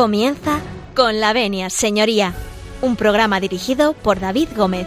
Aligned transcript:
Comienza 0.00 0.60
con 0.96 1.20
la 1.20 1.34
venia, 1.34 1.68
señoría, 1.68 2.32
un 2.80 2.96
programa 2.96 3.38
dirigido 3.38 3.92
por 3.92 4.18
David 4.18 4.48
Gómez. 4.56 4.86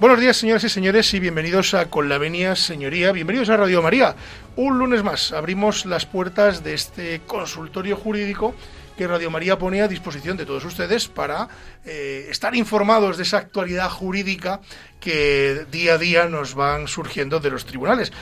Buenos 0.00 0.18
días, 0.18 0.38
señoras 0.38 0.64
y 0.64 0.70
señores, 0.70 1.12
y 1.12 1.20
bienvenidos 1.20 1.74
a 1.74 1.90
Con 1.90 2.08
la 2.08 2.16
Venia 2.16 2.56
Señoría. 2.56 3.12
Bienvenidos 3.12 3.50
a 3.50 3.58
Radio 3.58 3.82
María. 3.82 4.16
Un 4.56 4.78
lunes 4.78 5.02
más 5.02 5.32
abrimos 5.32 5.84
las 5.84 6.06
puertas 6.06 6.64
de 6.64 6.72
este 6.72 7.20
consultorio 7.26 7.96
jurídico 7.96 8.54
que 8.96 9.06
Radio 9.06 9.30
María 9.30 9.58
pone 9.58 9.82
a 9.82 9.88
disposición 9.88 10.36
de 10.36 10.46
todos 10.46 10.64
ustedes 10.64 11.08
para 11.08 11.48
eh, 11.84 12.26
estar 12.30 12.54
informados 12.54 13.16
de 13.16 13.24
esa 13.24 13.38
actualidad 13.38 13.90
jurídica 13.90 14.60
que 15.00 15.66
día 15.70 15.94
a 15.94 15.98
día 15.98 16.26
nos 16.26 16.54
van 16.54 16.88
surgiendo 16.88 17.40
de 17.40 17.50
los 17.50 17.64
tribunales 17.64 18.12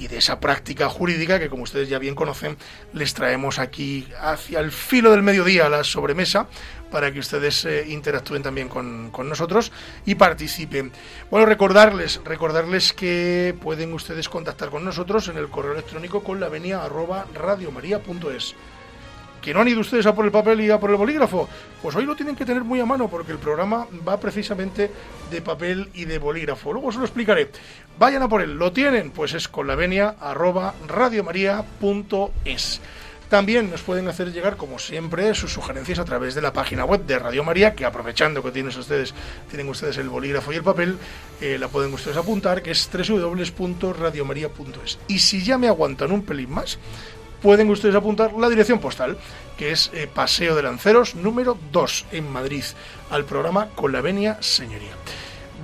y 0.00 0.08
de 0.08 0.16
esa 0.16 0.40
práctica 0.40 0.88
jurídica 0.88 1.38
que, 1.38 1.50
como 1.50 1.64
ustedes 1.64 1.88
ya 1.88 1.98
bien 1.98 2.14
conocen, 2.14 2.56
les 2.94 3.12
traemos 3.12 3.58
aquí 3.58 4.08
hacia 4.18 4.60
el 4.60 4.72
filo 4.72 5.10
del 5.10 5.22
mediodía 5.22 5.66
a 5.66 5.68
la 5.68 5.84
sobremesa 5.84 6.46
para 6.90 7.12
que 7.12 7.18
ustedes 7.18 7.66
eh, 7.66 7.84
interactúen 7.88 8.42
también 8.42 8.68
con, 8.68 9.10
con, 9.10 9.28
nosotros 9.28 9.70
y 10.06 10.14
participen. 10.14 10.90
Bueno, 11.30 11.44
recordarles, 11.44 12.20
recordarles 12.24 12.94
que 12.94 13.54
pueden 13.60 13.92
ustedes 13.92 14.28
contactar 14.28 14.70
con 14.70 14.84
nosotros 14.84 15.28
en 15.28 15.36
el 15.36 15.50
correo 15.50 15.72
electrónico 15.72 16.24
con 16.24 16.40
la 16.40 16.48
venia 16.48 16.82
que 19.40 19.54
no 19.54 19.60
han 19.60 19.68
ido 19.68 19.80
ustedes 19.80 20.06
a 20.06 20.14
por 20.14 20.24
el 20.24 20.30
papel 20.30 20.60
y 20.60 20.70
a 20.70 20.78
por 20.78 20.90
el 20.90 20.96
bolígrafo, 20.96 21.48
pues 21.82 21.96
hoy 21.96 22.04
lo 22.04 22.16
tienen 22.16 22.36
que 22.36 22.44
tener 22.44 22.64
muy 22.64 22.80
a 22.80 22.86
mano 22.86 23.08
porque 23.08 23.32
el 23.32 23.38
programa 23.38 23.86
va 24.06 24.20
precisamente 24.20 24.90
de 25.30 25.42
papel 25.42 25.88
y 25.94 26.04
de 26.04 26.18
bolígrafo. 26.18 26.72
Luego 26.72 26.92
se 26.92 26.98
lo 26.98 27.04
explicaré. 27.04 27.50
Vayan 27.98 28.22
a 28.22 28.28
por 28.28 28.42
él. 28.42 28.54
¿Lo 28.54 28.72
tienen? 28.72 29.10
Pues 29.10 29.34
es 29.34 29.48
con 29.48 29.66
la 29.66 29.74
venia 29.74 30.16
arroba. 30.20 30.74
También 33.30 33.70
nos 33.70 33.80
pueden 33.82 34.08
hacer 34.08 34.32
llegar, 34.32 34.56
como 34.56 34.80
siempre, 34.80 35.32
sus 35.36 35.52
sugerencias 35.52 36.00
a 36.00 36.04
través 36.04 36.34
de 36.34 36.42
la 36.42 36.52
página 36.52 36.84
web 36.84 37.06
de 37.06 37.16
Radio 37.16 37.44
María, 37.44 37.76
que 37.76 37.84
aprovechando 37.84 38.42
que 38.42 38.50
tienen 38.50 38.76
ustedes, 38.76 39.14
tienen 39.48 39.68
ustedes 39.68 39.98
el 39.98 40.08
bolígrafo 40.08 40.52
y 40.52 40.56
el 40.56 40.64
papel, 40.64 40.98
eh, 41.40 41.56
la 41.56 41.68
pueden 41.68 41.94
ustedes 41.94 42.16
apuntar, 42.16 42.60
que 42.60 42.72
es 42.72 42.90
www.radiomaria.es. 42.92 44.98
Y 45.06 45.20
si 45.20 45.44
ya 45.44 45.58
me 45.58 45.68
aguantan 45.68 46.10
un 46.10 46.24
pelín 46.24 46.50
más, 46.50 46.80
pueden 47.42 47.70
ustedes 47.70 47.94
apuntar 47.94 48.32
la 48.34 48.48
dirección 48.48 48.78
postal, 48.78 49.16
que 49.56 49.72
es 49.72 49.90
eh, 49.92 50.08
Paseo 50.12 50.54
de 50.54 50.62
Lanceros 50.62 51.14
número 51.14 51.58
2 51.72 52.06
en 52.12 52.30
Madrid, 52.30 52.64
al 53.10 53.24
programa 53.24 53.68
Con 53.74 53.92
la 53.92 54.00
Venia 54.00 54.38
Señoría. 54.40 54.92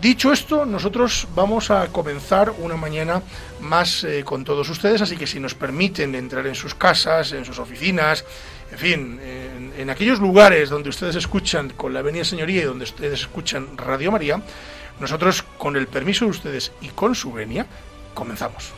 Dicho 0.01 0.31
esto, 0.31 0.67
nosotros 0.67 1.27
vamos 1.35 1.71
a 1.71 1.89
comenzar 1.89 2.53
una 2.59 2.77
mañana 2.77 3.23
más 3.61 4.05
eh, 4.05 4.23
con 4.25 4.45
todos 4.45 4.69
ustedes, 4.69 5.01
así 5.01 5.17
que 5.17 5.27
si 5.27 5.41
nos 5.41 5.55
permiten 5.55 6.15
entrar 6.15 6.47
en 6.47 6.55
sus 6.55 6.75
casas, 6.75 7.33
en 7.33 7.45
sus 7.45 7.59
oficinas, 7.59 8.25
en 8.71 8.79
fin, 8.79 9.21
en, 9.23 9.73
en 9.79 9.91
aquellos 9.91 10.19
lugares 10.19 10.69
donde 10.69 10.91
ustedes 10.91 11.17
escuchan 11.17 11.71
con 11.71 11.95
la 11.95 12.03
Venia 12.03 12.25
Señoría 12.25 12.63
y 12.63 12.65
donde 12.65 12.85
ustedes 12.85 13.21
escuchan 13.21 13.77
Radio 13.77 14.13
María, 14.13 14.43
nosotros, 15.01 15.45
con 15.59 15.77
el 15.77 15.89
permiso 15.89 16.25
de 16.25 16.31
ustedes 16.31 16.73
y 16.81 16.89
con 16.89 17.15
su 17.15 17.33
venia, 17.33 17.67
comenzamos. 18.15 18.73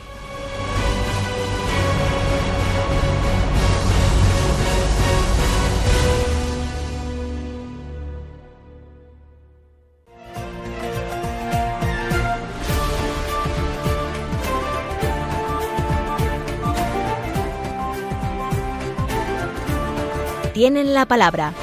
Tienen 20.59 20.93
la 20.93 21.05
palabra. 21.05 21.53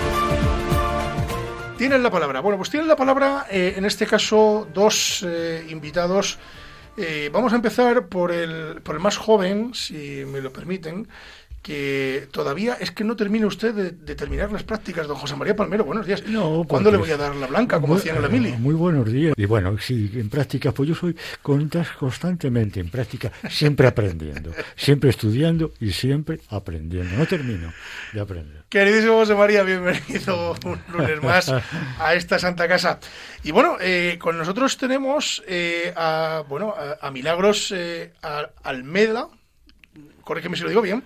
Tienen 1.76 2.02
la 2.02 2.10
palabra. 2.10 2.40
Bueno, 2.40 2.56
pues 2.56 2.70
tienen 2.70 2.88
la 2.88 2.96
palabra, 2.96 3.46
eh, 3.50 3.74
en 3.76 3.84
este 3.84 4.06
caso, 4.06 4.66
dos 4.72 5.22
eh, 5.22 5.66
invitados. 5.68 6.38
Eh, 6.96 7.28
vamos 7.30 7.52
a 7.52 7.56
empezar 7.56 8.06
por 8.06 8.32
el, 8.32 8.80
por 8.80 8.94
el 8.94 9.02
más 9.02 9.18
joven, 9.18 9.74
si 9.74 10.24
me 10.24 10.40
lo 10.40 10.50
permiten, 10.50 11.08
que 11.66 12.28
todavía 12.30 12.74
es 12.78 12.92
que 12.92 13.02
no 13.02 13.16
termina 13.16 13.44
usted 13.48 13.74
de, 13.74 14.14
terminar 14.14 14.52
las 14.52 14.62
prácticas, 14.62 15.08
don 15.08 15.16
José 15.16 15.34
María 15.34 15.56
Palmero. 15.56 15.84
Buenos 15.84 16.06
días. 16.06 16.22
No, 16.24 16.64
¿Cuándo 16.68 16.92
le 16.92 16.96
voy 16.96 17.10
a 17.10 17.16
dar 17.16 17.34
la 17.34 17.48
blanca, 17.48 17.80
como 17.80 17.96
decían 17.96 18.14
en 18.14 18.22
la 18.22 18.28
mili? 18.28 18.52
Muy 18.52 18.74
buenos 18.74 19.10
días. 19.10 19.34
Y 19.36 19.46
bueno, 19.46 19.76
sí, 19.76 20.08
en 20.14 20.30
práctica, 20.30 20.70
pues 20.70 20.90
yo 20.90 20.94
soy 20.94 21.16
constantemente 21.42 22.78
en 22.78 22.88
práctica, 22.88 23.32
siempre 23.50 23.88
aprendiendo, 23.88 24.52
siempre 24.76 25.10
estudiando 25.10 25.72
y 25.80 25.90
siempre 25.90 26.38
aprendiendo. 26.50 27.16
No 27.16 27.26
termino 27.26 27.72
de 28.12 28.20
aprender. 28.20 28.62
Queridísimo 28.68 29.14
José 29.14 29.34
María, 29.34 29.64
bienvenido 29.64 30.54
un 30.64 30.78
lunes 30.92 31.20
más 31.20 31.52
a 31.98 32.14
esta 32.14 32.38
Santa 32.38 32.68
Casa. 32.68 33.00
Y 33.42 33.50
bueno, 33.50 33.76
eh, 33.80 34.18
con 34.20 34.38
nosotros 34.38 34.76
tenemos 34.76 35.42
eh, 35.48 35.92
a, 35.96 36.44
bueno, 36.48 36.76
a, 37.00 37.10
Milagros 37.10 37.72
eh, 37.74 38.12
Almeda, 38.62 39.26
corrígeme 40.22 40.56
si 40.56 40.62
lo 40.62 40.68
digo 40.68 40.82
bien, 40.82 41.02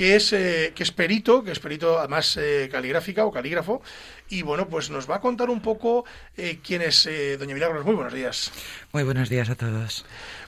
que 0.00 0.16
es, 0.16 0.32
eh, 0.32 0.72
que 0.74 0.82
es 0.82 0.92
perito, 0.92 1.44
que 1.44 1.52
es 1.52 1.58
perito 1.58 1.98
además 1.98 2.34
eh, 2.38 2.70
caligráfica 2.72 3.26
o 3.26 3.30
calígrafo. 3.30 3.82
Y 4.30 4.40
bueno, 4.40 4.66
pues 4.66 4.88
nos 4.88 5.10
va 5.10 5.16
a 5.16 5.20
contar 5.20 5.50
un 5.50 5.60
poco 5.60 6.06
eh, 6.38 6.58
quién 6.64 6.80
es 6.80 7.06
Doña 7.38 7.52
Milagros. 7.52 7.84
Muy 7.84 7.94
buenos 7.94 8.14
días. 8.14 8.50
Muy 8.94 9.02
buenos 9.02 9.28
días 9.28 9.50
a 9.50 9.56
todos. 9.56 10.06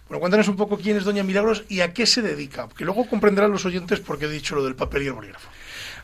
Bueno, 0.09 0.21
cuéntanos 0.21 0.49
un 0.49 0.57
poco 0.57 0.79
quién 0.79 0.97
es 0.97 1.05
Doña 1.05 1.23
Milagros 1.23 1.65
y 1.69 1.83
a 1.83 1.93
qué 1.93 2.07
se 2.07 2.23
dedica, 2.23 2.67
que 2.75 2.87
luego 2.87 3.07
comprenderán 3.07 3.51
los 3.51 3.67
oyentes 3.67 4.01
por 4.01 4.19
qué 4.19 4.25
he 4.25 4.31
dicho 4.31 4.55
lo 4.55 4.65
del 4.65 4.75
papel 4.75 5.03
y 5.03 5.07
el 5.09 5.13
bolígrafo. 5.13 5.51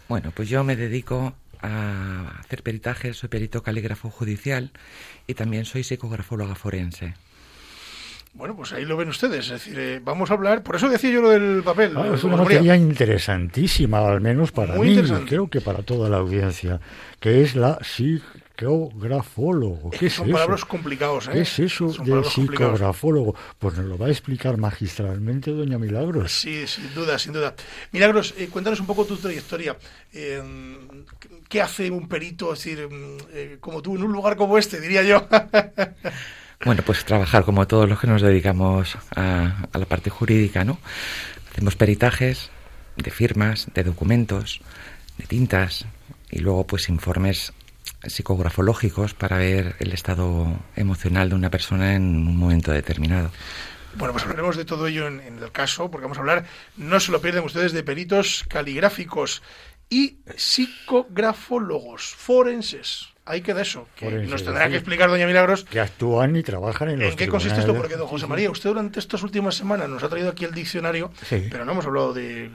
Bueno, 0.09 0.31
pues 0.37 0.51
yo 0.51 0.63
me 0.63 0.77
dedico 0.77 1.33
a 1.63 2.41
hacer 2.41 2.63
peritajes, 2.63 3.17
soy 3.17 3.31
perito 3.31 3.63
calígrafo 3.63 4.11
judicial 4.11 4.73
y 5.27 5.33
también 5.33 5.65
soy 5.65 5.85
psicografóloga 5.85 6.55
forense. 6.55 7.15
Bueno, 8.39 8.55
pues 8.55 8.73
ahí 8.73 8.85
lo 8.85 8.97
ven 8.97 9.09
ustedes. 9.09 9.47
Es 9.47 9.51
decir, 9.51 9.77
eh, 9.77 10.01
vamos 10.03 10.31
a 10.31 10.35
hablar. 10.35 10.63
Por 10.63 10.77
eso 10.77 10.89
decía 10.89 11.11
yo 11.11 11.21
lo 11.21 11.31
del 11.31 11.65
papel. 11.65 11.97
Ah, 11.97 12.13
es 12.15 12.23
una 12.23 12.37
materia 12.37 12.77
interesantísima, 12.77 13.99
al 13.99 14.21
menos 14.21 14.53
para 14.53 14.77
mí, 14.77 14.97
creo 15.27 15.51
que 15.51 15.61
para 15.61 15.83
toda 15.83 16.09
la 16.09 16.19
audiencia, 16.19 16.81
que 17.19 17.43
es 17.43 17.57
la 17.57 17.81
psicografólogo. 17.83 19.91
¿Qué 19.91 20.09
Son 20.09 20.31
palabras 20.31 20.65
complicados, 20.65 21.27
¿eh? 21.27 21.33
¿Qué 21.33 21.41
es 21.41 21.59
eso 21.59 21.89
de 21.89 22.23
psicografólogo? 22.23 23.35
Pues 23.59 23.77
nos 23.77 23.87
lo 23.87 23.99
va 23.99 24.07
a 24.07 24.11
explicar 24.11 24.57
magistralmente 24.57 25.51
doña 25.51 25.79
Milagros. 25.79 26.31
Sí, 26.31 26.65
sin 26.69 26.95
duda, 26.95 27.19
sin 27.19 27.33
duda. 27.33 27.57
Milagros, 27.91 28.37
eh, 28.39 28.49
cuéntanos 28.53 28.79
un 28.79 28.87
poco 28.87 29.05
tu 29.05 29.17
trayectoria. 29.17 29.77
Eh, 30.13 30.41
¿Qué 31.49 31.61
hace 31.61 31.91
un 31.91 32.07
perito, 32.07 32.53
es 32.53 32.63
decir, 32.63 32.89
mm, 32.89 33.59
como 33.59 33.83
tú, 33.83 33.97
en 33.97 34.05
un 34.05 34.13
lugar 34.13 34.37
como 34.37 34.59
este, 34.59 34.81
diría 34.81 35.03
yo? 35.03 35.27
Bueno, 36.65 36.83
pues 36.85 37.05
trabajar 37.05 37.45
como 37.45 37.69
todos 37.69 37.89
los 37.89 38.01
que 38.01 38.09
nos 38.09 38.21
dedicamos 38.21 38.99
a, 39.15 39.69
la 39.73 39.85
parte 39.87 40.11
jurídica, 40.11 40.65
¿no? 40.65 40.79
Hacemos 41.53 41.77
peritajes 41.77 42.51
de 42.97 43.11
firmas, 43.13 43.69
de 43.75 43.85
documentos, 43.85 44.61
de 45.19 45.27
tintas 45.27 45.87
y 46.31 46.41
luego 46.41 46.67
pues 46.67 46.89
informes 46.89 47.53
psicografológicos 48.05 49.15
para 49.15 49.39
ver 49.39 49.77
el 49.79 49.93
estado 49.93 50.59
emocional 50.75 51.29
de 51.29 51.37
una 51.37 51.51
persona 51.51 51.95
en 51.95 52.03
un 52.03 52.37
momento 52.37 52.73
determinado. 52.73 53.31
Bueno, 53.95 54.13
pues 54.13 54.25
hablaremos 54.25 54.57
de 54.57 54.65
todo 54.65 54.89
ello 54.89 55.07
en, 55.07 55.21
en, 55.21 55.39
el 55.39 55.53
caso, 55.53 55.91
porque 55.91 56.05
vamos 56.05 56.19
a 56.19 56.21
hablar, 56.21 56.45
no 56.77 56.99
se 57.01 57.13
lo 57.13 57.21
pierden 57.21 57.45
ustedes, 57.45 57.73
de 57.73 57.83
peritos 57.85 58.45
caligráficos 58.49 59.43
y 59.89 60.19
psicografólogos 60.37 62.15
forenses 62.15 63.09
ahí 63.29 63.43
queda 63.43 63.63
eso. 63.63 63.87
Que 63.95 64.11
nos 64.11 64.45
tendrá 64.45 64.69
que 64.69 64.77
explicar 64.77 65.09
doña 65.09 65.27
Milagros. 65.27 65.65
Que 65.65 65.81
actúan 65.81 66.35
y 66.37 66.43
trabajan 66.43 66.91
en 66.91 67.01
los 67.01 67.11
¿En 67.11 67.17
qué 67.17 67.29
consiste 67.29 67.61
esto? 67.61 67.75
Porque, 67.75 67.97
don 67.97 68.09
José 68.09 68.27
María, 68.27 68.51
usted 68.51 68.71
durante 68.71 68.99
estas 68.99 69.23
últimas 69.23 69.55
semanas 69.55 69.89
nos 69.89 70.03
ha 70.03 70.09
traído 70.09 70.31
aquí 70.31 70.45
el 70.45 70.53
diccionario, 70.53 71.11
pero 71.29 71.65
no 71.65 71.73
hemos 71.73 71.87
hablado 71.87 72.15
de, 72.15 72.51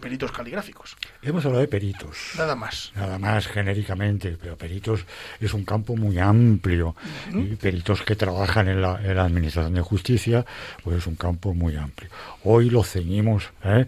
peritos 0.00 0.32
caligráficos. 0.32 0.96
Hemos 1.22 1.44
hablado 1.44 1.60
de 1.60 1.68
peritos. 1.68 2.32
Nada 2.36 2.56
más. 2.56 2.92
Nada 2.94 3.18
más, 3.18 3.46
genéricamente, 3.46 4.36
pero 4.40 4.56
peritos 4.56 5.04
es 5.40 5.52
un 5.54 5.64
campo 5.64 5.96
muy 5.96 6.18
amplio. 6.18 6.96
Y 7.32 7.56
peritos 7.56 8.02
que 8.02 8.16
trabajan 8.16 8.68
en 8.68 8.82
la, 8.82 9.00
en 9.02 9.16
la, 9.16 9.26
Administración 9.26 9.74
de 9.74 9.82
Justicia, 9.82 10.46
pues 10.82 10.98
es 10.98 11.06
un 11.06 11.16
campo 11.16 11.52
muy 11.52 11.76
amplio. 11.76 12.08
Hoy 12.44 12.70
lo 12.70 12.84
ceñimos, 12.84 13.50
¿eh? 13.64 13.86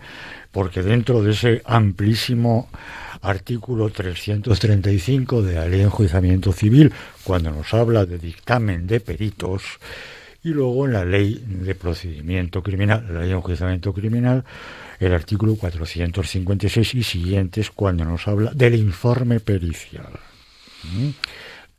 Porque 0.59 0.83
dentro 0.83 1.23
de 1.23 1.31
ese 1.31 1.63
amplísimo 1.67 2.69
artículo 3.23 3.91
335 3.91 5.41
de 5.41 5.55
la 5.55 5.69
Ley 5.69 5.79
de 5.79 5.85
Enjuiciamiento 5.85 6.51
Civil, 6.51 6.93
cuando 7.23 7.53
nos 7.53 7.73
habla 7.75 8.05
de 8.05 8.19
dictamen 8.19 8.85
de 8.89 8.99
peritos, 8.99 9.63
y 10.43 10.49
luego 10.49 10.87
en 10.87 10.95
la 10.95 11.05
Ley 11.05 11.41
de 11.47 11.77
Procedimiento 11.77 12.61
Criminal, 12.61 13.07
la 13.09 13.21
Ley 13.21 13.29
de 13.29 13.37
Enjuiciamiento 13.37 13.93
Criminal, 13.93 14.45
el 14.99 15.15
artículo 15.15 15.55
456 15.55 16.93
y 16.97 17.05
siguientes, 17.05 17.71
cuando 17.71 18.05
nos 18.05 18.27
habla 18.27 18.51
del 18.53 18.75
informe 18.75 19.39
pericial. 19.39 20.11
¿Mm? 20.83 21.11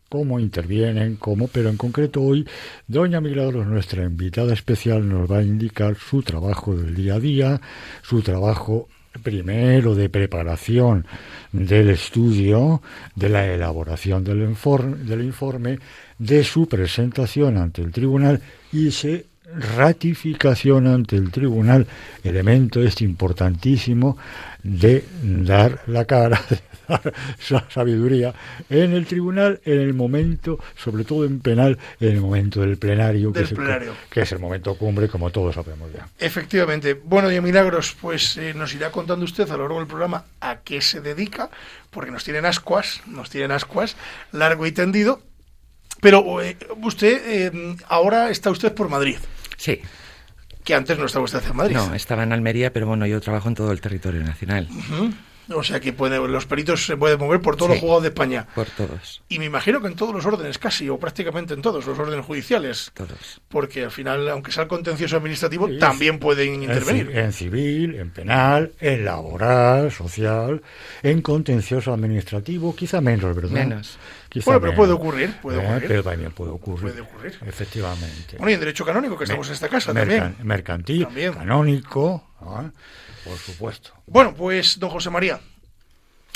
Cómo 0.09 0.39
intervienen, 0.39 1.15
cómo, 1.15 1.47
pero 1.47 1.69
en 1.69 1.77
concreto 1.77 2.21
hoy 2.21 2.47
Doña 2.87 3.21
Milagros, 3.21 3.67
nuestra 3.67 4.03
invitada 4.03 4.53
especial, 4.53 5.07
nos 5.07 5.31
va 5.31 5.37
a 5.37 5.43
indicar 5.43 5.95
su 5.95 6.23
trabajo 6.23 6.75
del 6.75 6.95
día 6.95 7.15
a 7.15 7.19
día, 7.19 7.61
su 8.01 8.21
trabajo 8.21 8.89
primero 9.23 9.95
de 9.95 10.09
preparación 10.09 11.05
del 11.51 11.89
estudio, 11.89 12.81
de 13.15 13.29
la 13.29 13.45
elaboración 13.47 14.23
del 14.23 14.41
informe, 14.41 14.97
del 14.97 15.23
informe, 15.23 15.79
de 16.17 16.43
su 16.43 16.67
presentación 16.67 17.57
ante 17.57 17.81
el 17.81 17.91
tribunal 17.91 18.41
y 18.71 18.91
se 18.91 19.25
ratificación 19.55 20.87
ante 20.87 21.15
el 21.15 21.31
tribunal, 21.31 21.87
elemento 22.23 22.81
este 22.81 23.03
importantísimo 23.03 24.17
de 24.63 25.03
dar 25.21 25.81
la 25.87 26.05
cara, 26.05 26.41
de 27.03 27.11
dar 27.49 27.65
sabiduría 27.69 28.33
en 28.69 28.93
el 28.93 29.05
tribunal, 29.05 29.61
en 29.65 29.79
el 29.79 29.93
momento, 29.93 30.59
sobre 30.75 31.03
todo 31.03 31.25
en 31.25 31.39
penal, 31.39 31.77
en 31.99 32.09
el 32.09 32.21
momento 32.21 32.61
del 32.61 32.77
plenario, 32.77 33.31
que, 33.31 33.41
Es, 33.41 33.51
el, 33.51 33.57
que 34.09 34.21
es, 34.21 34.31
el, 34.31 34.39
momento 34.39 34.75
cumbre, 34.75 35.07
como 35.07 35.29
todos 35.29 35.55
sabemos 35.55 35.91
ya. 35.93 36.07
Efectivamente. 36.17 36.93
Bueno, 36.93 37.31
y 37.31 37.39
Milagros, 37.41 37.95
pues 37.99 38.37
eh, 38.37 38.53
nos 38.53 38.73
irá 38.73 38.91
contando 38.91 39.25
usted 39.25 39.49
a 39.49 39.57
lo 39.57 39.63
largo 39.63 39.79
del 39.79 39.87
programa 39.87 40.25
a 40.41 40.57
qué 40.61 40.81
se 40.81 41.01
dedica, 41.01 41.49
porque 41.91 42.11
nos 42.11 42.23
tienen 42.23 42.45
ascuas, 42.45 43.01
nos 43.07 43.29
tienen 43.29 43.51
ascuas, 43.51 43.95
largo 44.31 44.65
y 44.65 44.71
tendido. 44.71 45.21
Pero 46.01 46.41
eh, 46.41 46.57
usted, 46.81 47.21
eh, 47.25 47.75
ahora 47.87 48.29
está 48.29 48.49
usted 48.49 48.73
por 48.73 48.89
Madrid. 48.89 49.17
Sí. 49.57 49.81
Que 50.63 50.75
antes 50.75 50.97
no 50.97 51.05
estaba 51.05 51.25
usted 51.25 51.41
en 51.49 51.55
Madrid. 51.55 51.75
No, 51.75 51.93
estaba 51.93 52.23
en 52.23 52.31
Almería, 52.31 52.71
pero 52.71 52.87
bueno, 52.87 53.05
yo 53.05 53.19
trabajo 53.21 53.49
en 53.49 53.55
todo 53.55 53.71
el 53.71 53.81
territorio 53.81 54.23
nacional. 54.23 54.67
O 55.53 55.63
sea 55.63 55.79
que 55.79 55.93
puede, 55.93 56.17
los 56.27 56.45
peritos 56.45 56.85
se 56.85 56.95
pueden 56.97 57.19
mover 57.19 57.41
por 57.41 57.55
todos 57.55 57.71
los 57.71 57.79
juzgados 57.79 58.03
de 58.03 58.09
España. 58.09 58.47
Por 58.53 58.67
todos. 58.67 59.21
Y 59.29 59.39
me 59.39 59.45
imagino 59.45 59.81
que 59.81 59.87
en 59.87 59.95
todos 59.95 60.13
los 60.13 60.25
órdenes, 60.25 60.57
casi, 60.57 60.89
o 60.89 60.97
prácticamente 60.97 61.53
en 61.53 61.61
todos 61.61 61.85
los 61.85 61.97
órdenes 61.97 62.25
judiciales. 62.25 62.91
Todos. 62.93 63.41
Porque 63.47 63.83
al 63.83 63.91
final, 63.91 64.29
aunque 64.29 64.51
sea 64.51 64.63
el 64.63 64.69
contencioso 64.69 65.17
administrativo, 65.17 65.69
también 65.79 66.19
pueden 66.19 66.63
intervenir. 66.63 67.09
En, 67.17 67.33
civil, 67.33 67.95
en 67.95 68.11
penal, 68.11 68.73
en 68.79 69.05
laboral, 69.05 69.91
social, 69.91 70.61
en 71.01 71.21
contencioso 71.21 71.93
administrativo, 71.93 72.75
quizá 72.75 73.01
menos, 73.01 73.35
¿verdad? 73.35 73.51
Menos. 73.51 73.97
bueno, 74.45 74.61
pero 74.61 74.75
puede 74.75 74.93
ocurrir, 74.93 75.35
puede 75.41 75.61
eh, 75.61 75.65
ocurrir. 75.65 75.87
Pero 75.87 76.03
también 76.03 76.31
puede 76.31 76.51
ocurrir. 76.51 76.91
Puede 76.91 77.01
ocurrir. 77.01 77.37
Efectivamente. 77.45 78.37
Bueno, 78.37 78.51
y 78.51 78.53
en 78.53 78.59
derecho 78.59 78.85
canónico, 78.85 79.17
que 79.17 79.23
estamos 79.23 79.47
en 79.47 79.53
esta 79.53 79.69
casa 79.69 79.93
también. 79.93 80.35
Mercantil, 80.43 81.07
canónico, 81.33 82.28
¿ah? 82.41 82.71
por 83.23 83.37
supuesto. 83.37 83.91
Bueno, 84.05 84.33
pues, 84.33 84.79
don 84.79 84.89
José 84.89 85.09
María, 85.09 85.39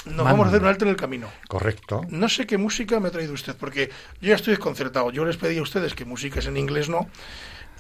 nos 0.06 0.26
vamos 0.26 0.46
a 0.46 0.50
hacer 0.50 0.62
un 0.62 0.68
alto 0.68 0.86
en 0.86 0.92
el 0.92 0.98
camino. 0.98 1.30
Correcto. 1.48 2.02
No 2.10 2.28
sé 2.28 2.46
qué 2.46 2.58
música 2.58 3.00
me 3.00 3.08
ha 3.08 3.12
traído 3.12 3.34
usted, 3.34 3.56
porque 3.56 3.90
yo 4.20 4.30
ya 4.30 4.36
estoy 4.36 4.52
desconcertado. 4.52 5.12
Yo 5.12 5.24
les 5.26 5.38
pedí 5.38 5.58
a 5.58 5.62
ustedes 5.62 5.94
que 5.96 6.04
músicas 6.06 6.46
en 6.46 6.58
inglés 6.58 6.90
no, 6.90 7.08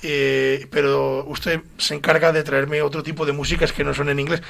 eh, 0.01 0.67
pero 0.69 1.25
usted 1.27 1.61
se 1.77 1.95
encarga 1.95 2.31
de 2.31 2.43
traerme 2.43 2.81
otro 2.81 3.03
tipo 3.03 3.25
de 3.25 3.31
músicas 3.31 3.71
que 3.71 3.83
no 3.83 3.93
son 3.93 4.09
en 4.09 4.19
inglés. 4.19 4.41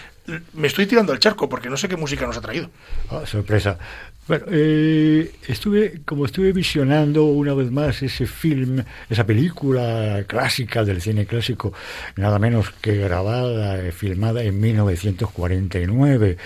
Me 0.53 0.67
estoy 0.67 0.85
tirando 0.85 1.11
al 1.11 1.19
charco 1.19 1.49
porque 1.49 1.69
no 1.69 1.77
sé 1.77 1.87
qué 1.87 1.97
música 1.97 2.25
nos 2.25 2.37
ha 2.37 2.41
traído. 2.41 2.69
Ah, 3.09 3.21
sorpresa. 3.25 3.77
Bueno, 4.25 4.45
eh, 4.49 5.33
estuve, 5.47 6.01
como 6.05 6.25
estuve 6.25 6.53
visionando 6.53 7.25
una 7.25 7.53
vez 7.53 7.69
más 7.71 8.01
ese 8.01 8.25
film, 8.25 8.81
esa 9.09 9.25
película 9.25 10.23
clásica 10.27 10.85
del 10.85 11.01
cine 11.01 11.25
clásico, 11.25 11.73
nada 12.15 12.39
menos 12.39 12.71
que 12.81 12.95
grabada, 12.95 13.83
eh, 13.83 13.91
filmada 13.91 14.41
en 14.43 14.61
1949, 14.61 16.37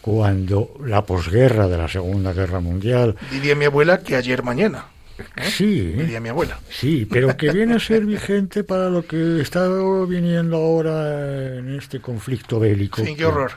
cuando 0.00 0.74
la 0.86 1.04
posguerra 1.04 1.66
de 1.66 1.76
la 1.76 1.88
Segunda 1.88 2.32
Guerra 2.32 2.60
Mundial. 2.60 3.16
Diría 3.32 3.56
mi 3.56 3.64
abuela 3.64 3.98
que 3.98 4.14
ayer 4.14 4.44
mañana. 4.44 4.93
¿Eh? 5.36 5.50
Sí. 5.50 5.80
Diría 5.96 6.20
mi 6.20 6.28
abuela. 6.28 6.58
Sí, 6.70 7.06
pero 7.10 7.36
que 7.36 7.50
viene 7.52 7.74
a 7.74 7.78
ser 7.78 8.04
vigente 8.06 8.64
para 8.64 8.88
lo 8.90 9.06
que 9.06 9.40
está 9.40 9.68
viniendo 10.08 10.56
ahora 10.56 11.58
en 11.58 11.76
este 11.76 12.00
conflicto 12.00 12.58
bélico. 12.58 13.04
Sí, 13.04 13.14
qué 13.14 13.24
horror 13.24 13.52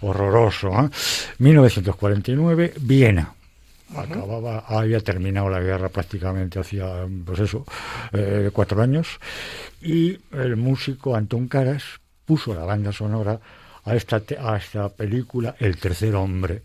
horroroso. 0.00 0.68
¿eh? 0.68 0.90
1949, 1.38 2.74
Viena. 2.80 3.34
Acababa, 3.96 4.60
había 4.68 5.00
terminado 5.00 5.50
la 5.50 5.60
guerra 5.60 5.88
prácticamente 5.88 6.60
hacía, 6.60 7.06
pues 7.24 7.40
eso, 7.40 7.66
eh, 8.12 8.50
cuatro 8.52 8.80
años. 8.80 9.18
Y 9.82 10.16
el 10.32 10.56
músico 10.56 11.16
Antón 11.16 11.48
Caras 11.48 11.82
puso 12.24 12.54
la 12.54 12.64
banda 12.64 12.92
sonora 12.92 13.40
a 13.84 13.96
esta, 13.96 14.22
a 14.40 14.56
esta 14.58 14.90
película 14.90 15.56
El 15.58 15.76
tercer 15.78 16.14
hombre, 16.14 16.62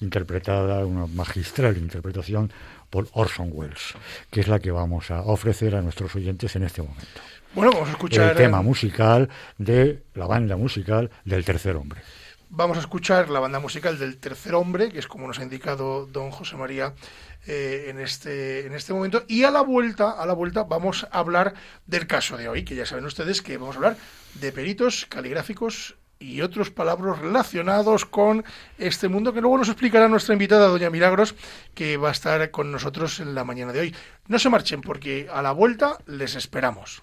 interpretada, 0.00 0.86
una 0.86 1.06
magistral 1.06 1.76
interpretación 1.76 2.50
por 2.92 3.08
Orson 3.12 3.48
Welles, 3.50 3.94
que 4.30 4.40
es 4.40 4.48
la 4.48 4.60
que 4.60 4.70
vamos 4.70 5.10
a 5.10 5.22
ofrecer 5.22 5.74
a 5.74 5.80
nuestros 5.80 6.14
oyentes 6.14 6.54
en 6.56 6.64
este 6.64 6.82
momento. 6.82 7.22
Bueno, 7.54 7.72
vamos 7.72 7.88
a 7.88 7.92
escuchar 7.92 8.32
el 8.32 8.36
tema 8.36 8.60
musical 8.60 9.30
de 9.56 10.02
la 10.12 10.26
banda 10.26 10.58
musical 10.58 11.10
del 11.24 11.42
tercer 11.42 11.74
hombre. 11.76 12.02
Vamos 12.50 12.76
a 12.76 12.80
escuchar 12.80 13.30
la 13.30 13.40
banda 13.40 13.60
musical 13.60 13.98
del 13.98 14.18
Tercer 14.18 14.54
Hombre, 14.54 14.90
que 14.90 14.98
es 14.98 15.06
como 15.06 15.26
nos 15.26 15.38
ha 15.38 15.42
indicado 15.42 16.04
don 16.04 16.30
José 16.30 16.58
María 16.58 16.92
eh, 17.46 17.86
en, 17.88 17.98
este, 17.98 18.66
en 18.66 18.74
este 18.74 18.92
momento. 18.92 19.24
Y 19.26 19.44
a 19.44 19.50
la 19.50 19.62
vuelta, 19.62 20.10
a 20.10 20.26
la 20.26 20.34
vuelta, 20.34 20.64
vamos 20.64 21.06
a 21.10 21.18
hablar 21.18 21.54
del 21.86 22.06
caso 22.06 22.36
de 22.36 22.50
hoy, 22.50 22.62
que 22.62 22.74
ya 22.74 22.84
saben 22.84 23.06
ustedes 23.06 23.40
que 23.40 23.56
vamos 23.56 23.76
a 23.76 23.78
hablar 23.78 23.96
de 24.34 24.52
peritos 24.52 25.06
caligráficos 25.06 25.96
y 26.22 26.40
otros 26.40 26.70
palabras 26.70 27.18
relacionados 27.18 28.04
con 28.04 28.44
este 28.78 29.08
mundo 29.08 29.32
que 29.32 29.40
luego 29.40 29.58
nos 29.58 29.68
explicará 29.68 30.08
nuestra 30.08 30.34
invitada 30.34 30.68
doña 30.68 30.90
Milagros 30.90 31.34
que 31.74 31.96
va 31.96 32.10
a 32.10 32.12
estar 32.12 32.50
con 32.50 32.70
nosotros 32.70 33.20
en 33.20 33.34
la 33.34 33.44
mañana 33.44 33.72
de 33.72 33.80
hoy. 33.80 33.94
No 34.28 34.38
se 34.38 34.48
marchen 34.48 34.80
porque 34.80 35.28
a 35.32 35.42
la 35.42 35.52
vuelta 35.52 35.98
les 36.06 36.36
esperamos. 36.36 37.02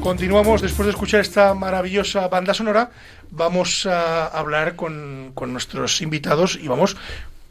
Continuamos 0.00 0.62
después 0.62 0.86
de 0.86 0.92
escuchar 0.92 1.20
esta 1.20 1.52
maravillosa 1.52 2.26
banda 2.28 2.54
sonora. 2.54 2.90
Vamos 3.30 3.84
a 3.84 4.26
hablar 4.26 4.74
con, 4.74 5.34
nuestros 5.34 6.00
invitados 6.00 6.58
y 6.60 6.68
vamos 6.68 6.96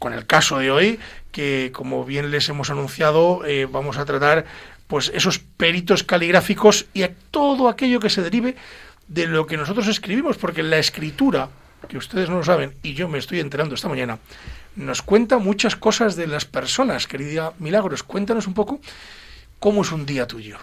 con 0.00 0.12
el 0.12 0.26
caso 0.26 0.58
de 0.58 0.72
hoy, 0.72 0.98
que 1.30 1.70
como 1.72 2.04
bien 2.04 2.32
les 2.32 2.48
hemos 2.48 2.70
anunciado, 2.70 3.46
eh, 3.46 3.66
vamos 3.70 3.98
a 3.98 4.04
tratar 4.04 4.46
pues 4.88 5.12
esos 5.14 5.38
peritos 5.38 6.02
caligráficos 6.02 6.86
y 6.92 7.04
todo 7.30 7.68
aquello 7.68 8.00
que 8.00 8.10
se 8.10 8.20
derive 8.20 8.56
de 9.06 9.28
lo 9.28 9.46
que 9.46 9.56
nosotros 9.56 9.86
escribimos, 9.86 10.36
porque 10.36 10.64
la 10.64 10.78
escritura, 10.78 11.50
que 11.88 11.98
ustedes 11.98 12.28
no 12.28 12.38
lo 12.38 12.44
saben, 12.44 12.74
y 12.82 12.94
yo 12.94 13.08
me 13.08 13.18
estoy 13.18 13.38
enterando 13.38 13.76
esta 13.76 13.88
mañana, 13.88 14.18
nos 14.74 15.02
cuenta 15.02 15.38
muchas 15.38 15.76
cosas 15.76 16.16
de 16.16 16.26
las 16.26 16.46
personas. 16.46 17.06
Querida 17.06 17.52
Milagros, 17.60 18.02
cuéntanos 18.02 18.48
un 18.48 18.54
poco 18.54 18.80
cómo 19.60 19.82
es 19.82 19.92
un 19.92 20.04
día 20.04 20.26
tuyo. 20.26 20.58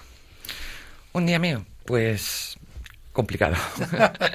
Un 1.14 1.26
día 1.26 1.40
mío. 1.40 1.66
Pues 1.88 2.58
complicado. 3.14 3.56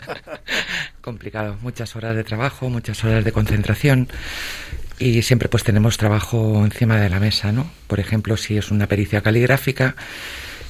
complicado. 1.02 1.58
Muchas 1.60 1.94
horas 1.94 2.16
de 2.16 2.24
trabajo, 2.24 2.70
muchas 2.70 3.04
horas 3.04 3.24
de 3.24 3.30
concentración. 3.30 4.08
Y 4.98 5.20
siempre 5.20 5.50
pues 5.50 5.62
tenemos 5.62 5.98
trabajo 5.98 6.64
encima 6.64 6.98
de 6.98 7.10
la 7.10 7.20
mesa, 7.20 7.52
¿no? 7.52 7.70
Por 7.88 8.00
ejemplo, 8.00 8.38
si 8.38 8.56
es 8.56 8.70
una 8.70 8.86
pericia 8.86 9.20
caligráfica, 9.20 9.96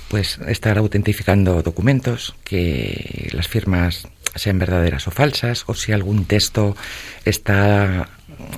pues 0.08 0.40
estar 0.48 0.76
autentificando 0.76 1.62
documentos, 1.62 2.34
que 2.42 3.30
las 3.32 3.46
firmas 3.46 4.08
sean 4.34 4.58
verdaderas 4.58 5.06
o 5.06 5.12
falsas, 5.12 5.62
o 5.68 5.74
si 5.74 5.92
algún 5.92 6.24
texto 6.24 6.76
está 7.24 8.08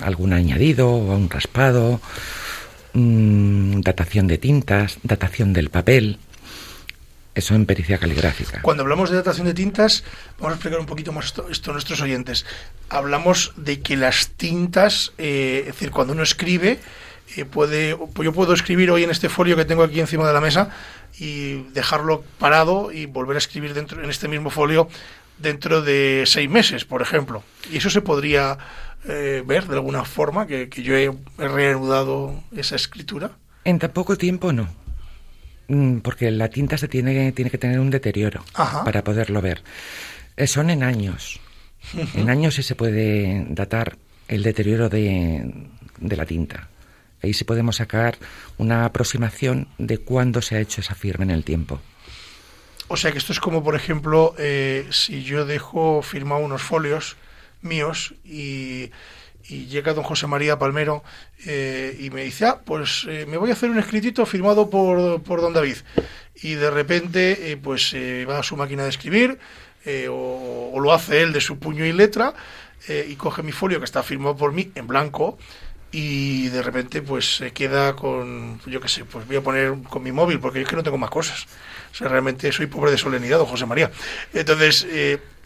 algún 0.01 0.33
añadido 0.33 0.89
o 0.89 1.15
un 1.15 1.29
raspado, 1.29 2.01
mm, 2.93 3.81
datación 3.81 4.25
de 4.25 4.39
tintas, 4.39 4.97
datación 5.03 5.53
del 5.53 5.69
papel, 5.69 6.17
eso 7.35 7.53
en 7.53 7.65
pericia 7.65 7.97
caligráfica. 7.97 8.61
Cuando 8.61 8.83
hablamos 8.83 9.09
de 9.09 9.17
datación 9.17 9.45
de 9.45 9.53
tintas, 9.53 10.03
vamos 10.39 10.53
a 10.53 10.55
explicar 10.55 10.79
un 10.79 10.85
poquito 10.85 11.11
más 11.11 11.33
esto, 11.51 11.71
a 11.71 11.73
nuestros 11.73 12.01
oyentes. 12.01 12.45
Hablamos 12.89 13.53
de 13.57 13.81
que 13.81 13.97
las 13.97 14.29
tintas, 14.29 15.11
eh, 15.17 15.59
es 15.61 15.65
decir, 15.67 15.91
cuando 15.91 16.13
uno 16.13 16.23
escribe, 16.23 16.79
eh, 17.35 17.45
puede, 17.45 17.89
yo 17.89 18.33
puedo 18.33 18.53
escribir 18.53 18.89
hoy 18.89 19.03
en 19.03 19.11
este 19.11 19.27
folio 19.27 19.57
que 19.57 19.65
tengo 19.65 19.83
aquí 19.83 19.99
encima 19.99 20.25
de 20.25 20.33
la 20.33 20.41
mesa 20.41 20.69
y 21.19 21.63
dejarlo 21.73 22.23
parado 22.39 22.91
y 22.91 23.05
volver 23.05 23.35
a 23.35 23.39
escribir 23.39 23.73
dentro 23.73 24.01
en 24.01 24.09
este 24.09 24.27
mismo 24.27 24.49
folio 24.49 24.87
dentro 25.37 25.81
de 25.81 26.23
seis 26.25 26.49
meses, 26.49 26.85
por 26.85 27.01
ejemplo. 27.01 27.43
Y 27.69 27.77
eso 27.77 27.89
se 27.89 28.01
podría 28.01 28.57
eh, 29.07 29.43
ver 29.45 29.67
de 29.67 29.75
alguna 29.75 30.05
forma, 30.05 30.47
que, 30.47 30.69
yo 30.69 30.95
he, 30.95 31.11
reanudado 31.37 32.41
esa 32.55 32.77
escritura. 32.77 33.31
En 33.65 33.79
tan 33.79 33.91
poco 33.91 34.15
tiempo 34.15 34.53
no 34.53 34.84
porque 36.01 36.31
la 36.31 36.49
tinta 36.49 36.77
se 36.77 36.87
tiene, 36.87 37.31
tiene 37.31 37.51
que 37.51 37.57
tener 37.57 37.79
un 37.79 37.89
deterioro 37.89 38.43
para 38.53 39.03
poderlo 39.03 39.41
ver. 39.41 39.63
Eh, 40.37 40.47
son 40.47 40.69
en 40.69 40.83
años. 40.83 41.39
En 42.15 42.29
años 42.29 42.55
sí 42.55 42.63
se 42.63 42.75
puede 42.75 43.45
datar 43.49 43.97
el 44.27 44.43
deterioro 44.43 44.89
de, 44.89 45.67
de 45.99 46.15
la 46.15 46.25
tinta. 46.25 46.69
Ahí 47.21 47.33
sí 47.33 47.43
podemos 47.43 47.77
sacar 47.77 48.17
una 48.57 48.85
aproximación 48.85 49.67
de 49.77 49.97
cuándo 49.97 50.41
se 50.41 50.55
ha 50.55 50.59
hecho 50.59 50.81
esa 50.81 50.95
firma 50.95 51.23
en 51.23 51.31
el 51.31 51.43
tiempo. 51.43 51.79
O 52.87 52.97
sea 52.97 53.11
que 53.11 53.17
esto 53.17 53.33
es 53.33 53.39
como, 53.39 53.63
por 53.63 53.75
ejemplo, 53.75 54.35
eh, 54.37 54.87
si 54.91 55.23
yo 55.23 55.45
dejo 55.45 56.01
firmado 56.03 56.41
unos 56.41 56.61
folios 56.61 57.17
míos 57.61 58.13
y 58.23 58.91
y 59.47 59.65
llega 59.67 59.93
don 59.93 60.03
José 60.03 60.27
María 60.27 60.57
Palmero 60.57 61.03
eh, 61.45 61.95
y 61.99 62.09
me 62.09 62.23
dice, 62.23 62.45
ah, 62.45 62.61
pues 62.63 63.05
eh, 63.07 63.25
me 63.27 63.37
voy 63.37 63.49
a 63.49 63.53
hacer 63.53 63.69
un 63.69 63.79
escritito 63.79 64.25
firmado 64.25 64.69
por, 64.69 65.21
por 65.21 65.41
don 65.41 65.53
David. 65.53 65.77
Y 66.41 66.55
de 66.55 66.71
repente, 66.71 67.51
eh, 67.51 67.57
pues 67.57 67.95
va 68.27 68.39
a 68.39 68.43
su 68.43 68.57
máquina 68.57 68.83
de 68.83 68.89
escribir, 68.89 69.39
o, 70.09 70.77
lo 70.81 70.93
hace 70.93 71.21
él 71.21 71.31
de 71.31 71.41
su 71.41 71.59
puño 71.59 71.85
y 71.85 71.93
letra, 71.93 72.33
y 72.87 73.15
coge 73.15 73.41
mi 73.41 73.51
folio 73.51 73.79
que 73.79 73.85
está 73.85 74.03
firmado 74.03 74.35
por 74.35 74.51
mí 74.51 74.71
en 74.75 74.87
blanco, 74.87 75.37
y 75.91 76.49
de 76.49 76.61
repente, 76.61 77.01
pues 77.01 77.37
se 77.37 77.51
queda 77.51 77.95
con, 77.95 78.59
yo 78.65 78.81
qué 78.81 78.89
sé, 78.89 79.05
pues 79.05 79.25
voy 79.25 79.37
a 79.37 79.41
poner 79.41 79.75
con 79.89 80.03
mi 80.03 80.11
móvil, 80.11 80.39
porque 80.39 80.61
es 80.61 80.67
que 80.67 80.75
no 80.75 80.83
tengo 80.83 80.97
más 80.97 81.09
cosas. 81.09 81.45
O 81.93 81.95
sea, 81.95 82.09
realmente 82.09 82.51
soy 82.51 82.65
pobre 82.65 82.91
de 82.91 82.97
solemnidad, 82.97 83.37
don 83.37 83.47
José 83.47 83.65
María. 83.65 83.89
Entonces, 84.33 84.85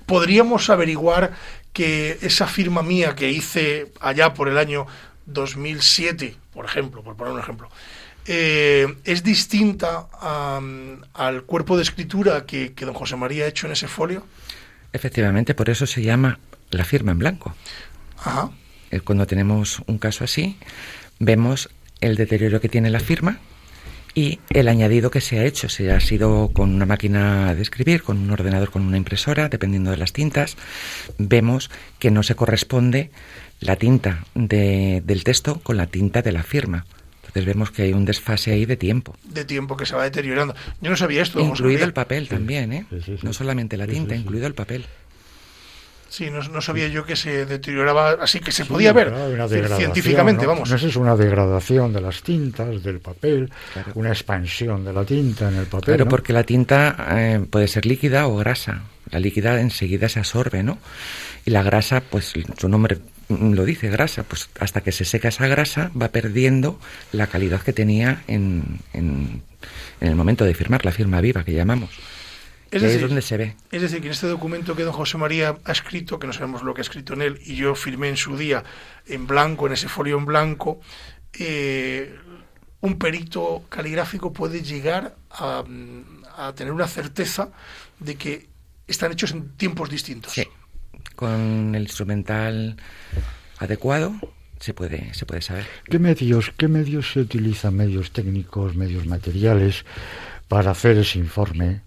podríamos 0.10 0.72
averiguar 0.72 1.34
que 1.72 2.18
esa 2.24 2.48
firma 2.48 2.82
mía 2.82 3.13
que 3.16 3.30
hice 3.30 3.92
allá 4.01 4.34
por 4.34 4.50
el 4.50 4.58
año 4.58 4.88
2007, 5.28 6.36
por 6.51 6.66
ejemplo, 6.66 7.04
por 7.04 7.16
poner 7.16 7.34
un 7.34 7.39
ejemplo, 7.39 7.70
eh, 8.25 8.88
es 9.04 9.22
distinta 9.22 10.08
al 11.13 11.44
cuerpo 11.44 11.78
de 11.78 11.84
escritura 11.84 12.48
que, 12.48 12.74
don 12.75 12.96
José 12.96 13.18
María 13.18 13.46
ha 13.46 13.48
hecho 13.48 13.68
en 13.68 13.74
ese 13.74 13.88
folio? 13.88 14.25
Efectivamente, 14.94 15.54
por 15.54 15.70
eso 15.70 15.86
se 15.86 16.01
llama 16.01 16.39
la 16.72 16.86
firma 16.86 17.12
en 17.12 17.20
blanco. 17.20 17.54
Ajá. 18.18 18.50
Eh, 18.89 19.01
cuando 19.01 19.28
tenemos 19.28 19.84
un 19.86 20.00
caso 20.00 20.24
así, 20.24 20.58
vemos 21.20 21.70
el 22.01 22.16
deterioro 22.16 22.60
que 22.60 22.70
tiene 22.70 22.89
la 22.89 23.00
firma 23.00 23.38
y 24.13 24.39
el 24.50 24.68
añadido 24.68 25.12
que 25.12 25.22
se 25.22 25.39
ha 25.39 25.46
hecho, 25.46 25.70
si 25.70 25.88
ha 25.88 26.00
sido 26.00 26.51
con 26.54 26.74
una 26.74 26.86
máquina 26.86 27.54
de 27.54 27.62
escribir, 27.62 28.04
con 28.04 28.18
un 28.18 28.32
ordenador, 28.32 28.72
con 28.72 28.84
una 28.84 28.98
impresora, 28.98 29.50
dependiendo 29.50 29.92
de 29.92 29.98
las 29.98 30.13
tintas, 30.13 30.58
vemos 31.18 31.70
que 32.00 32.12
no 32.12 32.24
se 32.24 32.36
corresponde 32.36 33.12
la 33.60 33.75
tinta 33.75 34.25
del 34.34 35.24
texto 35.24 35.60
con 35.60 35.78
la 35.78 35.88
tinta 35.88 36.22
de 36.22 36.32
la 36.32 36.44
firma. 36.44 36.86
Entonces 37.20 37.46
vemos 37.46 37.70
que 37.70 37.84
hay 37.84 37.94
un 37.94 38.06
desfase 38.06 38.51
ahí 38.51 38.66
de 38.66 38.75
tiempo. 38.75 39.16
De 39.24 39.46
tiempo 39.46 39.78
que 39.78 39.86
se 39.86 39.96
va 39.96 40.04
deteriorando. 40.04 40.56
Yo 40.82 40.89
no 40.89 40.98
sabía 40.98 41.22
esto. 41.22 41.39
Incluido 41.39 41.86
el 41.86 41.94
papel 41.94 42.28
también, 42.28 42.74
¿eh? 42.74 42.86
no 43.22 43.34
solamente 43.34 43.78
la 43.78 43.86
tinta, 43.86 44.16
incluido 44.16 44.48
el 44.48 44.56
papel. 44.56 44.86
Sí, 46.10 46.30
no, 46.32 46.62
sabía 46.62 46.88
yo 46.88 47.06
que 47.06 47.16
se 47.16 47.46
deterioraba 47.46 48.13
así, 48.13 48.39
que 48.39 48.51
se 48.51 48.66
podía 48.66 48.92
ver 48.94 49.13
científicamente, 49.78 50.46
vamos. 50.46 50.70
No 50.70 50.75
es 50.75 50.96
una 50.96 51.16
degradación 51.16 51.94
de 51.94 52.01
las 52.01 52.24
tintas, 52.24 52.84
del 52.84 53.00
papel, 53.00 53.51
una 53.94 54.10
expansión 54.10 54.84
de 54.84 54.92
la 54.92 55.06
tinta 55.06 55.50
en 55.50 55.58
el 55.58 55.66
papel. 55.68 55.96
Claro, 55.96 56.10
porque 56.10 56.34
la 56.34 56.44
tinta 56.44 56.96
eh, 57.12 57.46
puede 57.50 57.68
ser 57.68 57.86
líquida 57.86 58.28
o 58.28 58.38
grasa. 58.38 58.84
La 59.12 59.20
líquida 59.20 59.60
enseguida 59.60 60.10
se 60.10 60.20
absorbe, 60.20 60.63
¿no? 60.63 60.80
Y 61.46 61.51
la 61.51 61.63
grasa, 61.63 62.01
pues 62.01 62.34
su 62.58 62.70
nombre 62.70 63.00
lo 63.30 63.63
dice, 63.63 63.89
grasa, 63.89 64.24
pues 64.24 64.50
hasta 64.60 64.82
que 64.82 64.92
se 64.92 65.06
seca 65.06 65.30
esa 65.30 65.48
grasa 65.48 65.92
va 66.00 66.10
perdiendo 66.10 66.80
la 67.12 67.28
calidad 67.28 67.62
que 67.62 67.74
tenía 67.74 68.24
en, 68.28 68.80
en, 68.94 69.44
en 70.01 70.08
el 70.08 70.16
momento 70.16 70.46
de 70.46 70.56
firmar, 70.56 70.86
la 70.86 70.92
firma 70.92 71.22
viva 71.22 71.44
que 71.44 71.54
llamamos. 71.54 71.92
Es 72.72 72.82
decir, 72.82 73.02
donde 73.02 73.22
se 73.22 73.38
ve. 73.38 73.56
Es 73.72 73.82
decir, 73.82 74.00
que 74.02 74.08
en 74.08 74.14
este 74.14 74.28
documento 74.28 74.76
que 74.76 74.84
don 74.84 74.94
José 74.94 75.18
María 75.18 75.58
ha 75.64 75.72
escrito, 75.72 76.20
que 76.20 76.28
no 76.28 76.34
sabemos 76.34 76.64
lo 76.64 76.74
que 76.74 76.82
ha 76.82 76.84
escrito 76.84 77.14
en 77.14 77.22
él, 77.22 77.40
y 77.44 77.56
yo 77.56 77.76
firmé 77.76 78.10
en 78.10 78.18
su 78.18 78.38
día 78.38 78.64
en 79.08 79.26
blanco, 79.28 79.68
en 79.68 79.74
ese 79.74 79.88
folio 79.88 80.18
en 80.18 80.26
blanco, 80.26 80.80
eh, 81.34 82.16
un 82.82 82.98
perito 82.98 83.64
caligráfico 83.70 84.32
puede 84.32 84.62
llegar 84.62 85.16
a, 85.32 85.64
tener 86.56 86.72
una 86.72 86.88
certeza 86.88 87.50
de 88.00 88.16
que 88.16 88.48
están 88.88 89.12
hechos 89.12 89.32
en 89.32 89.50
tiempos 89.58 89.90
distintos. 89.90 90.32
Sí, 90.32 90.48
con 91.16 91.76
el 91.76 91.84
instrumental 91.84 92.78
adecuado 93.58 94.14
se 94.60 94.74
puede, 94.74 95.14
se 95.14 95.26
puede 95.26 95.42
saber. 95.42 95.68
¿Qué 95.86 96.00
medios, 96.00 96.54
qué 96.56 96.68
medios 96.68 97.12
se 97.12 97.20
utilizan, 97.20 97.76
medios 97.76 98.12
técnicos, 98.12 98.76
medios 98.76 99.06
materiales, 99.06 99.86
para 100.48 100.72
hacer 100.72 100.98
ese 100.98 101.20
informe? 101.20 101.82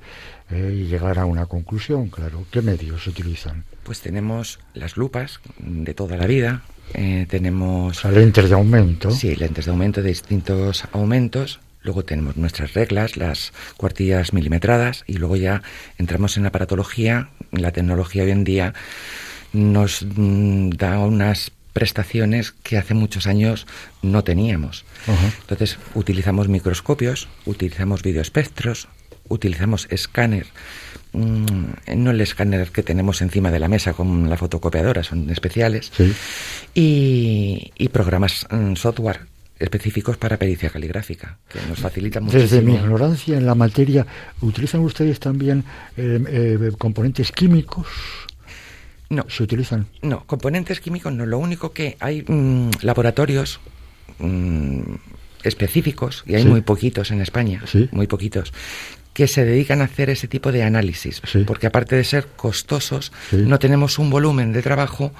Eh, 0.52 0.82
y 0.82 0.84
llegar 0.84 1.18
a 1.18 1.24
una 1.24 1.46
conclusión, 1.46 2.08
claro. 2.08 2.44
¿Qué 2.50 2.60
medios 2.60 3.04
se 3.04 3.10
utilizan? 3.10 3.64
Pues 3.82 4.00
tenemos 4.00 4.60
las 4.74 4.96
lupas 4.96 5.40
de 5.58 5.94
toda 5.94 6.16
la 6.16 6.26
vida, 6.26 6.62
eh, 6.94 7.26
tenemos... 7.28 8.04
lentes 8.04 8.48
de 8.48 8.54
aumento. 8.54 9.10
Sí, 9.10 9.34
lentes 9.34 9.64
de 9.64 9.70
aumento 9.70 10.02
de 10.02 10.08
distintos 10.08 10.84
aumentos. 10.92 11.60
Luego 11.82 12.04
tenemos 12.04 12.36
nuestras 12.36 12.74
reglas, 12.74 13.16
las 13.16 13.52
cuartillas 13.76 14.32
milimetradas, 14.32 15.04
y 15.06 15.14
luego 15.14 15.36
ya 15.36 15.62
entramos 15.98 16.36
en 16.36 16.46
aparatología. 16.46 17.30
La 17.50 17.72
tecnología 17.72 18.22
hoy 18.22 18.30
en 18.30 18.44
día 18.44 18.74
nos 19.52 20.04
mm, 20.04 20.70
da 20.70 20.98
unas 20.98 21.50
prestaciones 21.72 22.52
que 22.52 22.76
hace 22.76 22.92
muchos 22.94 23.26
años 23.26 23.66
no 24.02 24.22
teníamos. 24.22 24.84
Entonces, 25.40 25.78
utilizamos 25.94 26.48
microscopios, 26.48 27.28
utilizamos 27.46 28.02
videoespectros, 28.02 28.88
utilizamos 29.32 29.86
escáner, 29.90 30.46
mm, 31.12 31.96
no 31.96 32.10
el 32.10 32.20
escáner 32.20 32.70
que 32.70 32.82
tenemos 32.82 33.22
encima 33.22 33.50
de 33.50 33.58
la 33.58 33.68
mesa 33.68 33.94
con 33.94 34.28
la 34.28 34.36
fotocopiadora, 34.36 35.02
son 35.02 35.30
especiales, 35.30 35.92
y, 36.74 37.88
programas 37.92 38.46
mm, 38.50 38.74
software 38.74 39.20
específicos 39.58 40.16
para 40.16 40.36
pericia 40.38 40.70
caligráfica, 40.70 41.38
que 41.48 41.60
nos 41.68 41.78
facilitan 41.78 42.24
mucho. 42.24 42.38
Desde 42.38 42.62
mi 42.62 42.74
ignorancia 42.74 43.36
en 43.36 43.46
la 43.46 43.54
materia, 43.54 44.06
¿utilizan 44.40 44.80
ustedes 44.80 45.20
también 45.20 45.64
eh, 45.96 46.18
eh, 46.26 46.72
componentes 46.78 47.30
químicos? 47.32 47.86
No. 49.08 49.26
¿Se 49.28 49.42
utilizan? 49.42 49.86
No, 50.00 50.24
componentes 50.26 50.80
químicos 50.80 51.12
no. 51.12 51.26
Lo 51.26 51.38
único 51.38 51.72
que 51.72 51.96
hay 52.00 52.24
mm, 52.26 52.70
laboratorios 52.82 53.60
específicos, 55.42 56.24
y 56.26 56.34
hay 56.34 56.44
muy 56.44 56.60
poquitos 56.60 57.10
en 57.10 57.20
España, 57.20 57.62
muy 57.90 58.06
poquitos, 58.06 58.52
que 59.12 59.28
se 59.28 59.44
dedican 59.44 59.80
a 59.80 59.84
hacer 59.84 60.10
ese 60.10 60.28
tipo 60.28 60.52
de 60.52 60.62
análisis, 60.62 61.20
porque 61.46 61.66
aparte 61.66 61.96
de 61.96 62.04
ser 62.04 62.26
costosos, 62.36 63.12
no 63.32 63.58
tenemos 63.58 63.98
un 63.98 64.10
volumen 64.10 64.52
de 64.52 64.62
trabajo 64.62 65.12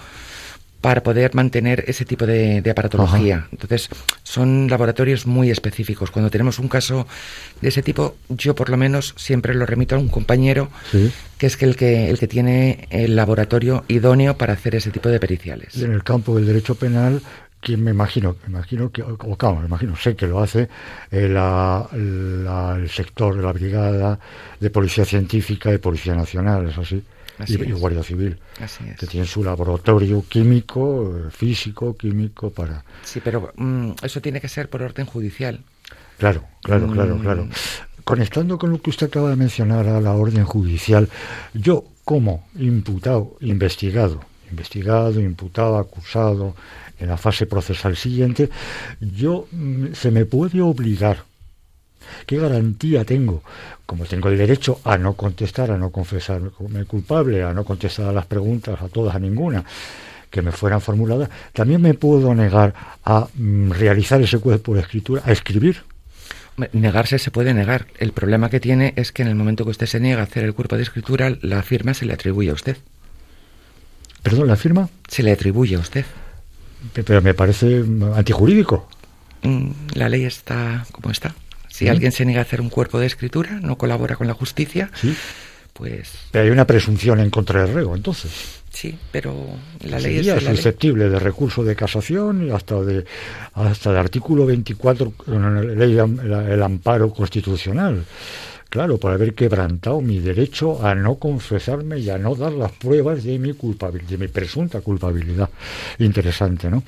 para 0.82 1.02
poder 1.04 1.32
mantener 1.34 1.84
ese 1.86 2.04
tipo 2.04 2.26
de, 2.26 2.58
aparatología. 2.68 3.46
Entonces, 3.52 3.88
son 4.24 4.66
laboratorios 4.68 5.26
muy 5.26 5.48
específicos. 5.48 6.10
Cuando 6.10 6.28
tenemos 6.28 6.58
un 6.58 6.66
caso 6.66 7.06
de 7.60 7.68
ese 7.68 7.82
tipo, 7.82 8.16
yo 8.28 8.56
por 8.56 8.68
lo 8.68 8.76
menos 8.76 9.14
siempre 9.16 9.54
lo 9.54 9.64
remito 9.64 9.94
a 9.94 9.98
un 9.98 10.08
compañero 10.08 10.70
que 11.38 11.46
es 11.46 11.62
el 11.62 11.76
que 11.76 12.10
el 12.10 12.18
que 12.18 12.26
tiene 12.26 12.88
el 12.90 13.14
laboratorio 13.14 13.84
idóneo 13.86 14.36
para 14.36 14.54
hacer 14.54 14.74
ese 14.74 14.90
tipo 14.90 15.08
de 15.08 15.20
periciales. 15.20 15.76
en 15.76 15.92
el 15.92 16.02
campo 16.02 16.34
del 16.34 16.46
derecho 16.46 16.74
penal 16.74 17.22
quien 17.62 17.82
me 17.84 17.92
imagino, 17.92 18.36
me 18.42 18.54
imagino 18.54 18.90
que, 18.90 19.02
o 19.02 19.16
claro, 19.38 19.60
me 19.60 19.66
imagino, 19.66 19.94
sé 19.96 20.16
que 20.16 20.26
lo 20.26 20.40
hace 20.42 20.68
eh, 21.12 21.26
el 21.94 22.90
sector 22.90 23.36
de 23.36 23.42
la 23.42 23.52
brigada 23.52 24.18
de 24.60 24.70
policía 24.70 25.04
científica 25.04 25.72
y 25.72 25.78
policía 25.78 26.14
nacional, 26.14 26.68
¿es 26.68 26.76
así? 26.76 27.02
y, 27.46 27.54
y, 27.54 27.72
Guardia 27.72 28.02
Civil, 28.02 28.38
Así 28.60 28.84
es. 28.88 28.98
que 28.98 29.06
tienen 29.06 29.26
su 29.26 29.42
laboratorio 29.42 30.24
químico, 30.28 31.16
eh, 31.16 31.30
físico, 31.30 31.96
químico 31.96 32.50
para... 32.50 32.84
Sí, 33.02 33.20
pero 33.24 33.52
mm, 33.56 33.92
eso 34.02 34.20
tiene 34.20 34.40
que 34.40 34.48
ser 34.48 34.68
por 34.68 34.82
orden 34.82 35.06
judicial. 35.06 35.60
Claro, 36.18 36.44
claro, 36.62 36.86
claro, 36.88 37.16
Mm. 37.16 37.20
claro. 37.20 37.48
Conectando 38.04 38.58
con 38.58 38.70
lo 38.70 38.80
que 38.82 38.90
usted 38.90 39.06
acaba 39.06 39.30
de 39.30 39.36
mencionar 39.36 39.86
a 39.88 40.00
la 40.00 40.12
orden 40.12 40.44
judicial, 40.44 41.08
yo 41.54 41.84
como 42.04 42.44
imputado, 42.56 43.36
investigado, 43.40 44.20
investigado, 44.50 45.20
imputado, 45.20 45.78
acusado, 45.78 46.54
en 47.02 47.08
la 47.08 47.16
fase 47.16 47.46
procesal 47.46 47.96
siguiente, 47.96 48.48
yo 49.00 49.48
mm, 49.50 49.92
se 49.92 50.10
me 50.10 50.24
puede 50.24 50.62
obligar. 50.62 51.24
¿Qué 52.26 52.38
garantía 52.38 53.04
tengo? 53.04 53.42
Como 53.86 54.04
tengo 54.04 54.28
el 54.28 54.38
derecho 54.38 54.80
a 54.84 54.96
no 54.98 55.14
contestar, 55.14 55.70
a 55.70 55.78
no 55.78 55.90
confesarme 55.90 56.50
culpable, 56.86 57.42
a 57.42 57.52
no 57.52 57.64
contestar 57.64 58.06
a 58.06 58.12
las 58.12 58.26
preguntas, 58.26 58.80
a 58.80 58.88
todas, 58.88 59.14
a 59.14 59.18
ninguna 59.18 59.64
que 60.30 60.42
me 60.42 60.50
fueran 60.50 60.80
formuladas, 60.80 61.28
también 61.52 61.82
me 61.82 61.92
puedo 61.92 62.34
negar 62.34 62.74
a 63.04 63.28
mm, 63.34 63.70
realizar 63.72 64.22
ese 64.22 64.38
cuerpo 64.38 64.74
de 64.74 64.80
escritura, 64.80 65.22
a 65.26 65.32
escribir. 65.32 65.82
Negarse 66.72 67.18
se 67.18 67.30
puede 67.30 67.52
negar. 67.52 67.86
El 67.98 68.12
problema 68.12 68.48
que 68.48 68.60
tiene 68.60 68.94
es 68.96 69.10
que 69.12 69.22
en 69.22 69.28
el 69.28 69.34
momento 69.34 69.64
que 69.64 69.70
usted 69.70 69.86
se 69.86 70.00
niega 70.00 70.20
a 70.20 70.24
hacer 70.24 70.44
el 70.44 70.54
cuerpo 70.54 70.76
de 70.76 70.82
escritura, 70.84 71.36
la 71.42 71.62
firma 71.62 71.94
se 71.94 72.06
le 72.06 72.12
atribuye 72.12 72.50
a 72.50 72.54
usted. 72.54 72.76
Perdón, 74.22 74.48
la 74.48 74.56
firma, 74.56 74.88
Se 75.08 75.22
le 75.22 75.32
atribuye 75.32 75.76
a 75.76 75.80
usted. 75.80 76.04
Pe- 76.92 77.02
pero 77.04 77.22
me 77.22 77.34
parece 77.34 77.84
antijurídico. 78.14 78.88
Mm, 79.42 79.70
La 79.94 80.08
ley 80.08 80.24
está 80.24 80.84
como 80.92 81.10
está. 81.10 81.34
Si 81.68 81.86
¿Mm? 81.86 81.90
alguien 81.90 82.12
se 82.12 82.24
niega 82.24 82.40
a 82.40 82.44
hacer 82.44 82.60
un 82.60 82.68
cuerpo 82.70 82.98
de 82.98 83.06
escritura, 83.06 83.58
no 83.60 83.76
colabora 83.78 84.16
con 84.16 84.26
la 84.26 84.34
justicia, 84.34 84.90
Sí. 84.94 85.14
pues 85.72 86.10
Pero 86.30 86.44
hay 86.44 86.50
una 86.50 86.66
presunción 86.66 87.18
en 87.20 87.30
contra 87.30 87.64
del 87.64 87.74
reo, 87.74 87.94
entonces. 87.96 88.30
sí, 88.70 88.96
pero 89.10 89.34
la 89.80 89.98
ley 89.98 90.16
es 90.18 90.26
Sería 90.26 90.34
la 90.36 90.40
ley. 90.48 90.56
susceptible 90.56 91.08
de 91.08 91.18
recurso 91.18 91.64
de 91.64 91.74
casación 91.74 92.46
y 92.46 92.50
hasta 92.50 92.80
de 92.82 93.04
hasta 93.54 93.92
de 93.92 93.98
artículo 93.98 94.44
24 94.46 95.12
en 95.28 95.54
la 95.54 95.62
ley 95.62 95.92
de 95.94 96.54
el 96.54 96.62
amparo 96.62 97.10
constitucional. 97.12 98.04
Claro, 98.72 98.96
por 98.96 99.12
haber 99.12 99.34
quebrantado 99.34 100.00
mi 100.00 100.18
derecho 100.18 100.82
a 100.86 100.94
no 100.94 101.16
confesarme 101.16 101.98
y 101.98 102.08
a 102.08 102.16
no 102.16 102.34
dar 102.34 102.52
las 102.52 102.72
pruebas 102.72 103.22
de 103.22 103.38
mi 103.38 103.52
culpabilidad, 103.52 104.08
de 104.08 104.16
mi 104.16 104.28
presunta 104.28 104.80
culpabilidad. 104.80 105.50
Interesante, 105.98 106.70
¿no? 106.70 106.82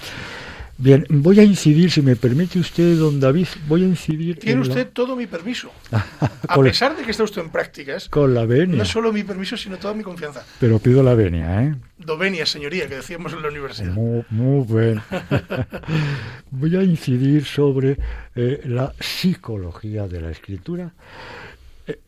Bien, 0.78 1.04
voy 1.10 1.38
a 1.40 1.44
incidir, 1.44 1.90
si 1.90 2.00
me 2.00 2.16
permite 2.16 2.58
usted, 2.58 2.96
don 2.96 3.20
David, 3.20 3.46
voy 3.68 3.82
a 3.82 3.86
incidir 3.86 4.38
Tiene 4.38 4.62
la- 4.62 4.68
usted 4.68 4.88
todo 4.94 5.14
mi 5.14 5.26
permiso. 5.26 5.70
A 6.48 6.58
pesar 6.58 6.96
de 6.96 7.04
que 7.04 7.10
está 7.10 7.22
usted 7.22 7.42
en 7.42 7.50
prácticas, 7.50 8.08
con 8.08 8.32
la 8.32 8.46
venia, 8.46 8.78
no 8.78 8.84
solo 8.86 9.12
mi 9.12 9.22
permiso, 9.22 9.54
sino 9.58 9.76
toda 9.76 9.92
mi 9.92 10.02
confianza. 10.02 10.42
pero 10.58 10.78
pido 10.78 11.02
la 11.02 11.12
venia, 11.14 11.64
¿eh? 11.64 11.74
Dovenia, 11.98 12.46
señoría, 12.46 12.88
que 12.88 12.96
decíamos 12.96 13.34
en 13.34 13.42
la 13.42 13.48
universidad. 13.48 13.92
Muy, 13.92 14.24
muy 14.30 14.64
bien. 14.66 15.02
Voy 16.50 16.74
a 16.76 16.82
incidir 16.82 17.44
sobre 17.44 17.98
eh, 18.34 18.62
la 18.64 18.92
psicología 18.98 20.08
de 20.08 20.20
la 20.22 20.30
escritura, 20.30 20.92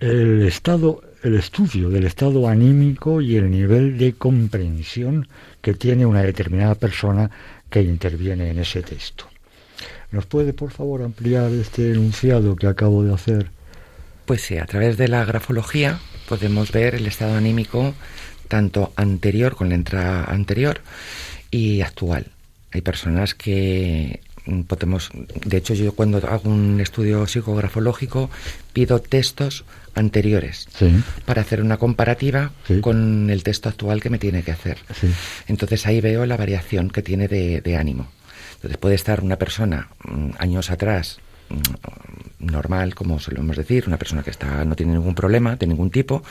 el 0.00 0.42
estado, 0.46 1.02
el 1.22 1.34
estudio 1.34 1.88
del 1.88 2.04
estado 2.04 2.48
anímico 2.48 3.20
y 3.20 3.36
el 3.36 3.50
nivel 3.50 3.98
de 3.98 4.14
comprensión 4.14 5.28
que 5.60 5.74
tiene 5.74 6.06
una 6.06 6.22
determinada 6.22 6.74
persona 6.74 7.30
que 7.70 7.82
interviene 7.82 8.50
en 8.50 8.58
ese 8.58 8.82
texto. 8.82 9.26
¿Nos 10.12 10.26
puede, 10.26 10.52
por 10.52 10.70
favor, 10.70 11.02
ampliar 11.02 11.50
este 11.52 11.92
enunciado 11.92 12.56
que 12.56 12.66
acabo 12.66 13.02
de 13.02 13.12
hacer? 13.12 13.50
Pues 14.24 14.42
sí, 14.42 14.56
a 14.56 14.66
través 14.66 14.96
de 14.96 15.08
la 15.08 15.24
grafología 15.24 15.98
podemos 16.28 16.72
ver 16.72 16.94
el 16.94 17.06
estado 17.06 17.36
anímico 17.36 17.94
tanto 18.48 18.92
anterior, 18.96 19.56
con 19.56 19.68
la 19.68 19.74
entrada 19.74 20.24
anterior, 20.24 20.80
y 21.50 21.80
actual. 21.80 22.26
Hay 22.72 22.80
personas 22.80 23.34
que 23.34 24.20
podemos, 24.68 25.10
de 25.44 25.56
hecho 25.56 25.74
yo 25.74 25.92
cuando 25.94 26.18
hago 26.18 26.48
un 26.50 26.80
estudio 26.80 27.26
psicografológico 27.26 28.30
pido 28.72 29.00
textos 29.00 29.64
anteriores 29.94 30.68
Sí, 30.78 30.90
para 31.24 31.42
hacer 31.42 31.60
una 31.62 31.78
comparativa 31.78 32.52
Sí. 32.66 32.80
con 32.80 33.30
el 33.30 33.42
texto 33.42 33.68
actual 33.68 34.00
que 34.00 34.10
me 34.10 34.18
tiene 34.18 34.42
que 34.42 34.52
hacer. 34.52 34.78
sí, 35.00 35.08
Entonces 35.48 35.86
ahí 35.86 36.00
veo 36.00 36.26
la 36.26 36.36
variación 36.36 36.90
que 36.90 37.02
tiene 37.02 37.28
de, 37.28 37.60
de 37.60 37.76
ánimo. 37.76 38.08
Entonces 38.56 38.78
puede 38.78 38.94
estar 38.94 39.20
una 39.22 39.36
persona 39.36 39.88
mm, 40.04 40.30
años 40.38 40.70
atrás 40.70 41.18
mm, 41.18 41.25
normal, 42.38 42.94
como 42.94 43.18
solemos 43.18 43.56
decir, 43.56 43.84
una 43.86 43.96
persona 43.96 44.22
que 44.22 44.30
está 44.30 44.64
no 44.64 44.76
tiene 44.76 44.92
ningún 44.92 45.14
problema 45.14 45.56
de 45.56 45.66
ningún 45.66 45.90
tipo, 45.90 46.22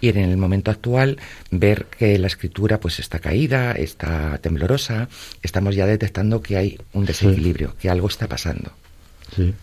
y 0.00 0.08
en 0.08 0.18
el 0.18 0.36
momento 0.36 0.70
actual 0.70 1.18
ver 1.50 1.86
que 1.86 2.18
la 2.18 2.26
escritura 2.26 2.80
pues 2.80 2.98
está 2.98 3.18
caída, 3.18 3.72
está 3.72 4.38
temblorosa, 4.38 5.08
estamos 5.42 5.74
ya 5.74 5.86
detectando 5.86 6.42
que 6.42 6.56
hay 6.56 6.78
un 6.92 7.04
desequilibrio, 7.04 7.76
que 7.80 7.90
algo 7.90 8.08
está 8.08 8.28
pasando. 8.28 8.72
sí. 9.34 9.54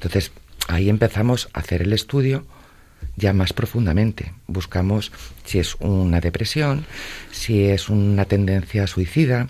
Entonces, 0.00 0.32
ahí 0.66 0.88
empezamos 0.88 1.50
a 1.52 1.60
hacer 1.60 1.82
el 1.82 1.92
estudio 1.92 2.46
ya 3.16 3.32
más 3.32 3.52
profundamente. 3.52 4.32
Buscamos 4.46 5.12
si 5.44 5.58
es 5.58 5.74
una 5.76 6.20
depresión, 6.20 6.86
si 7.30 7.64
es 7.64 7.88
una 7.88 8.24
tendencia 8.24 8.86
suicida, 8.86 9.48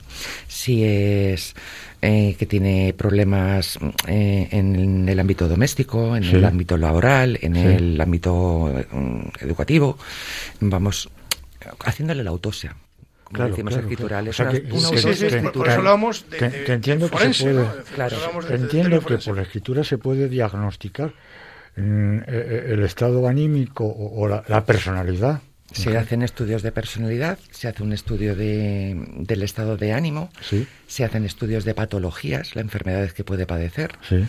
si 0.49 0.85
es 0.85 1.55
eh, 2.03 2.35
que 2.39 2.47
tiene 2.47 2.95
problemas 2.97 3.79
eh, 4.07 4.49
en 4.51 5.09
el 5.09 5.21
ámbito 5.21 5.49
doméstico, 5.49 6.17
en 6.17 6.25
Sí. 6.25 6.37
el 6.37 6.45
ámbito 6.45 6.77
laboral, 6.77 7.39
en 7.43 7.55
Sí. 7.55 7.61
el 7.61 8.01
ámbito 8.01 8.73
mm, 8.93 9.21
educativo. 9.41 9.99
Vamos 10.61 11.09
haciéndole 11.85 12.25
la 12.25 12.31
autopsia. 12.31 12.75
Como 13.25 13.37
Claro, 13.37 13.51
decimos 13.51 13.73
claro, 13.75 13.87
escritural, 13.87 14.25
claro. 14.25 14.31
O 14.31 14.33
sea 14.33 14.45
una, 14.51 14.53
que- 14.61 14.73
una 14.73 14.89
Sí, 14.89 14.99
sí, 15.15 15.31
sí, 15.31 15.37
por- 15.53 15.69
eso 15.69 15.79
hablábamos 15.79 16.29
de, 16.31 16.37
Que- 16.39 16.49
de- 16.49 16.65
que 16.65 16.73
entiendo 16.73 17.05
de 17.05 17.11
que 17.11 17.17
se 17.17 17.19
forense, 17.19 17.45
puede- 17.45 17.55
¿no? 17.65 17.73
Claro. 17.95 18.17
hablamos 18.17 18.45
de- 18.49 18.57
de 18.59 18.63
Entiendo 18.65 19.01
que 19.05 19.19
por 19.19 19.37
la 19.37 19.43
escritura 19.43 19.85
se 19.85 19.99
puede 19.99 20.29
diagnosticar 20.29 21.13
mm, 21.77 22.17
eh, 22.19 22.23
eh, 22.27 22.65
el 22.71 22.83
estado 22.83 23.29
anímico 23.29 23.85
o, 23.85 24.23
o 24.23 24.27
la, 24.29 24.43
la 24.49 24.65
personalidad. 24.65 25.41
Se 25.73 25.97
hacen 25.97 26.23
estudios 26.23 26.63
de 26.63 26.73
personalidad, 26.73 27.39
se 27.51 27.69
hace 27.69 27.83
un 27.83 27.93
estudio 27.93 28.35
de, 28.35 28.97
del 29.19 29.43
estado 29.43 29.77
de 29.77 29.93
ánimo, 29.93 30.31
Sí, 30.43 30.67
se 30.87 31.05
hacen 31.05 31.25
estudios 31.25 31.65
de 31.65 31.75
patologías, 31.75 32.55
las 32.57 32.63
enfermedades 32.65 33.13
que 33.13 33.25
puede 33.25 33.47
padecer. 33.47 33.93
sí. 34.09 34.25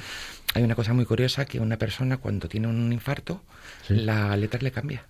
Hay 0.54 0.64
una 0.64 0.76
cosa 0.76 0.94
muy 0.94 1.06
curiosa 1.06 1.46
que 1.46 1.62
una 1.62 1.78
persona 1.78 2.18
cuando 2.18 2.50
tiene 2.50 2.68
un 2.68 2.92
infarto, 2.92 3.42
Sí. 3.88 3.96
la 3.96 4.36
letra 4.36 4.60
le 4.62 4.72
cambia. 4.72 5.06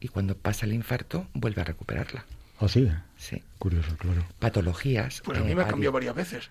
Y 0.00 0.08
cuando 0.08 0.36
pasa 0.38 0.64
el 0.64 0.72
infarto, 0.72 1.26
vuelve 1.34 1.60
a 1.60 1.64
recuperarla. 1.64 2.24
Así. 2.58 2.86
Sí. 2.86 2.90
Curioso, 3.58 3.90
claro. 3.98 4.24
Patologías. 4.38 5.20
Pues 5.24 5.36
a 5.38 5.42
mí 5.42 5.50
eh, 5.50 5.54
me 5.56 5.62
ha 5.62 5.66
cambiado 5.66 5.92
varias 5.92 6.14
veces. 6.14 6.48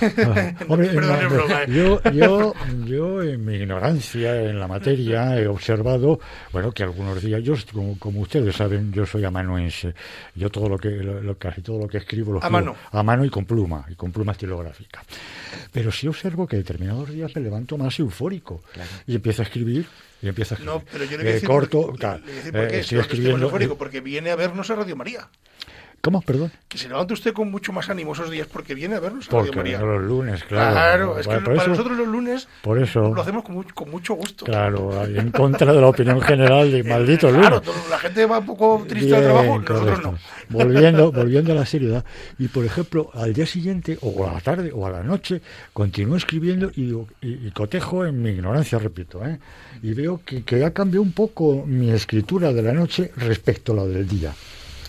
Ah, 0.00 0.52
hombre, 0.68 0.88
Perdón, 0.88 1.18
no, 1.20 1.20
es 1.26 1.32
broma, 1.32 1.62
¿eh? 1.62 1.66
yo, 1.68 2.02
yo, 2.10 2.54
yo 2.84 3.22
en 3.22 3.44
mi 3.44 3.54
ignorancia 3.54 4.42
en 4.42 4.58
la 4.58 4.66
materia 4.66 5.38
he 5.40 5.46
observado, 5.46 6.18
bueno, 6.52 6.72
que 6.72 6.82
algunos 6.82 7.22
días, 7.22 7.42
yo 7.44 7.54
como, 7.72 7.96
como 7.98 8.20
ustedes 8.20 8.56
saben, 8.56 8.92
yo 8.92 9.06
soy 9.06 9.24
amanuense. 9.24 9.94
Yo 10.34 10.50
todo 10.50 10.68
lo 10.68 10.78
que, 10.78 10.88
lo- 10.90 11.20
lo- 11.22 11.38
casi 11.38 11.62
todo 11.62 11.78
lo 11.78 11.86
que 11.88 11.98
escribo 11.98 12.32
lo 12.32 12.38
A 12.38 12.46
escribo 12.46 12.58
mano. 12.58 12.76
a 12.90 13.02
mano 13.04 13.24
y 13.24 13.30
con 13.30 13.44
pluma, 13.44 13.86
y 13.88 13.94
con 13.94 14.10
pluma 14.10 14.32
estilográfica. 14.32 15.02
Pero 15.72 15.92
sí 15.92 16.08
observo 16.08 16.46
que 16.48 16.56
determinados 16.56 17.08
días 17.10 17.30
me 17.36 17.42
levanto 17.42 17.78
más 17.78 17.96
eufórico 18.00 18.62
Claro. 18.72 18.90
y 19.06 19.14
empiezo 19.14 19.42
a 19.42 19.44
escribir 19.44 19.86
y 20.20 20.28
empiezo 20.28 20.54
a 20.54 20.56
escribir. 20.56 20.74
No, 20.74 20.84
pero 20.92 21.04
yo 21.04 21.12
le 21.12 21.16
voy 21.18 21.26
a 21.26 21.30
Eh, 21.30 21.34
decir 21.34 21.48
corto, 21.48 21.86
por, 21.86 21.98
claro, 21.98 22.18
le 22.18 22.24
voy 22.24 22.32
a 22.32 22.36
decir 22.36 22.52
por 22.52 22.60
eh, 22.62 22.78
estoy 22.80 22.98
escribiendo. 22.98 23.76
Porque 23.78 24.00
viene 24.00 24.30
a 24.32 24.36
vernos 24.36 24.68
a 24.70 24.74
Radio 24.74 24.96
María. 24.96 25.28
¿Cómo? 26.04 26.20
Perdón. 26.20 26.50
Que 26.66 26.78
se 26.78 26.88
levante 26.88 27.14
usted 27.14 27.32
con 27.32 27.48
mucho 27.48 27.72
más 27.72 27.88
ánimo 27.88 28.12
esos 28.12 28.28
días 28.28 28.48
porque 28.52 28.74
viene 28.74 28.96
a 28.96 29.00
vernos 29.00 29.28
a 29.28 29.30
Porque 29.30 29.54
María. 29.54 29.78
los 29.78 30.02
lunes, 30.02 30.42
claro. 30.42 30.72
Claro, 30.72 31.18
es 31.20 31.28
que 31.28 31.36
para 31.36 31.54
eso- 31.54 31.68
nosotros 31.68 31.96
los 31.96 32.08
lunes 32.08 32.48
Por 32.60 32.82
eso. 32.82 33.14
lo 33.14 33.22
hacemos 33.22 33.44
con, 33.44 33.62
con 33.62 33.88
mucho 33.88 34.14
gusto. 34.14 34.44
Claro, 34.44 35.04
en 35.06 35.30
contra 35.30 35.72
de 35.72 35.80
la 35.80 35.86
opinión 35.86 36.20
general 36.20 36.72
de 36.72 36.78
Eh, 36.82 36.82
maldito 36.82 37.28
Claro, 37.28 37.42
lunes. 37.50 37.62
todo- 37.62 37.88
la 37.88 37.98
gente 38.00 38.26
va 38.26 38.38
un 38.40 38.46
poco 38.46 38.84
triste 38.88 39.14
al 39.14 39.20
Bien, 39.20 39.32
trabajo, 39.32 39.58
nosotros 39.60 39.80
correcto. 39.80 40.10
no. 40.12 40.18
Volviendo, 40.48 41.12
volviendo 41.12 41.52
a 41.52 41.54
la 41.54 41.66
seriedad. 41.66 42.04
Y 42.36 42.48
por 42.48 42.64
ejemplo, 42.64 43.10
al 43.14 43.32
día 43.32 43.46
siguiente, 43.46 43.96
o 44.02 44.26
a 44.28 44.32
la 44.32 44.40
tarde, 44.40 44.72
o 44.74 44.84
a 44.84 44.90
la 44.90 45.04
noche, 45.04 45.40
continúo 45.72 46.16
escribiendo 46.16 46.72
y, 46.74 46.92
y- 47.20 47.46
y 47.46 47.50
cotejo 47.52 48.04
en 48.04 48.20
mi 48.20 48.30
ignorancia, 48.30 48.80
repito, 48.80 49.24
¿eh? 49.24 49.38
y 49.84 49.94
veo 49.94 50.20
que, 50.26 50.42
que 50.42 50.64
ha 50.64 50.72
cambiado 50.72 51.02
un 51.02 51.12
poco 51.12 51.62
mi 51.64 51.90
escritura 51.92 52.52
de 52.52 52.62
la 52.62 52.72
noche 52.72 53.12
respecto 53.18 53.70
a 53.72 53.76
la 53.76 53.84
del 53.86 54.08
día. 54.08 54.32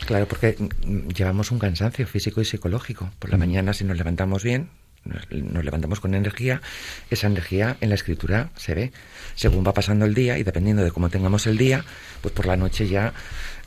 Claro, 0.05 0.27
porque 0.27 0.55
mm, 0.59 1.09
llevamos 1.09 1.51
un 1.51 1.59
cansancio 1.59 2.05
físico 2.07 2.41
y 2.41 2.45
psicológico. 2.45 3.09
Por 3.19 3.29
la 3.29 3.37
Mm. 3.37 3.39
mañana, 3.39 3.73
si 3.73 3.83
nos 3.85 3.97
levantamos 3.97 4.43
bien, 4.43 4.69
nos, 5.05 5.29
nos 5.31 5.63
levantamos 5.63 5.99
con 5.99 6.13
energía, 6.13 6.61
esa 7.09 7.27
energía 7.27 7.77
en 7.81 7.89
la 7.89 7.95
escritura 7.95 8.49
se 8.55 8.73
ve. 8.75 8.91
Según 9.35 9.65
va 9.65 9.73
pasando 9.73 10.05
el 10.05 10.13
día 10.13 10.37
y 10.37 10.43
dependiendo 10.43 10.83
de 10.83 10.91
cómo 10.91 11.09
tengamos 11.09 11.47
el 11.47 11.57
día, 11.57 11.83
pues 12.21 12.33
por 12.33 12.45
la 12.45 12.57
noche 12.57 12.87
ya 12.87 13.13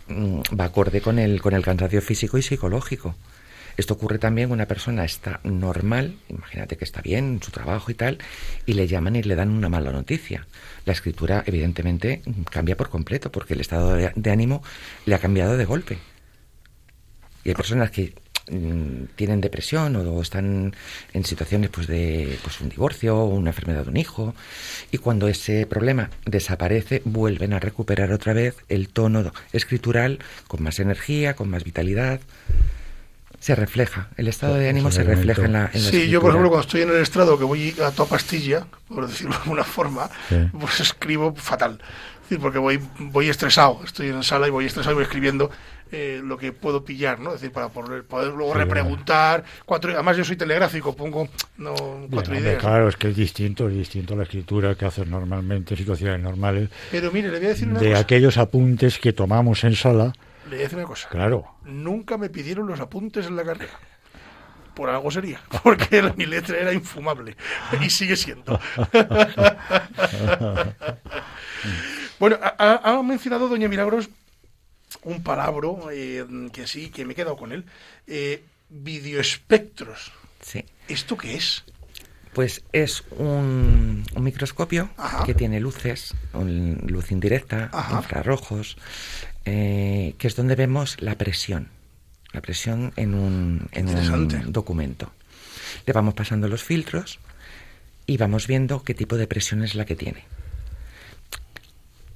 mm, 0.09 0.41
va 0.59 0.65
acorde 0.67 1.01
con 1.01 1.19
el, 1.19 1.41
con 1.41 1.55
el 1.55 1.63
cansancio 1.63 2.01
físico 2.03 2.39
y 2.39 2.43
psicológico. 2.43 3.15
Esto 3.79 3.93
ocurre 3.93 4.19
también 4.19 4.49
cuando 4.49 4.63
una 4.63 4.69
persona 4.69 5.05
está 5.05 5.41
normal, 5.45 6.17
imagínate 6.31 6.79
que 6.79 6.85
está 6.85 7.03
bien 7.03 7.25
en 7.35 7.43
su 7.43 7.51
trabajo 7.51 7.91
y 7.91 7.95
tal, 7.95 8.17
y 8.65 8.73
le 8.73 8.87
llaman 8.87 9.17
y 9.17 9.23
le 9.23 9.35
dan 9.35 9.51
una 9.51 9.69
mala 9.69 9.93
noticia. 9.93 10.47
La 10.87 10.95
escritura, 10.95 11.43
evidentemente, 11.47 12.23
cambia 12.51 12.75
por 12.79 12.89
completo, 12.89 13.31
porque 13.31 13.53
el 13.53 13.61
estado 13.61 13.93
de, 13.95 14.13
de 14.15 14.31
ánimo 14.31 14.63
le 15.05 15.15
ha 15.15 15.19
cambiado 15.19 15.59
de 15.59 15.67
golpe. 15.67 15.99
Y 17.47 17.51
hay 17.51 17.55
personas 17.55 17.93
que 17.93 18.13
Mm, 18.49 19.07
tienen 19.17 19.41
depresión 19.41 19.97
o 19.97 20.23
están 20.23 20.73
en 21.13 21.25
situaciones 21.25 21.69
pues 21.69 21.89
de 21.89 22.39
pues 22.45 22.61
un 22.61 22.69
divorcio 22.69 23.17
o 23.17 23.25
una 23.25 23.51
enfermedad 23.51 23.83
de 23.83 23.91
un 23.91 23.97
hijo 23.97 24.37
y 24.93 24.99
cuando 24.99 25.27
ese 25.27 25.67
problema 25.67 26.11
desaparece 26.27 27.03
vuelven 27.05 27.55
a 27.55 27.59
recuperar 27.59 28.13
otra 28.13 28.35
vez 28.35 28.55
el 28.69 28.89
tono 28.89 29.33
escritural 29.53 30.21
con 30.47 30.63
más 30.63 30.79
energía 30.79 31.35
con 31.35 31.51
más 31.51 31.65
vitalidad. 31.65 32.21
Se 33.41 33.57
refleja 33.57 34.11
el 34.17 34.29
estado 34.29 34.55
de 34.55 34.69
ánimo 34.69 34.93
se 34.93 35.03
refleja 35.03 35.45
en 35.45 35.53
la, 35.53 35.71
en 35.73 35.81
sí 35.81 36.09
yo 36.09 36.21
por 36.21 36.31
ejemplo 36.31 36.51
cuando 36.51 36.67
estoy 36.67 36.83
en 36.83 36.91
el 36.91 37.03
estrado 37.03 37.37
que 37.37 37.45
voy 37.45 37.75
a 37.85 37.91
toda 37.91 38.09
pastilla 38.09 38.69
por 38.87 39.09
decirlo 39.09 39.35
de 39.35 39.43
alguna 39.43 39.65
forma 39.65 40.09
pues 40.61 40.79
escribo 40.79 41.35
fatal. 41.35 41.81
Porque 42.41 42.59
voy 42.59 42.81
voy 42.99 43.29
estresado. 43.29 43.81
Estoy 43.85 44.09
en 44.09 44.23
sala 44.25 44.49
y 44.49 44.51
voy 44.51 44.67
estresado 44.67 44.93
y 44.93 44.97
voy 44.97 45.05
escribiendo 45.05 45.49
eh, 45.93 46.21
lo 46.23 46.37
que 46.37 46.53
puedo 46.53 46.85
pillar, 46.85 47.21
¿no? 47.21 47.35
Es 47.35 47.41
decir, 47.41 47.53
para 47.53 47.69
poder, 47.69 48.05
luego 48.35 48.55
repreguntar. 48.55 49.45
Cuatro, 49.65 49.93
además, 49.93 50.17
yo 50.17 50.25
soy 50.25 50.35
telegráfico, 50.37 50.97
pongo 50.97 51.29
no, 51.59 51.75
cuatro 52.11 52.37
ideas. 52.37 52.61
Claro, 52.61 52.89
es 52.89 52.97
que 52.97 53.11
es 53.11 53.17
distinto, 53.17 53.69
es 53.69 53.75
distinto 53.75 54.17
la 54.17 54.25
escritura 54.25 54.75
que 54.75 54.85
haces 54.85 55.07
normalmente 55.07 55.75
en 55.75 55.79
situaciones 55.79 56.21
normales. 56.21 56.71
Pero 56.91 57.13
mire, 57.13 57.31
le 57.31 57.39
voy 57.39 57.47
a 57.47 57.51
decir 57.51 57.69
una 57.69 57.79
De 57.79 57.95
aquellos 57.95 58.37
apuntes 58.37 58.99
que 58.99 59.13
tomamos 59.13 59.63
en 59.65 59.77
sala. 59.77 60.13
Le 60.45 60.51
voy 60.51 60.59
a 60.59 60.63
decir 60.63 60.79
una 60.79 60.89
cosa. 60.89 61.09
Claro. 61.09 61.45
Nunca 61.65 62.19
me 62.19 62.31
pidieron 62.31 62.67
los 62.67 62.81
apuntes 62.81 63.27
en 63.27 63.37
la 63.37 63.45
carrera 63.45 63.79
por 64.75 64.91
algo 64.91 65.09
sería, 65.11 65.41
porque 65.63 66.03
mi 66.17 66.27
letra 66.27 66.59
era 66.59 66.71
infumable 66.71 67.35
y 67.81 67.89
sigue 67.89 68.15
siendo. 68.15 68.61
bueno, 72.21 72.37
ha, 72.43 72.81
ha, 72.85 73.03
mencionado 73.03 73.49
doña 73.49 73.69
Milagros 73.69 74.11
un 75.03 75.23
palabra 75.23 75.69
eh, 75.93 76.25
que 76.53 76.67
sí, 76.67 76.91
que 76.91 77.05
me 77.05 77.13
he 77.13 77.17
quedado 77.17 77.37
con 77.37 77.53
él. 77.53 77.65
Eh, 78.07 78.43
videoespectros. 78.69 80.13
Sí. 80.41 80.65
¿Esto 80.89 81.17
qué 81.17 81.37
es? 81.37 81.65
Pues 82.33 82.63
es 82.73 83.03
un, 83.13 84.05
microscopio 84.21 84.91
que 85.25 85.33
tiene 85.33 85.59
luces, 85.59 86.15
luz 86.35 87.11
indirecta, 87.11 87.71
infrarrojos, 87.93 88.77
eh, 89.47 90.15
que 90.19 90.27
es 90.27 90.37
donde 90.37 90.55
vemos 90.55 91.01
la 91.01 91.17
presión, 91.17 91.69
la 92.33 92.43
presión 92.43 92.93
en 92.97 93.15
un, 93.15 93.69
en 93.73 93.89
un 93.89 94.53
documento. 94.53 95.11
Le 95.87 95.95
vamos 95.95 96.13
pasando 96.13 96.47
los 96.47 96.63
filtros 96.63 97.21
y 98.07 98.19
vamos 98.19 98.47
viendo 98.47 98.83
qué 98.83 98.93
tipo 98.93 99.17
de 99.17 99.27
presión 99.27 99.65
es 99.65 99.75
la 99.75 99.87
que 99.87 99.97
tiene 99.97 100.36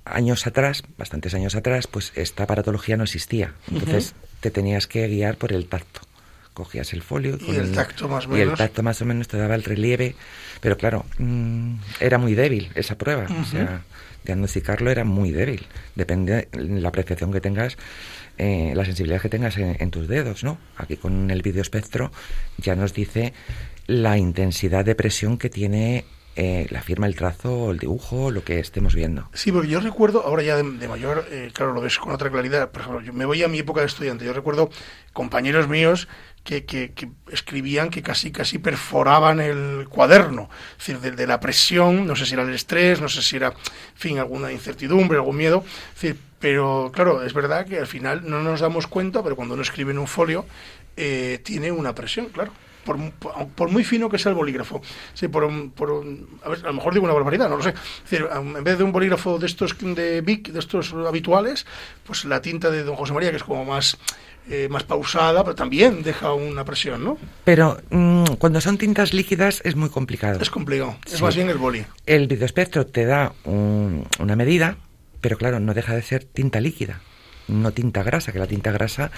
años 0.04 0.46
atrás, 0.46 0.82
bastantes 0.98 1.34
años 1.34 1.54
atrás, 1.54 1.86
pues 1.86 2.12
esta 2.14 2.44
aparatología 2.44 2.96
no 2.96 3.04
existía. 3.04 3.54
Entonces 3.70 4.14
te 4.40 4.50
tenías 4.50 4.86
que 4.86 5.06
guiar 5.08 5.36
por 5.36 5.52
el 5.52 5.66
tacto. 5.66 6.00
Cogías 6.54 6.92
el 6.92 7.02
folio 7.02 7.38
y 7.40 7.54
el, 7.54 7.72
tacto 7.72 8.08
más 8.08 8.26
o 8.26 8.30
menos. 8.30 8.46
Y 8.46 8.50
el 8.50 8.56
tacto 8.56 8.82
más 8.82 9.00
o 9.00 9.04
menos 9.04 9.28
te 9.28 9.38
daba 9.38 9.54
el 9.54 9.62
relieve. 9.62 10.16
Pero 10.60 10.76
claro, 10.76 11.06
mm, 11.18 11.74
era 12.00 12.18
muy 12.18 12.34
débil 12.34 12.70
esa 12.74 12.98
prueba. 12.98 13.26
O 13.40 13.44
sea, 13.44 13.82
diagnosticarlo 14.24 14.90
era 14.90 15.04
muy 15.04 15.30
débil. 15.30 15.66
Depende 15.94 16.48
de 16.50 16.80
la 16.80 16.88
apreciación 16.88 17.32
que 17.32 17.40
tengas, 17.40 17.78
eh, 18.36 18.72
la 18.74 18.84
sensibilidad 18.84 19.22
que 19.22 19.28
tengas 19.28 19.56
en, 19.58 19.76
en, 19.78 19.90
tus 19.90 20.08
dedos, 20.08 20.42
¿no? 20.42 20.58
Aquí 20.76 20.96
con 20.96 21.30
el 21.30 21.40
videoespectro 21.40 22.10
ya 22.58 22.74
nos 22.74 22.92
dice 22.92 23.32
la 23.86 24.18
intensidad 24.18 24.84
de 24.84 24.94
presión 24.94 25.38
que 25.38 25.50
tiene 25.50 26.04
eh, 26.42 26.66
la 26.70 26.80
firma, 26.80 27.06
el 27.06 27.16
trazo, 27.16 27.70
el 27.70 27.78
dibujo, 27.78 28.30
lo 28.30 28.42
que 28.42 28.60
estemos 28.60 28.94
viendo. 28.94 29.28
Sí, 29.34 29.52
porque 29.52 29.68
yo 29.68 29.78
recuerdo, 29.78 30.24
ahora 30.24 30.42
ya 30.42 30.56
de, 30.56 30.88
mayor, 30.88 31.26
eh, 31.30 31.50
claro, 31.52 31.74
lo 31.74 31.82
ves 31.82 31.98
con 31.98 32.14
otra 32.14 32.30
claridad. 32.30 32.70
Por 32.70 32.80
ejemplo, 32.80 33.02
yo 33.02 33.12
me 33.12 33.26
voy 33.26 33.42
a 33.42 33.48
mi 33.48 33.58
época 33.58 33.80
de 33.80 33.88
estudiante. 33.88 34.24
Yo 34.24 34.32
recuerdo 34.32 34.70
compañeros 35.12 35.68
míos 35.68 36.08
que, 36.42 36.64
que, 36.64 36.94
escribían 37.30 37.90
que 37.90 38.00
casi 38.00 38.32
casi 38.32 38.56
perforaban 38.56 39.38
el 39.38 39.86
cuaderno, 39.90 40.48
es 40.78 40.86
decir, 40.86 41.14
de, 41.14 41.26
la 41.26 41.40
presión, 41.40 42.06
no 42.06 42.16
sé 42.16 42.24
si 42.24 42.32
era 42.32 42.42
el 42.42 42.54
estrés, 42.54 43.02
no 43.02 43.10
sé 43.10 43.20
si 43.20 43.36
era, 43.36 43.48
en 43.48 43.54
fin, 43.96 44.18
alguna 44.18 44.50
incertidumbre, 44.50 45.18
algún 45.18 45.36
miedo, 45.36 45.62
pero 46.38 46.90
claro, 46.90 47.22
es 47.22 47.34
verdad 47.34 47.66
que 47.66 47.80
al 47.80 47.86
final 47.86 48.22
no 48.24 48.42
nos 48.42 48.60
damos 48.60 48.86
cuenta, 48.86 49.22
pero 49.22 49.36
cuando 49.36 49.52
uno 49.52 49.62
escribe 49.62 49.92
en 49.92 49.98
un 49.98 50.06
folio, 50.06 50.46
eh, 50.96 51.38
tiene 51.44 51.70
una 51.70 51.94
presión, 51.94 52.30
claro 52.30 52.52
por, 52.96 53.48
por, 53.48 53.68
muy 53.68 53.84
fino 53.84 54.08
que 54.08 54.18
sea 54.18 54.30
el 54.30 54.36
bolígrafo. 54.36 54.80
Sí, 55.14 55.28
por, 55.28 55.48
por 55.72 56.04
a, 56.44 56.48
ver, 56.48 56.58
a, 56.60 56.68
lo 56.68 56.74
mejor 56.74 56.94
digo 56.94 57.04
una 57.04 57.14
barbaridad, 57.14 57.48
no 57.48 57.56
lo 57.56 57.62
sé. 57.62 57.74
en 58.10 58.64
vez 58.64 58.78
de 58.78 58.84
un 58.84 58.92
bolígrafo 58.92 59.38
de 59.38 59.46
estos 59.46 59.76
de 59.78 60.20
Bic, 60.20 60.48
de 60.48 60.58
estos 60.58 60.92
habituales, 60.92 61.66
pues 62.04 62.24
la 62.24 62.40
tinta 62.40 62.70
de 62.70 62.82
Don 62.82 62.96
José 62.96 63.12
María, 63.12 63.30
que 63.30 63.36
es 63.36 63.44
como 63.44 63.64
más 63.64 63.98
eh, 64.48 64.68
más 64.68 64.82
pausada, 64.82 65.44
pero 65.44 65.54
también 65.54 66.02
deja 66.02 66.32
una 66.32 66.64
presión, 66.64 67.04
¿no? 67.04 67.18
Pero 67.44 67.80
mm, 67.90 68.24
cuando 68.38 68.60
son 68.60 68.78
tintas 68.78 69.12
líquidas 69.12 69.60
es 69.64 69.76
muy 69.76 69.90
complicado. 69.90 70.40
Es 70.40 70.50
complicado, 70.50 70.96
es 71.06 71.22
más 71.22 71.36
bien 71.36 71.50
el 71.50 71.58
boli. 71.58 71.84
El 72.06 72.26
videoespectro 72.26 72.86
te 72.86 73.04
da 73.04 73.32
una 73.44 74.36
medida, 74.36 74.76
pero 75.20 75.36
claro, 75.36 75.60
no 75.60 75.72
deja 75.72 75.94
de 75.94 76.02
ser 76.02 76.24
tinta 76.24 76.60
líquida, 76.60 77.00
no 77.46 77.72
tinta 77.72 78.02
grasa, 78.02 78.32
que 78.32 78.38
la 78.38 78.46
tinta 78.46 78.72
grasa 78.72 79.12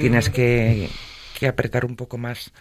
tienes 0.00 0.30
que, 0.30 0.88
que 1.36 1.48
apretar 1.48 1.84
un 1.84 1.96
poco 1.96 2.16
más 2.18 2.52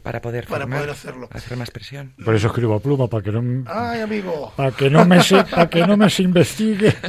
para 0.00 0.20
poder 0.20 0.46
para 0.46 0.66
poder 0.66 0.90
hacerlo. 0.90 1.28
hacer 1.32 1.56
más 1.56 1.70
presión. 1.70 2.14
Por 2.24 2.34
eso 2.34 2.48
escribo 2.48 2.74
a 2.74 2.80
pluma 2.80 3.08
para 3.08 3.22
que 3.22 3.32
no 3.32 3.64
ay 3.66 4.00
amigo. 4.00 4.52
para 4.56 4.72
que 4.72 4.90
no 4.90 5.04
me 5.04 5.22
se, 5.22 5.44
para 5.44 5.68
que 5.68 5.86
no 5.86 5.96
me 5.96 6.10
se 6.10 6.22
investigue. 6.22 6.96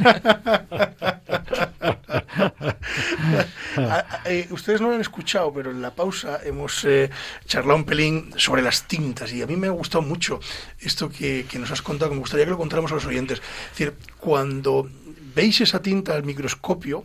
Eh, 4.24 4.46
ustedes 4.50 4.80
no 4.80 4.88
lo 4.88 4.94
han 4.94 5.00
escuchado 5.00 5.52
pero 5.52 5.70
en 5.70 5.80
la 5.80 5.94
pausa 5.94 6.40
hemos 6.44 6.84
eh, 6.84 7.10
charlado 7.46 7.76
un 7.76 7.84
pelín 7.84 8.32
sobre 8.36 8.62
las 8.62 8.86
tintas 8.86 9.32
y 9.32 9.42
a 9.42 9.46
mí 9.46 9.56
me 9.56 9.66
ha 9.68 9.70
gustado 9.70 10.02
mucho 10.02 10.40
esto 10.78 11.08
que, 11.08 11.46
que 11.48 11.58
nos 11.58 11.70
has 11.70 11.82
contado 11.82 12.10
que 12.10 12.14
me 12.14 12.20
gustaría 12.20 12.44
que 12.44 12.50
lo 12.50 12.58
contáramos 12.58 12.92
a 12.92 12.96
los 12.96 13.06
oyentes. 13.06 13.40
Es 13.40 13.70
decir 13.70 13.94
cuando 14.18 14.88
veis 15.34 15.60
esa 15.60 15.80
tinta 15.80 16.14
al 16.14 16.24
microscopio 16.24 17.04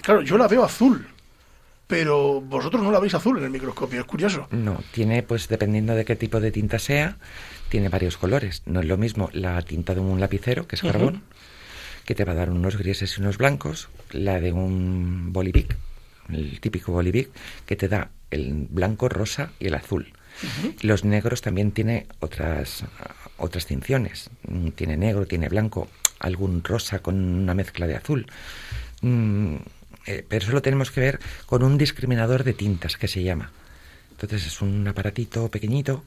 claro 0.00 0.22
yo 0.22 0.38
la 0.38 0.48
veo 0.48 0.64
azul 0.64 1.06
pero 1.92 2.40
vosotros 2.40 2.82
no 2.82 2.90
la 2.90 3.00
veis 3.00 3.12
azul 3.12 3.36
en 3.36 3.44
el 3.44 3.50
microscopio, 3.50 4.00
es 4.00 4.06
curioso. 4.06 4.48
No, 4.50 4.82
tiene, 4.92 5.22
pues 5.22 5.46
dependiendo 5.46 5.94
de 5.94 6.06
qué 6.06 6.16
tipo 6.16 6.40
de 6.40 6.50
tinta 6.50 6.78
sea, 6.78 7.18
tiene 7.68 7.90
varios 7.90 8.16
colores. 8.16 8.62
No 8.64 8.80
es 8.80 8.86
lo 8.86 8.96
mismo 8.96 9.28
la 9.34 9.60
tinta 9.60 9.94
de 9.94 10.00
un 10.00 10.18
lapicero, 10.18 10.66
que 10.66 10.76
es 10.76 10.80
carbón, 10.80 11.22
que 12.06 12.14
te 12.14 12.24
va 12.24 12.32
a 12.32 12.36
dar 12.36 12.48
unos 12.48 12.78
grises 12.78 13.18
y 13.18 13.20
unos 13.20 13.36
blancos, 13.36 13.90
la 14.10 14.40
de 14.40 14.52
un 14.52 15.34
bolivic, 15.34 15.76
el 16.30 16.60
típico 16.60 16.92
bolivic, 16.92 17.28
que 17.66 17.76
te 17.76 17.88
da 17.88 18.08
el 18.30 18.68
blanco, 18.70 19.10
rosa 19.10 19.50
y 19.60 19.66
el 19.66 19.74
azul. 19.74 20.14
Los 20.80 21.04
negros 21.04 21.42
también 21.42 21.72
tiene 21.72 22.06
otras, 22.20 22.86
otras 23.36 23.66
tinciones. 23.66 24.30
Mm, 24.48 24.68
tiene 24.68 24.96
negro, 24.96 25.26
tiene 25.26 25.50
blanco, 25.50 25.88
algún 26.20 26.64
rosa 26.64 27.00
con 27.00 27.22
una 27.22 27.52
mezcla 27.52 27.86
de 27.86 27.96
azul. 27.96 28.28
Mm, 29.02 29.56
eh, 30.06 30.24
pero 30.28 30.44
eso 30.44 30.52
lo 30.52 30.62
tenemos 30.62 30.90
que 30.90 31.00
ver 31.00 31.20
con 31.46 31.62
un 31.62 31.78
discriminador 31.78 32.44
de 32.44 32.52
tintas 32.52 32.96
que 32.96 33.08
se 33.08 33.22
llama. 33.22 33.52
Entonces 34.12 34.46
es 34.46 34.62
un 34.62 34.86
aparatito 34.86 35.48
pequeñito 35.48 36.04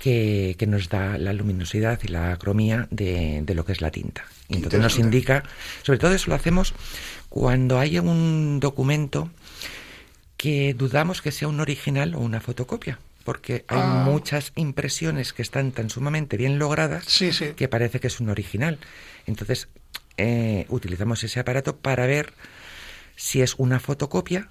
que, 0.00 0.56
que 0.58 0.66
nos 0.66 0.88
da 0.88 1.18
la 1.18 1.32
luminosidad 1.32 2.00
y 2.02 2.08
la 2.08 2.36
cromía 2.36 2.88
de, 2.90 3.42
de 3.42 3.54
lo 3.54 3.64
que 3.64 3.72
es 3.72 3.80
la 3.80 3.90
tinta. 3.90 4.24
Y 4.48 4.56
entonces 4.56 4.80
nos 4.80 4.98
indica, 4.98 5.44
sobre 5.82 5.98
todo 5.98 6.12
eso 6.12 6.30
lo 6.30 6.36
hacemos 6.36 6.74
cuando 7.28 7.78
hay 7.78 7.98
un 7.98 8.60
documento 8.60 9.30
que 10.36 10.74
dudamos 10.74 11.22
que 11.22 11.32
sea 11.32 11.48
un 11.48 11.60
original 11.60 12.14
o 12.14 12.20
una 12.20 12.40
fotocopia 12.40 12.98
porque 13.26 13.64
hay 13.66 13.80
ah. 13.82 14.04
muchas 14.06 14.52
impresiones 14.54 15.32
que 15.32 15.42
están 15.42 15.72
tan 15.72 15.90
sumamente 15.90 16.36
bien 16.36 16.60
logradas 16.60 17.04
que 17.56 17.68
parece 17.68 17.98
que 17.98 18.06
es 18.06 18.20
un 18.20 18.28
original. 18.28 18.78
Entonces, 19.26 19.66
eh, 20.16 20.64
utilizamos 20.68 21.24
ese 21.24 21.40
aparato 21.40 21.76
para 21.76 22.06
ver 22.06 22.32
si 23.16 23.42
es 23.42 23.54
una 23.58 23.80
fotocopia 23.80 24.50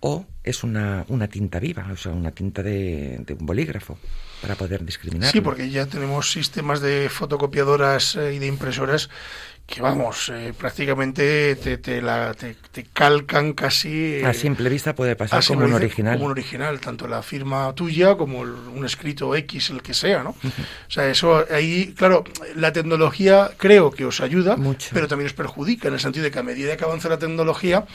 o 0.00 0.26
es 0.42 0.64
una, 0.64 1.06
una 1.08 1.28
tinta 1.28 1.58
viva, 1.58 1.88
o 1.90 1.96
sea, 1.96 2.12
una 2.12 2.32
tinta 2.32 2.62
de, 2.62 3.24
un 3.40 3.46
bolígrafo, 3.46 3.98
para 4.42 4.54
poder 4.54 4.84
discriminar. 4.84 5.32
Sí, 5.32 5.40
porque 5.40 5.70
ya 5.70 5.86
tenemos 5.86 6.30
sistemas 6.30 6.82
de 6.82 7.08
fotocopiadoras 7.08 8.16
eh, 8.16 8.34
y 8.34 8.38
de 8.38 8.46
impresoras 8.46 9.08
que 9.66 9.80
vamos, 9.80 10.30
eh, 10.32 10.52
prácticamente 10.56 11.56
te, 11.56 11.78
te, 11.78 12.02
la, 12.02 12.34
te, 12.34 12.84
calcan 12.92 13.54
casi... 13.54 14.22
a 14.22 14.34
simple 14.34 14.68
vista 14.68 14.94
puede 14.94 15.16
pasar 15.16 15.42
como 15.44 15.64
un 15.64 15.72
original. 15.72 16.14
Como 16.14 16.26
un 16.26 16.32
original, 16.32 16.80
tanto 16.80 17.08
la 17.08 17.22
firma 17.22 17.74
tuya 17.74 18.16
como 18.16 18.40
un 18.40 18.84
escrito 18.84 19.34
X, 19.34 19.70
el 19.70 19.82
que 19.82 19.94
sea, 19.94 20.22
¿no? 20.22 20.30
O 20.30 20.90
sea, 20.90 21.08
eso 21.08 21.46
ahí, 21.50 21.94
claro, 21.96 22.24
la 22.54 22.72
tecnología 22.72 23.52
creo 23.56 23.90
que 23.90 24.04
os 24.04 24.20
ayuda, 24.20 24.56
pero 24.92 25.08
también 25.08 25.26
os 25.26 25.34
perjudica, 25.34 25.88
en 25.88 25.94
el 25.94 26.00
sentido 26.00 26.24
de 26.24 26.30
que 26.30 26.38
a 26.38 26.42
medida 26.42 26.76
que 26.76 26.84
avanza 26.84 27.08
la 27.08 27.18
tecnología, 27.18 27.86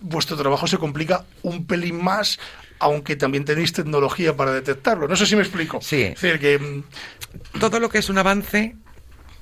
vuestro 0.00 0.36
trabajo 0.36 0.66
se 0.66 0.78
complica 0.78 1.24
un 1.42 1.64
pelín 1.66 2.02
más, 2.02 2.40
aunque 2.80 3.14
también 3.14 3.44
tenéis 3.44 3.72
tecnología 3.72 4.36
para 4.36 4.52
detectarlo. 4.52 5.06
No 5.06 5.14
sé 5.14 5.26
si 5.26 5.36
me 5.36 5.42
explico. 5.42 5.78
Sí. 5.80 6.02
Es 6.02 6.20
decir, 6.20 6.40
que 6.40 6.58
mm, 6.58 7.58
Todo 7.60 7.78
lo 7.78 7.88
que 7.88 7.98
es 7.98 8.08
un 8.08 8.18
avance, 8.18 8.76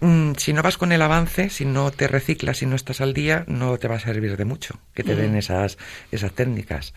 mm, 0.03 0.35
si 0.37 0.53
no 0.53 0.63
vas 0.63 0.77
con 0.77 0.93
el 0.93 1.01
avance, 1.01 1.49
si 1.49 1.65
no 1.65 1.91
te 1.91 2.09
reciclas, 2.09 2.59
si 2.59 2.67
no 2.67 2.77
estás 2.77 3.01
al 3.01 3.15
día, 3.15 3.45
no 3.47 3.79
te 3.79 3.89
va 3.89 3.97
a 3.97 4.01
servir 4.01 4.37
de 4.37 4.45
mucho 4.45 4.79
que 4.95 5.05
te 5.05 5.17
den 5.17 5.37
esas, 5.37 5.79
esas 6.11 6.33
técnicas. 6.33 6.93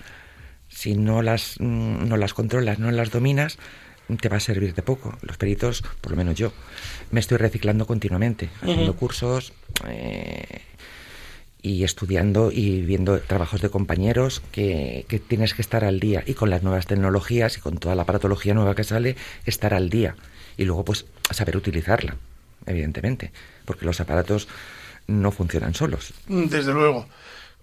Si 0.67 0.95
no 0.95 1.21
las, 1.21 1.55
mm, 1.59 2.07
no 2.07 2.17
las 2.17 2.33
controlas, 2.33 2.79
no 2.79 2.91
las 2.91 3.11
dominas, 3.11 3.57
te 4.19 4.29
va 4.29 4.37
a 4.37 4.39
servir 4.39 4.73
de 4.73 4.81
poco. 4.81 5.17
Los 5.21 5.37
peritos, 5.37 5.83
por 6.01 6.11
lo 6.11 6.17
menos 6.17 6.35
yo, 6.35 6.51
me 7.11 7.19
estoy 7.19 7.37
reciclando 7.37 7.87
continuamente, 7.87 8.49
haciendo 8.61 8.95
cursos 8.95 9.53
eh, 9.87 10.61
y 11.61 11.83
estudiando 11.83 12.51
y 12.51 12.81
viendo 12.81 13.19
trabajos 13.19 13.61
de 13.61 13.69
compañeros 13.69 14.41
que, 14.51 15.05
que 15.07 15.19
tienes 15.19 15.53
que 15.53 15.61
estar 15.61 15.83
al 15.83 15.99
día. 15.99 16.23
Y 16.25 16.33
con 16.33 16.49
las 16.49 16.63
nuevas 16.63 16.85
tecnologías 16.85 17.57
y 17.57 17.61
con 17.61 17.77
toda 17.77 17.95
la 17.95 18.03
aparatología 18.03 18.53
nueva 18.53 18.75
que 18.75 18.83
sale, 18.83 19.15
estar 19.45 19.73
al 19.73 19.89
día. 19.89 20.15
Y 20.57 20.65
luego, 20.65 20.85
pues, 20.85 21.05
saber 21.31 21.57
utilizarla, 21.57 22.17
evidentemente, 22.65 23.31
porque 23.65 23.85
los 23.85 23.99
aparatos 23.99 24.47
no 25.07 25.31
funcionan 25.31 25.73
solos. 25.73 26.13
desde 26.27 26.73
luego. 26.73 27.07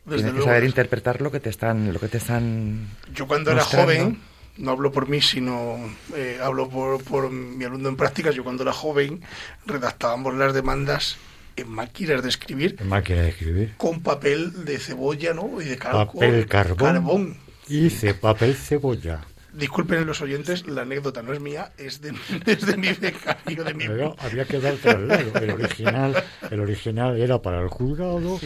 Desde 0.05 0.17
Tienes 0.17 0.25
que 0.25 0.37
luego. 0.39 0.47
saber 0.47 0.65
interpretar 0.65 1.21
lo 1.21 1.31
que 1.31 1.41
te 1.41 1.51
están, 1.51 1.93
lo 1.93 2.01
que 2.01 2.09
te 2.09 2.19
están. 2.19 2.89
Yo 3.15 3.27
cuando 3.29 3.53
era 3.53 3.63
joven, 3.65 4.19
no 4.57 4.73
hablo 4.73 4.91
por 4.91 5.09
mí, 5.09 5.21
sino 5.21 5.79
eh, 6.17 6.39
hablo 6.43 6.69
por, 6.69 7.03
por 7.05 7.31
mi 7.31 7.65
alumno 7.65 7.89
en 7.89 7.97
prácticas, 7.97 8.35
yo 8.35 8.43
cuando 8.43 8.63
era 8.65 8.73
joven 8.73 9.23
redactábamos 9.67 10.35
las 10.35 10.55
demandas 10.55 11.17
en 11.55 11.69
máquinas 11.69 12.23
de 12.23 12.29
escribir 12.31 12.77
En 12.81 12.89
máquina 12.89 13.23
de 13.23 13.29
escribir. 13.29 13.75
con 13.77 14.01
papel 14.03 14.65
de 14.65 14.79
cebolla, 14.79 15.35
¿no? 15.35 15.61
Y 15.61 15.67
de 15.67 15.77
calco, 15.79 16.15
Papel 16.15 16.47
carbón. 16.49 16.77
carbón. 16.79 17.37
Hice 17.69 18.15
papel 18.15 18.57
cebolla. 18.57 19.21
Disculpen 19.53 20.07
los 20.07 20.21
oyentes, 20.23 20.67
la 20.67 20.83
anécdota 20.83 21.23
no 21.23 21.33
es 21.33 21.41
mía, 21.41 21.73
es 21.77 22.01
de, 22.01 22.15
es 22.47 22.67
de 22.67 22.77
mi 22.77 22.93
becario, 22.93 23.65
de 23.65 23.75
mi... 23.75 23.87
Pero 23.87 24.17
había 24.21 24.45
que 24.45 24.61
dar 24.61 24.75
traslado. 24.75 25.39
El 25.41 25.51
original, 25.51 26.25
el 26.51 26.61
original 26.61 27.21
era 27.21 27.41
para 27.41 27.61
el 27.61 27.69
juzgado, 27.69 28.41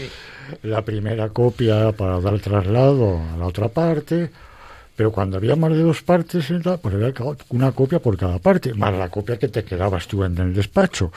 la 0.63 0.85
primera 0.85 1.29
copia 1.29 1.81
era 1.81 1.93
para 1.93 2.21
dar 2.21 2.39
traslado 2.41 3.21
a 3.33 3.37
la 3.37 3.47
otra 3.47 3.69
parte, 3.69 4.31
pero 4.97 5.13
cuando 5.13 5.37
había 5.37 5.55
más 5.57 5.71
de 5.73 5.83
dos 5.83 6.03
partes, 6.03 6.47
pues 6.81 6.95
había 6.95 7.13
una 7.51 7.73
copia 7.73 8.01
por 8.01 8.17
cada 8.17 8.39
parte, 8.39 8.73
más 8.73 8.95
la 8.95 9.11
copia 9.11 9.39
que 9.39 9.49
te 9.49 9.63
quedabas 9.63 10.09
tú 10.09 10.25
en 10.25 10.37
el 10.39 10.55
despacho. 10.55 11.13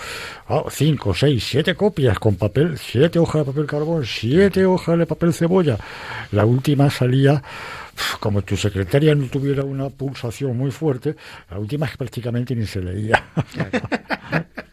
Ah, 0.50 0.66
cinco, 0.70 1.14
seis, 1.16 1.46
siete 1.48 1.76
copias 1.76 2.20
con 2.20 2.36
papel, 2.36 2.78
siete 2.78 3.20
hojas 3.20 3.46
de 3.46 3.52
papel 3.54 3.66
carbón, 3.66 4.06
siete 4.06 4.66
hojas 4.66 5.00
de 5.00 5.06
papel 5.06 5.34
cebolla. 5.34 5.78
La 6.34 6.46
última 6.46 6.90
salía 6.90 7.42
como 8.20 8.42
tu 8.42 8.56
secretaria 8.58 9.16
no 9.16 9.28
tuviera 9.28 9.64
una 9.64 9.90
pulsación 9.90 10.58
muy 10.58 10.72
fuerte, 10.72 11.16
la 11.50 11.60
última 11.60 11.86
es 11.86 11.94
que 11.94 11.98
prácticamente 11.98 12.56
ni 12.56 12.66
se 12.66 12.82
leía. 12.82 13.24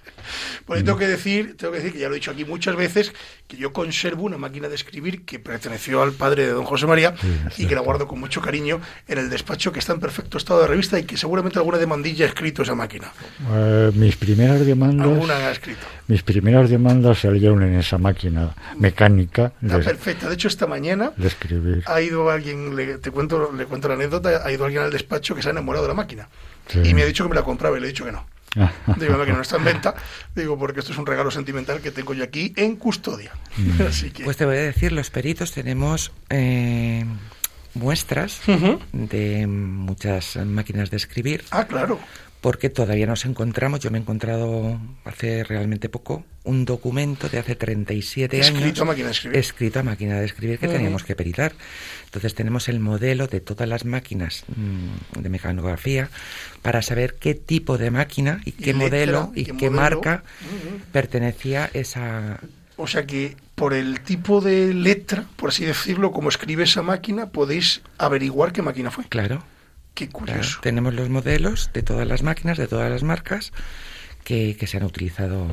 Pues 0.65 0.85
tengo 0.85 0.99
que 0.99 1.07
decir, 1.07 1.57
tengo 1.57 1.73
que 1.73 1.79
decir 1.79 1.93
que 1.93 1.99
ya 2.01 2.09
lo 2.09 2.15
he 2.15 2.19
dicho 2.19 2.31
aquí 2.31 2.45
muchas 2.45 2.77
veces, 2.77 3.13
que 3.47 3.57
yo 3.57 3.73
conservo 3.73 4.25
una 4.25 4.39
máquina 4.39 4.69
de 4.69 4.75
escribir 4.75 5.25
que 5.25 5.39
perteneció 5.39 6.03
al 6.03 6.13
padre 6.13 6.47
de 6.47 6.53
don 6.53 6.65
José 6.65 6.87
María 6.87 7.15
y 7.57 7.67
que 7.67 7.75
la 7.75 7.81
guardo 7.81 8.07
con 8.09 8.19
mucho 8.21 8.41
cariño 8.41 8.81
en 9.09 9.19
el 9.19 9.31
despacho 9.31 9.73
que 9.73 9.79
está 9.79 9.93
en 9.93 10.01
perfecto 10.01 10.39
estado 10.39 10.61
de 10.63 10.67
revista 10.69 10.99
y 10.99 11.05
que 11.05 11.17
seguramente 11.17 11.59
alguna 11.59 11.79
demandilla 11.79 12.25
ha 12.25 12.29
escrito 12.29 12.63
esa 12.63 12.75
máquina. 12.75 13.13
Eh, 13.53 13.91
mis 13.95 14.17
primeras 14.17 14.65
demandas, 14.67 15.07
Alguna 15.07 15.35
ha 15.35 15.51
escrito. 15.51 15.81
mis 16.09 16.23
primeras 16.23 16.69
demandas 16.71 17.19
salieron 17.19 17.63
en 17.63 17.75
esa 17.79 17.99
máquina 17.99 18.55
mecánica 18.79 19.53
Está 19.63 19.79
de, 19.79 19.85
perfecta. 19.85 20.29
De 20.29 20.35
hecho, 20.35 20.49
esta 20.49 20.67
mañana 20.67 21.13
de 21.17 21.29
escribir. 21.29 21.83
ha 21.87 22.01
ido 22.01 22.31
alguien, 22.31 22.75
le, 22.77 22.99
te 22.99 23.11
cuento, 23.11 23.53
le 23.53 23.65
cuento 23.67 23.89
la 23.89 23.95
anécdota, 23.95 24.43
ha 24.45 24.53
ido 24.53 24.65
alguien 24.65 24.83
al 24.83 24.91
despacho 24.91 25.35
que 25.35 25.43
se 25.43 25.49
ha 25.49 25.53
enamorado 25.53 25.85
de 25.85 25.89
la 25.89 25.95
máquina. 25.95 26.29
Sí. 26.69 26.81
Y 26.85 26.95
me 26.95 27.03
ha 27.03 27.07
dicho 27.07 27.25
que 27.25 27.31
me 27.31 27.37
la 27.37 27.43
compraba 27.45 27.77
y 27.77 27.81
le 27.81 27.87
he 27.87 27.91
dicho 27.91 28.05
que 28.05 28.13
no. 28.13 28.27
Digo, 28.97 29.13
la 29.13 29.19
máquina 29.19 29.37
no 29.37 29.43
está 29.43 29.57
en 29.57 29.65
venta. 29.73 29.95
Digo, 30.35 30.59
porque 30.59 30.81
esto 30.81 30.93
es 30.93 30.99
un 30.99 31.07
regalo 31.07 31.31
sentimental 31.31 31.81
que 31.81 31.91
tengo 31.91 32.15
yo 32.15 32.25
aquí 32.25 32.53
en 32.57 32.77
custodia. 32.77 33.33
Mm. 33.57 33.83
Así 33.89 34.11
que... 34.11 34.25
Pues 34.25 34.37
te 34.37 34.45
voy 34.47 34.57
a 34.57 34.63
decir, 34.63 34.93
los 34.93 35.11
peritos 35.11 35.53
tenemos 35.53 36.13
eh, 36.31 37.05
muestras 37.75 38.41
de 38.93 39.47
muchas 39.47 40.37
máquinas 40.37 40.91
de 40.91 40.97
escribir, 40.97 41.45
Ah, 41.51 41.67
claro. 41.67 41.99
Porque 42.47 42.71
todavía 42.71 43.07
nos 43.07 43.25
encontramos, 43.25 43.81
yo 43.81 43.91
me 43.91 43.99
he 43.99 44.01
encontrado 44.01 44.79
hace 45.05 45.43
realmente 45.43 45.89
poco, 45.89 46.25
un 46.45 46.65
documento 46.65 47.29
de 47.29 47.41
hace 47.41 47.57
37 47.57 48.37
años. 48.37 48.51
Escrito 48.51 48.83
a 48.83 48.85
máquina 48.85 49.07
de 49.09 49.13
escribir. 49.13 49.37
Escrito 49.37 49.81
a 49.81 49.83
máquina 49.83 50.21
de 50.21 50.27
escribir 50.27 50.61
que 50.61 50.67
Ujú. 50.67 50.77
teníamos 50.77 51.03
que 51.03 51.17
peritar. 51.17 51.55
Entonces 52.05 52.37
tenemos 52.37 52.69
el 52.69 52.79
modelo 52.79 53.27
de 53.27 53.41
todas 53.41 53.69
las 53.69 53.85
máquinas 53.85 54.45
mm, 54.47 55.23
de 55.23 55.29
mecanografía 55.29 56.09
para 56.63 56.83
saber 56.83 57.17
qué 57.19 57.35
tipo 57.35 57.79
de 57.79 57.91
máquina 57.91 58.41
y 58.45 58.53
qué 58.53 58.75
modelo 58.75 59.33
y 59.35 59.41
y 59.41 59.45
qué 59.47 59.53
modelo. 59.69 59.73
marca 59.73 60.23
Ujú. 60.43 60.79
pertenecía 60.93 61.69
esa... 61.75 62.39
O 62.77 62.87
sea 62.87 63.07
que 63.07 63.37
por 63.57 63.75
el 63.75 64.03
tipo 64.03 64.41
de 64.41 64.73
letra, 64.73 65.25
por 65.35 65.49
así 65.49 65.65
decirlo, 65.65 66.13
como 66.13 66.29
escribe 66.29 66.63
esa 66.63 66.83
máquina, 66.83 67.27
podéis 67.27 67.83
averiguar 67.99 68.53
qué 68.53 68.63
máquina 68.63 68.93
fue. 68.93 69.03
Claro. 69.09 69.43
Qué 69.97 70.09
Claro, 70.09 70.19
curioso. 70.27 70.61
tenemos 70.63 70.95
los 70.95 71.09
modelos 71.09 71.71
de 71.73 71.83
todas 71.83 72.07
las 72.07 72.23
máquinas, 72.23 72.59
de 72.59 72.69
todas 72.69 72.91
las 72.91 73.03
marcas 73.03 73.53
que, 74.25 74.57
que 74.57 74.67
se 74.69 74.77
han 74.77 74.85
utilizado 74.85 75.49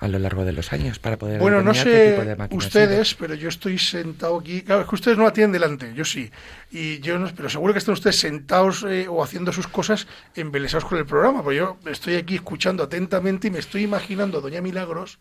a 0.00 0.06
lo 0.06 0.20
largo 0.20 0.44
de 0.44 0.52
los 0.52 0.72
años 0.72 1.00
para 1.00 1.18
poder 1.18 1.40
Bueno, 1.40 1.60
no 1.62 1.72
determinar 1.72 1.84
qué 1.84 2.10
tipo 2.10 2.22
de 2.22 2.36
sé 2.50 2.56
ustedes, 2.56 3.14
pero 3.16 3.34
yo 3.34 3.48
estoy 3.48 3.78
sentado 3.78 4.38
aquí. 4.38 4.62
Claro, 4.62 4.82
es 4.82 4.88
que 4.88 4.94
ustedes 4.94 5.18
no 5.18 5.24
la 5.24 5.32
tienen 5.32 5.50
delante, 5.52 5.92
yo 5.94 6.04
sí. 6.04 6.30
Y 6.70 7.00
yo 7.00 7.18
no, 7.18 7.28
pero 7.34 7.48
seguro 7.50 7.72
que 7.72 7.80
están 7.80 7.94
ustedes 7.94 8.20
sentados 8.20 8.84
eh, 8.88 9.08
o 9.08 9.24
haciendo 9.24 9.52
sus 9.52 9.66
cosas 9.66 10.06
embelesados 10.36 10.84
con 10.84 10.98
el 10.98 11.06
programa. 11.06 11.42
Porque 11.42 11.56
yo 11.58 11.78
estoy 11.86 12.14
aquí 12.14 12.36
escuchando 12.36 12.84
atentamente 12.84 13.48
y 13.48 13.50
me 13.50 13.58
estoy 13.58 13.82
imaginando 13.82 14.38
a 14.38 14.40
Doña 14.40 14.60
Milagros 14.60 15.18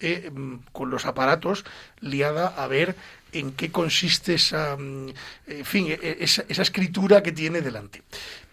eh, 0.00 0.30
mm, 0.32 0.56
con 0.72 0.90
los 0.90 1.06
aparatos 1.06 1.64
liada 2.00 2.48
a 2.48 2.66
ver 2.68 2.94
en 3.34 3.52
qué 3.52 3.70
consiste 3.70 4.34
esa, 4.34 4.76
mm, 4.76 5.08
en 5.48 5.64
fin, 5.64 5.86
e- 5.88 5.98
e- 6.02 6.16
esa, 6.20 6.44
esa 6.48 6.62
escritura 6.62 7.22
que 7.22 7.32
tiene 7.32 7.60
delante. 7.60 8.02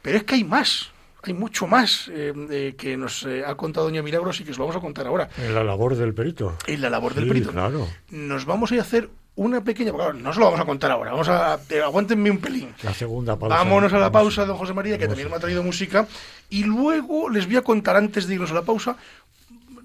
Pero 0.02 0.18
es 0.18 0.24
que 0.24 0.36
hay 0.36 0.44
más. 0.44 0.90
Hay 1.24 1.34
mucho 1.34 1.68
más 1.68 2.10
eh, 2.12 2.34
eh, 2.50 2.74
que 2.76 2.98
nos 2.98 3.24
eh, 3.28 3.44
ha 3.46 3.54
contado 3.56 3.86
Doña 3.86 4.02
Milagros 4.02 4.40
y 4.42 4.44
que 4.44 4.52
os 4.52 4.58
lo 4.58 4.64
vamos 4.66 4.78
a 4.78 4.80
contar 4.82 5.06
ahora 5.06 5.30
En 5.38 5.54
la 5.54 5.64
labor 5.64 5.96
del 5.96 6.16
perito. 6.16 6.58
en 6.66 6.82
la 6.82 6.90
labor 6.90 7.14
del 7.14 7.28
perito. 7.28 7.52
claro. 7.52 7.88
Nos 8.10 8.46
vamos 8.46 8.72
a 8.72 8.74
ir 8.74 8.80
a 8.80 8.84
hacer 8.84 9.08
una 9.36 9.64
pequeña. 9.64 9.94
claro, 9.94 10.14
no 10.14 10.32
os 10.32 10.38
lo 10.38 10.46
vamos 10.46 10.60
a 10.60 10.66
contar 10.66 10.90
ahora. 10.90 11.12
Vamos 11.12 11.30
a. 11.30 11.60
aguántenme 11.86 12.32
un 12.32 12.40
pelín. 12.40 12.74
La 12.82 12.94
segunda 12.96 13.38
pausa. 13.38 13.56
Vámonos 13.56 13.94
a 13.94 13.98
la 14.00 14.10
Vamos. 14.10 14.34
pausa, 14.34 14.46
don 14.48 14.58
José 14.58 14.74
María, 14.74 14.98
que 14.98 15.08
también 15.08 15.30
me 15.30 15.36
ha 15.36 15.40
traído 15.40 15.62
música. 15.62 16.08
Y 16.50 16.64
luego 16.64 17.30
les 17.30 17.46
voy 17.46 17.58
a 17.58 17.62
contar, 17.62 17.96
antes 17.98 18.26
de 18.28 18.34
irnos 18.34 18.50
a 18.52 18.56
la 18.56 18.64
pausa, 18.64 18.98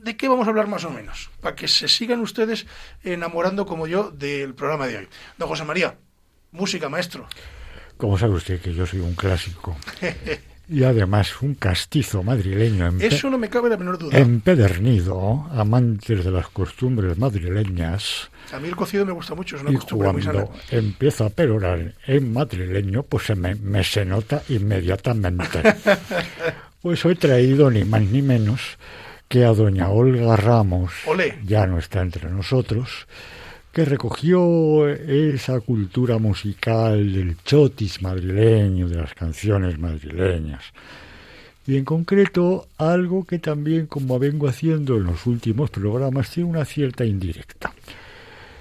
de 0.07 0.17
qué 0.17 0.29
vamos 0.29 0.47
a 0.47 0.51
hablar 0.51 0.69
más 0.69 0.85
o 0.85 0.91
menos. 0.91 1.29
Para 1.43 1.55
que 1.55 1.69
se 1.69 1.89
sigan 1.89 2.21
ustedes 2.21 2.67
enamorando, 3.05 3.67
como 3.67 3.87
yo, 3.87 4.11
del 4.11 4.55
programa 4.55 4.87
de 4.87 4.97
hoy. 4.99 5.09
Don 5.37 5.49
José 5.49 5.65
María, 5.65 5.97
música, 6.53 6.89
maestro. 6.89 7.27
Como 7.99 8.17
sabe 8.17 8.35
usted 8.35 8.61
que 8.61 8.73
yo 8.73 8.87
soy 8.87 9.01
un 9.01 9.15
clásico. 9.15 9.77
Y 10.69 10.83
además 10.83 11.43
un 11.43 11.55
castizo 11.55 12.25
madrileño 12.25 12.89
Eso 12.99 13.31
no 13.31 13.39
me 13.39 13.49
cabe 13.49 13.71
la 13.71 13.77
menor 13.77 13.99
duda. 13.99 14.19
empedernido, 14.19 15.47
amantes 15.53 16.25
de 16.25 16.31
las 16.33 16.49
costumbres 16.49 17.17
madrileñas. 17.19 18.31
A 18.53 18.59
mí 18.59 18.67
el 18.67 18.75
cocido 18.75 19.07
me 19.07 19.13
gusta 19.13 19.37
mucho, 19.37 19.55
es 19.55 19.63
una 19.63 19.71
Y 19.71 19.77
costumbre 19.77 20.11
muy 20.11 20.23
sana. 20.23 20.43
cuando 20.43 20.61
empiezo 20.73 21.25
a 21.25 21.31
perorar 21.31 21.95
en 22.09 22.33
madrileño, 22.33 23.05
pues 23.05 23.27
se 23.27 23.37
me, 23.37 23.55
me 23.55 23.85
se 23.85 24.05
nota 24.05 24.43
inmediatamente. 24.49 25.63
Pues 26.83 27.05
hoy 27.05 27.13
he 27.13 27.17
traído 27.17 27.71
ni 27.71 27.85
más 27.85 28.03
ni 28.03 28.23
menos 28.23 28.61
que 29.29 29.45
a 29.45 29.53
doña 29.53 29.91
Olga 29.91 30.37
Ramos, 30.37 30.93
Olé. 31.07 31.39
ya 31.45 31.67
no 31.67 31.79
está 31.79 32.01
entre 32.03 32.31
nosotros, 32.31 33.07
que 33.73 33.85
recogió 33.85 34.89
esa 34.89 35.61
cultura 35.61 36.19
musical 36.19 37.13
del 37.13 37.37
chotis 37.45 38.01
madrileño, 38.01 38.89
de 38.89 38.97
las 38.97 39.15
canciones 39.15 39.79
madrileñas. 39.79 40.65
Y 41.67 41.77
en 41.77 41.85
concreto, 41.85 42.69
algo 42.79 43.25
que 43.25 43.39
también, 43.39 43.87
como 43.87 44.19
vengo 44.19 44.49
haciendo 44.49 44.97
en 44.97 45.05
los 45.05 45.27
últimos 45.27 45.69
programas, 45.71 46.31
tiene 46.31 46.49
una 46.49 46.65
cierta 46.65 47.05
indirecta. 47.05 47.73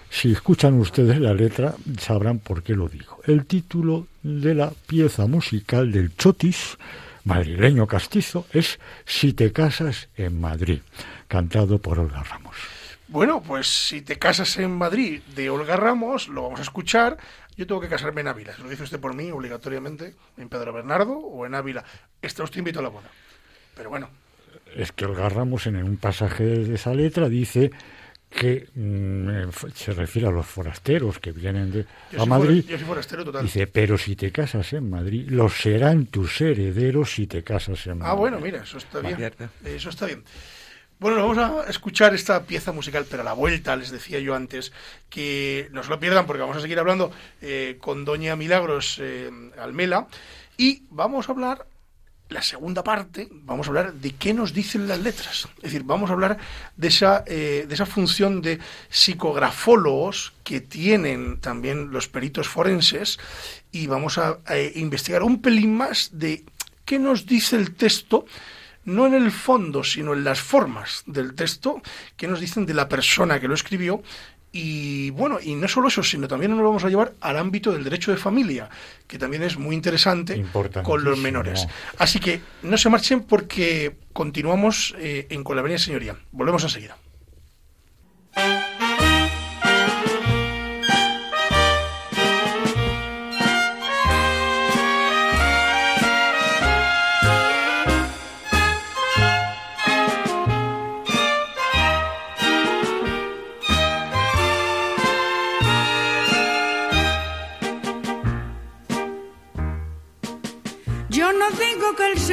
Si 0.10 0.32
escuchan 0.32 0.80
ustedes 0.80 1.20
la 1.20 1.34
letra, 1.34 1.76
sabrán 2.00 2.40
por 2.40 2.64
qué 2.64 2.74
lo 2.74 2.90
digo. 2.90 3.20
El 3.26 3.46
título 3.46 4.08
de 4.24 4.56
la 4.56 4.72
pieza 4.88 5.28
musical 5.28 5.92
del 5.92 6.16
chotis 6.16 6.78
madrileño 7.26 7.86
castizo 7.88 8.48
es 8.54 8.80
Si 9.04 9.34
te 9.34 9.52
casas 9.52 10.08
en 10.16 10.40
Madrid, 10.40 10.80
cantado 11.28 11.80
por 11.80 12.00
Olga 12.00 12.24
Ramos. 12.24 12.56
Bueno, 13.08 13.42
pues 13.44 13.68
si 13.68 14.02
te 14.02 14.18
casas 14.18 14.58
en 14.58 14.72
Madrid 14.72 15.22
de 15.36 15.50
Olga 15.50 15.76
Ramos, 15.76 16.28
lo 16.28 16.44
vamos 16.44 16.60
a 16.60 16.64
escuchar. 16.64 17.18
Yo 17.56 17.68
tengo 17.68 17.80
que 17.82 17.88
casarme 17.88 18.22
en 18.22 18.28
Ávila. 18.28 18.56
¿Se 18.56 18.64
lo 18.64 18.70
dice 18.70 18.84
usted 18.84 19.00
por 19.00 19.14
mí, 19.14 19.32
obligatoriamente? 19.32 20.16
¿En 20.38 20.50
Pedro 20.50 20.74
Bernardo 20.74 21.14
o 21.14 21.46
en 21.46 21.56
Ávila? 21.56 21.84
Está 22.22 22.44
usted 22.44 22.60
invitado 22.60 22.88
a 22.88 22.90
la 22.90 22.96
boda. 22.96 23.10
Pero 23.76 23.90
bueno, 23.90 24.10
Es 24.76 24.92
que 24.92 25.06
Olga 25.06 25.30
Ramos 25.30 25.68
en 25.68 25.82
un 25.82 25.98
pasaje 25.98 26.44
de 26.44 26.76
esa 26.76 26.94
letra 26.94 27.30
dice 27.30 27.72
que 28.36 28.68
mm, 28.76 29.50
se 29.74 29.94
refiere 29.94 30.28
a 30.28 30.32
los 30.32 30.46
forasteros 30.46 31.20
que 31.20 31.32
vienen 31.32 31.72
de, 31.72 31.86
a 32.18 32.26
Madrid. 32.26 32.66
yo 32.68 32.78
soy 32.78 32.86
forastero 32.86 33.24
total. 33.24 33.44
Dice, 33.44 33.66
pero 33.68 33.98
si 33.98 34.16
te 34.16 34.32
casas 34.32 34.74
en 34.74 34.90
Madrid, 34.90 35.28
los 35.30 35.54
serán 35.54 36.08
tus 36.08 36.42
herederos 36.42 37.14
si 37.14 37.28
te 37.28 37.44
casas 37.44 37.88
en 37.88 38.00
Madrid. 38.00 38.12
Ah, 38.12 38.16
bueno, 38.16 38.40
mira, 38.40 38.64
eso 38.64 38.78
está 38.78 39.00
bien. 39.00 39.34
Eso 39.64 39.90
está 39.90 40.06
bien. 40.06 40.24
Bueno, 41.00 41.18
vamos 41.18 41.38
a 41.38 41.70
escuchar 41.70 42.14
esta 42.14 42.44
pieza 42.44 42.72
musical, 42.72 43.06
pero 43.10 43.22
a 43.22 43.26
la 43.26 43.34
vuelta, 43.34 43.76
les 43.76 43.92
decía 43.92 44.20
yo 44.20 44.36
antes, 44.36 44.72
que 45.10 45.70
no 45.72 45.84
se 45.84 45.90
lo 45.90 46.00
pierdan 46.00 46.26
porque 46.26 46.42
vamos 46.42 46.58
a 46.58 46.62
seguir 46.62 46.80
hablando 46.80 47.12
eh, 47.42 47.78
con 47.80 48.06
Doña 48.06 48.36
Milagros 48.36 49.00
eh, 49.02 49.30
Almela 49.58 50.08
y 50.58 50.84
vamos 50.90 51.28
a 51.28 51.34
hablar 51.34 51.68
la 52.30 52.42
segunda 52.42 52.84
parte 52.84 53.28
vamos 53.32 53.68
a 53.68 53.70
hablar 53.70 53.94
de 53.94 54.12
qué 54.16 54.34
nos 54.34 54.54
dicen 54.54 54.88
las 54.88 55.00
letras. 55.00 55.48
Es 55.58 55.64
decir, 55.64 55.84
vamos 55.84 56.10
a 56.10 56.14
hablar 56.14 56.38
de 56.76 56.88
esa, 56.88 57.24
eh, 57.28 57.66
de 57.68 57.74
esa 57.74 57.86
función 57.86 58.42
de 58.42 58.60
psicografólogos 58.90 60.34
que 60.44 60.62
tienen 60.62 61.40
también 61.40 61.92
los 61.92 62.08
peritos 62.08 62.48
forenses 62.48 63.20
y 63.72 63.88
vamos 63.88 64.18
a, 64.18 64.40
investigar 64.76 65.22
un 65.22 65.42
pelín 65.42 65.76
más 65.76 66.10
de 66.14 66.44
qué 66.84 66.98
nos 66.98 67.26
dice 67.26 67.56
el 67.58 67.76
texto 67.76 68.26
no 68.86 69.08
en 69.08 69.16
el 69.16 69.32
fondo, 69.32 69.84
sino 69.84 70.14
en 70.14 70.24
las 70.24 70.40
formas 70.40 71.02
del 71.08 71.34
texto, 71.34 71.82
qué 72.16 72.28
nos 72.28 72.40
dicen 72.40 72.68
de 72.68 72.76
la 72.76 72.88
persona 72.88 73.40
que 73.40 73.48
lo 73.48 73.56
escribió 73.56 74.04
y 74.58 75.10
bueno, 75.10 75.38
y 75.44 75.54
no 75.54 75.68
solo 75.68 75.90
eso, 75.90 76.02
sino 76.02 76.30
también 76.30 76.52
nos 76.56 76.64
vamos 76.64 76.86
a 76.86 76.88
llevar 76.88 77.12
al 77.20 77.38
ámbito 77.38 77.74
del 77.74 77.84
derecho 77.84 78.12
de 78.12 78.18
familia, 78.18 78.70
que 79.06 79.20
también 79.20 79.44
es 79.44 79.58
muy 79.58 79.76
interesante 79.76 80.46
con 80.82 81.04
los 81.04 81.20
menores. 81.20 81.68
Así 81.98 82.22
que 82.22 82.40
no 82.64 82.78
se 82.78 82.90
marchen 82.90 83.24
porque 83.24 83.98
continuamos 84.14 84.96
eh, 84.98 85.28
en 85.30 85.44
Con 85.44 85.58
la 85.58 85.78
Señoría. 85.78 86.16
Volvemos 86.32 86.64
enseguida. 86.64 86.96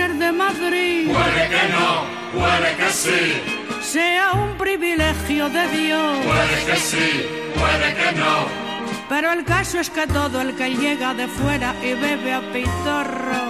De 0.09 0.33
Madrid. 0.33 1.11
Puede 1.13 1.49
que 1.49 1.69
no, 1.69 2.07
puede 2.33 2.77
que 2.77 2.91
sí. 2.91 3.43
Sea 3.83 4.33
un 4.33 4.57
privilegio 4.57 5.49
de 5.51 5.69
Dios. 5.69 6.19
Puede 6.25 6.65
que 6.65 6.77
sí, 6.77 7.27
puede 7.55 7.95
que 7.95 8.19
no. 8.19 8.47
Pero 9.09 9.33
el 9.33 9.45
caso 9.45 9.81
es 9.81 9.91
que 9.91 10.07
todo 10.07 10.41
el 10.41 10.57
que 10.57 10.75
llega 10.75 11.13
de 11.15 11.29
fuera 11.29 11.75
y 11.83 11.93
bebe 11.93 12.33
a 12.33 12.41
pitorro, 12.53 13.43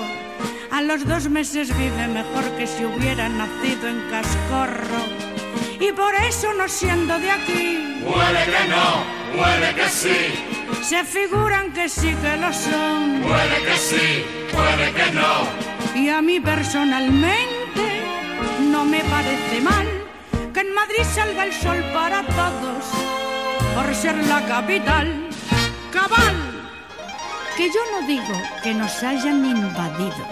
a 0.70 0.82
los 0.82 1.06
dos 1.06 1.28
meses 1.28 1.68
vive 1.78 2.08
mejor 2.08 2.44
que 2.56 2.66
si 2.66 2.84
hubiera 2.84 3.28
nacido 3.28 3.88
en 3.88 4.10
cascorro. 4.10 5.02
Y 5.78 5.92
por 5.92 6.14
eso 6.14 6.52
no 6.54 6.68
siendo 6.68 7.18
de 7.18 7.30
aquí. 7.30 8.02
Puede 8.04 8.44
que 8.44 8.68
no, 8.68 9.04
puede 9.36 9.74
que 9.74 9.88
sí. 9.88 10.82
Se 10.82 11.04
figuran 11.04 11.72
que 11.72 11.88
sí 11.88 12.14
que 12.22 12.36
lo 12.36 12.52
son. 12.52 13.22
Puede 13.22 13.62
que 13.64 13.76
sí, 13.76 14.24
puede 14.52 14.92
que 14.92 15.12
no 15.12 15.81
y 15.94 16.08
a 16.08 16.22
mí 16.22 16.40
personalmente 16.40 18.02
no 18.60 18.84
me 18.84 19.00
parece 19.04 19.60
mal 19.60 19.86
que 20.52 20.60
en 20.60 20.74
Madrid 20.74 21.04
salga 21.14 21.44
el 21.44 21.52
sol 21.52 21.82
para 21.92 22.22
todos 22.22 22.84
por 23.74 23.94
ser 23.94 24.16
la 24.26 24.44
capital. 24.46 25.28
Cabal, 25.92 26.36
que 27.56 27.68
yo 27.68 27.80
no 27.92 28.06
digo 28.06 28.42
que 28.62 28.74
nos 28.74 29.02
hayan 29.02 29.44
invadido, 29.44 30.26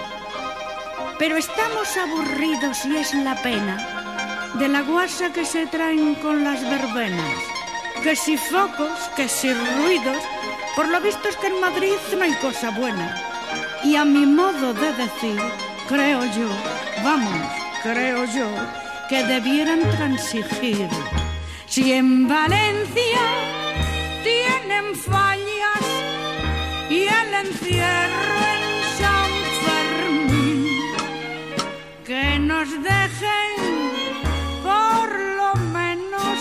pero 1.19 1.37
estamos 1.37 1.97
aburridos 1.97 2.85
y 2.87 2.97
es 2.97 3.15
la 3.15 3.35
pena 3.43 4.51
de 4.55 4.69
la 4.69 4.83
guasa 4.83 5.33
que 5.33 5.45
se 5.45 5.67
traen 5.67 6.15
con 6.17 6.45
las 6.45 6.63
verbenas. 6.63 7.35
Que 8.03 8.17
si 8.17 8.39
focos, 8.39 9.11
que 9.15 9.29
si 9.29 9.53
ruidos, 9.53 10.23
por 10.75 10.89
lo 10.89 11.01
visto 11.03 11.29
es 11.29 11.37
que 11.37 11.49
en 11.49 11.61
Madrid 11.61 11.97
no 12.17 12.25
hay 12.25 12.33
cosa 12.35 12.71
buena 12.71 13.30
y 13.83 13.97
a 13.97 14.05
mi 14.05 14.27
modo 14.27 14.75
de 14.75 14.93
decir, 14.93 15.41
creo 15.89 16.21
yo, 16.25 16.49
vamos, 17.03 17.49
creo 17.83 18.25
yo, 18.27 18.47
que 19.09 19.25
debieran 19.25 19.81
transigir. 19.91 20.89
Si 21.67 21.93
en 21.93 22.29
Valencia 22.29 23.25
tienen 24.23 24.95
fallas 24.95 25.85
y 26.91 27.03
el 27.03 27.35
encierro 27.47 28.35
en 28.55 28.63
San 29.01 29.31
Fermín, 29.65 30.67
que 32.05 32.39
nos 32.39 32.69
dejen 32.71 33.53
por 34.63 35.09
lo 35.39 35.55
menos 35.73 36.39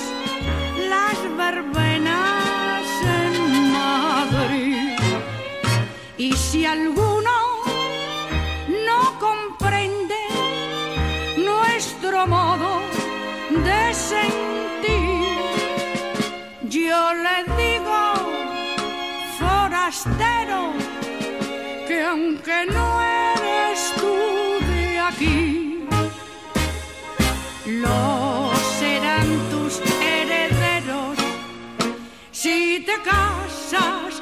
las 0.90 1.38
verbenas 1.38 2.84
en 3.24 3.72
Madrid. 3.72 4.98
Y 6.18 6.34
si 6.34 6.66
algún 6.66 7.19
de 12.28 13.94
sentir. 13.94 15.38
Yo 16.64 17.14
le 17.14 17.38
digo, 17.56 18.00
forastero, 19.40 20.74
que 21.88 22.04
aunque 22.04 22.66
no 22.74 23.02
eres 23.02 23.94
tú 23.96 24.16
de 24.68 25.00
aquí, 25.00 25.88
lo 27.66 28.52
serán 28.80 29.28
tus 29.50 29.80
herederos 30.02 31.18
si 32.32 32.84
te 32.86 32.96
casas 33.02 34.19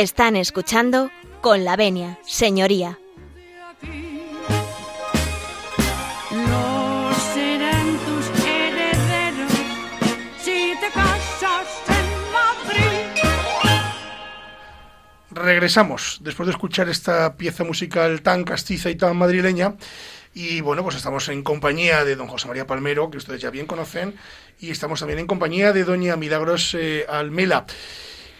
Están 0.00 0.34
escuchando 0.34 1.10
con 1.42 1.62
la 1.62 1.76
venia, 1.76 2.18
señoría. 2.24 2.98
Regresamos 15.30 16.20
después 16.22 16.46
de 16.46 16.52
escuchar 16.52 16.88
esta 16.88 17.36
pieza 17.36 17.64
musical 17.64 18.22
tan 18.22 18.44
castiza 18.44 18.88
y 18.88 18.94
tan 18.94 19.18
madrileña. 19.18 19.74
Y 20.32 20.62
bueno, 20.62 20.82
pues 20.82 20.96
estamos 20.96 21.28
en 21.28 21.42
compañía 21.42 22.06
de 22.06 22.16
don 22.16 22.26
José 22.26 22.48
María 22.48 22.66
Palmero, 22.66 23.10
que 23.10 23.18
ustedes 23.18 23.42
ya 23.42 23.50
bien 23.50 23.66
conocen, 23.66 24.14
y 24.60 24.70
estamos 24.70 25.00
también 25.00 25.18
en 25.18 25.26
compañía 25.26 25.74
de 25.74 25.84
doña 25.84 26.16
Milagros 26.16 26.74
eh, 26.74 27.04
Almela 27.06 27.66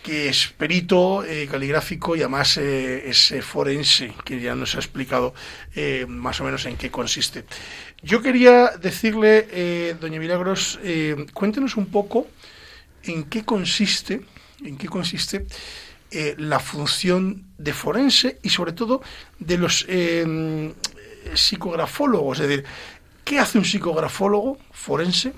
que 0.03 0.29
es 0.29 0.49
perito 0.57 1.25
eh, 1.25 1.47
caligráfico 1.51 2.17
y 2.17 2.21
además 2.21 2.57
eh, 2.57 3.09
es 3.09 3.33
eh, 3.33 3.43
forense, 3.43 4.13
que 4.25 4.41
ya 4.41 4.55
nos 4.55 4.75
ha 4.75 4.79
explicado 4.79 5.35
más 6.09 6.41
o 6.41 6.45
menos 6.45 6.67
en 6.67 6.77
qué 6.77 6.91
consiste. 6.91 7.45
Yo 8.03 8.23
quería 8.23 8.71
decirle, 8.81 9.95
doña 10.01 10.19
Milagros, 10.19 10.79
cuéntenos 11.33 11.77
un 11.77 11.87
poco 11.87 12.27
en 13.05 13.25
qué 13.25 13.45
consiste, 13.45 14.23
en 14.65 14.77
qué 14.79 14.89
consiste 14.89 15.47
la 16.39 16.59
función 16.59 17.45
de 17.59 17.73
forense 17.73 18.39
y 18.43 18.49
sobre 18.49 18.73
todo 18.73 19.03
de 19.39 19.59
los 19.59 19.87
psicografólogos, 21.35 22.41
es 22.41 22.49
decir, 22.49 22.65
¿qué 23.25 23.39
hace 23.39 23.59
un 23.59 23.65
psicografólogo 23.65 24.59
forense? 24.73 25.33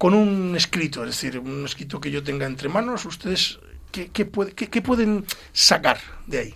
con 0.00 0.14
un 0.14 0.56
escrito, 0.56 1.04
es 1.04 1.10
decir, 1.10 1.38
un 1.38 1.66
escrito 1.66 2.00
que 2.00 2.10
yo 2.10 2.22
tenga 2.22 2.46
entre 2.46 2.70
manos, 2.70 3.04
ustedes 3.04 3.58
¿qué, 3.90 4.80
pueden 4.82 5.24
sacar 5.52 5.98
de 6.26 6.38
ahí? 6.38 6.54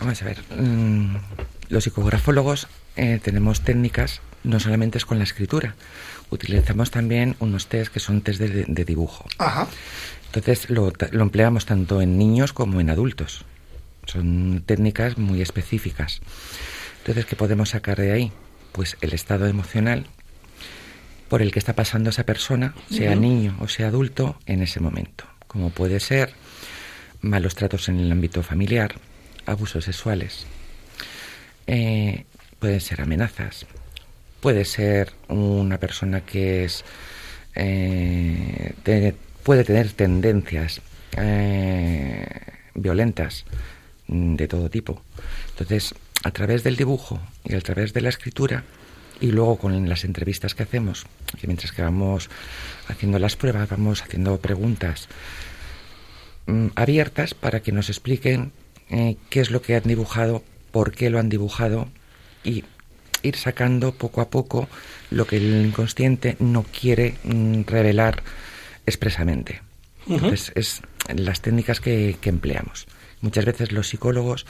Vamos 0.00 0.22
a 0.22 0.24
ver. 0.24 0.38
mm, 0.56 1.16
los 1.68 1.84
psicografólogos 1.84 2.68
eh, 2.96 3.20
tenemos 3.22 3.62
técnicas, 3.62 4.20
no 4.44 4.60
solamente 4.60 4.98
es 4.98 5.04
con 5.04 5.18
la 5.18 5.24
escritura. 5.24 5.74
Utilizamos 6.30 6.90
también 6.90 7.36
unos 7.40 7.68
test 7.68 7.92
que 7.92 8.00
son 8.00 8.20
test 8.20 8.40
de, 8.40 8.64
de 8.66 8.84
dibujo. 8.84 9.26
Ajá. 9.38 9.66
Entonces 10.26 10.68
lo 10.68 10.92
empleamos 11.22 11.64
tanto 11.64 12.02
en 12.02 12.18
niños 12.18 12.52
como 12.52 12.80
en 12.80 12.90
adultos. 12.90 13.44
Son 14.04 14.62
técnicas 14.64 15.18
muy 15.18 15.42
específicas. 15.42 16.20
Entonces, 16.98 17.26
¿qué 17.26 17.36
podemos 17.36 17.70
sacar 17.70 17.98
de 17.98 18.12
ahí? 18.12 18.32
Pues 18.72 18.96
el 19.00 19.12
estado 19.12 19.46
emocional 19.46 20.06
por 21.28 21.42
el 21.42 21.52
que 21.52 21.58
está 21.58 21.74
pasando 21.74 22.10
esa 22.10 22.24
persona, 22.24 22.74
sea 22.90 23.14
niño 23.14 23.56
o 23.60 23.68
sea 23.68 23.88
adulto, 23.88 24.38
en 24.46 24.62
ese 24.62 24.80
momento. 24.80 25.24
Como 25.48 25.70
puede 25.70 25.98
ser 25.98 26.32
malos 27.20 27.56
tratos 27.56 27.88
en 27.88 27.98
el 27.98 28.12
ámbito 28.12 28.42
familiar, 28.42 28.94
abusos 29.46 29.84
sexuales, 29.84 30.46
eh, 31.66 32.24
pueden 32.60 32.80
ser 32.80 33.00
amenazas, 33.00 33.66
puede 34.40 34.64
ser 34.64 35.12
una 35.28 35.78
persona 35.78 36.20
que 36.20 36.64
es 36.64 36.84
eh, 37.54 38.72
puede 39.42 39.64
tener 39.64 39.92
tendencias 39.92 40.80
eh, 41.16 42.26
violentas 42.74 43.44
mm, 44.06 44.36
de 44.36 44.46
todo 44.46 44.70
tipo. 44.70 45.02
Entonces, 45.50 45.94
a 46.22 46.30
través 46.30 46.62
del 46.62 46.76
dibujo 46.76 47.20
y 47.44 47.54
a 47.54 47.60
través 47.60 47.92
de 47.92 48.02
la 48.02 48.10
escritura 48.10 48.64
y 49.20 49.30
luego 49.30 49.58
con 49.58 49.88
las 49.88 50.04
entrevistas 50.04 50.54
que 50.54 50.62
hacemos, 50.62 51.06
que 51.40 51.46
mientras 51.46 51.72
que 51.72 51.82
vamos 51.82 52.30
haciendo 52.88 53.18
las 53.18 53.36
pruebas, 53.36 53.68
vamos 53.68 54.02
haciendo 54.02 54.38
preguntas 54.38 55.08
mm, 56.46 56.68
abiertas 56.74 57.34
para 57.34 57.60
que 57.60 57.72
nos 57.72 57.88
expliquen 57.88 58.52
eh, 58.90 59.16
qué 59.30 59.40
es 59.40 59.50
lo 59.50 59.62
que 59.62 59.76
han 59.76 59.82
dibujado, 59.84 60.42
por 60.70 60.92
qué 60.92 61.10
lo 61.10 61.18
han 61.18 61.28
dibujado 61.28 61.88
y 62.44 62.64
ir 63.22 63.36
sacando 63.36 63.92
poco 63.92 64.20
a 64.20 64.30
poco 64.30 64.68
lo 65.10 65.26
que 65.26 65.36
el 65.36 65.66
inconsciente 65.66 66.36
no 66.38 66.62
quiere 66.64 67.16
mm, 67.24 67.62
revelar 67.66 68.22
expresamente. 68.86 69.62
Entonces, 70.06 70.52
es 70.54 70.80
las 71.14 71.42
técnicas 71.42 71.80
que, 71.80 72.16
que 72.20 72.30
empleamos. 72.30 72.86
Muchas 73.20 73.44
veces 73.44 73.72
los 73.72 73.88
psicólogos, 73.88 74.46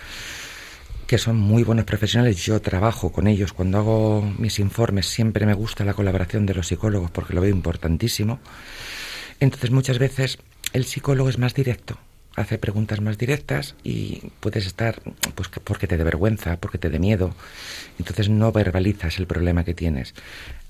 que 1.08 1.18
son 1.18 1.36
muy 1.36 1.64
buenos 1.64 1.86
profesionales, 1.86 2.36
yo 2.44 2.60
trabajo 2.60 3.10
con 3.10 3.26
ellos. 3.26 3.52
Cuando 3.54 3.78
hago 3.78 4.34
mis 4.38 4.58
informes 4.60 5.06
siempre 5.06 5.46
me 5.46 5.54
gusta 5.54 5.84
la 5.84 5.94
colaboración 5.94 6.44
de 6.46 6.54
los 6.54 6.68
psicólogos 6.68 7.10
porque 7.10 7.32
lo 7.34 7.40
veo 7.40 7.50
importantísimo. 7.50 8.38
Entonces 9.40 9.70
muchas 9.70 9.98
veces 9.98 10.38
el 10.74 10.84
psicólogo 10.84 11.30
es 11.30 11.38
más 11.38 11.54
directo, 11.54 11.98
hace 12.36 12.58
preguntas 12.58 13.00
más 13.00 13.16
directas 13.16 13.74
y 13.82 14.20
puedes 14.40 14.66
estar 14.66 15.00
pues 15.34 15.48
que- 15.48 15.60
porque 15.60 15.86
te 15.86 15.96
dé 15.96 16.04
vergüenza, 16.04 16.58
porque 16.58 16.76
te 16.76 16.90
dé 16.90 16.98
miedo. 16.98 17.34
Entonces 17.98 18.28
no 18.28 18.52
verbalizas 18.52 19.18
el 19.18 19.26
problema 19.26 19.64
que 19.64 19.72
tienes. 19.74 20.14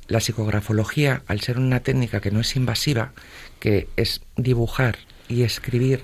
La 0.06 0.20
psicografología, 0.20 1.22
al 1.26 1.40
ser 1.40 1.58
una 1.58 1.80
técnica 1.80 2.20
que 2.20 2.30
no 2.30 2.40
es 2.40 2.54
invasiva, 2.54 3.12
que 3.58 3.88
es 3.96 4.20
dibujar 4.36 4.98
y 5.28 5.42
escribir, 5.42 6.02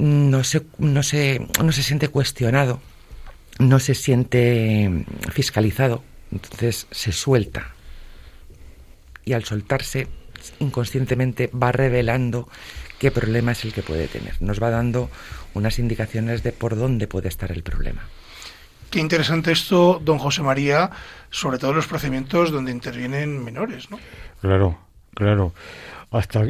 no 0.00 0.42
se, 0.44 0.66
no 0.78 1.02
se, 1.02 1.46
no 1.62 1.72
se 1.72 1.82
siente 1.82 2.08
cuestionado, 2.08 2.80
no 3.58 3.78
se 3.78 3.94
siente 3.94 5.04
fiscalizado, 5.30 6.02
entonces 6.32 6.86
se 6.90 7.12
suelta. 7.12 7.74
Y 9.24 9.34
al 9.34 9.44
soltarse, 9.44 10.08
inconscientemente 10.58 11.48
va 11.48 11.70
revelando 11.70 12.48
qué 12.98 13.10
problema 13.10 13.52
es 13.52 13.64
el 13.64 13.72
que 13.72 13.82
puede 13.82 14.08
tener. 14.08 14.40
Nos 14.40 14.62
va 14.62 14.70
dando 14.70 15.10
unas 15.54 15.78
indicaciones 15.78 16.42
de 16.42 16.52
por 16.52 16.76
dónde 16.76 17.06
puede 17.06 17.28
estar 17.28 17.52
el 17.52 17.62
problema. 17.62 18.02
Qué 18.90 18.98
interesante 18.98 19.52
esto, 19.52 20.00
don 20.02 20.18
José 20.18 20.42
María, 20.42 20.90
sobre 21.30 21.58
todo 21.58 21.70
en 21.70 21.76
los 21.76 21.86
procedimientos 21.86 22.50
donde 22.50 22.72
intervienen 22.72 23.44
menores, 23.44 23.90
¿no? 23.90 24.00
Claro, 24.40 24.78
claro. 25.14 25.52
Hasta 26.10 26.40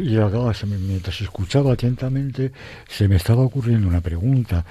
me- 0.66 0.78
mientras 0.78 1.20
escuchaba 1.20 1.72
atentamente, 1.72 2.52
se 2.88 3.08
me 3.08 3.16
estaba 3.16 3.42
ocurriendo 3.42 3.88
una 3.88 4.00
pregunta. 4.00 4.64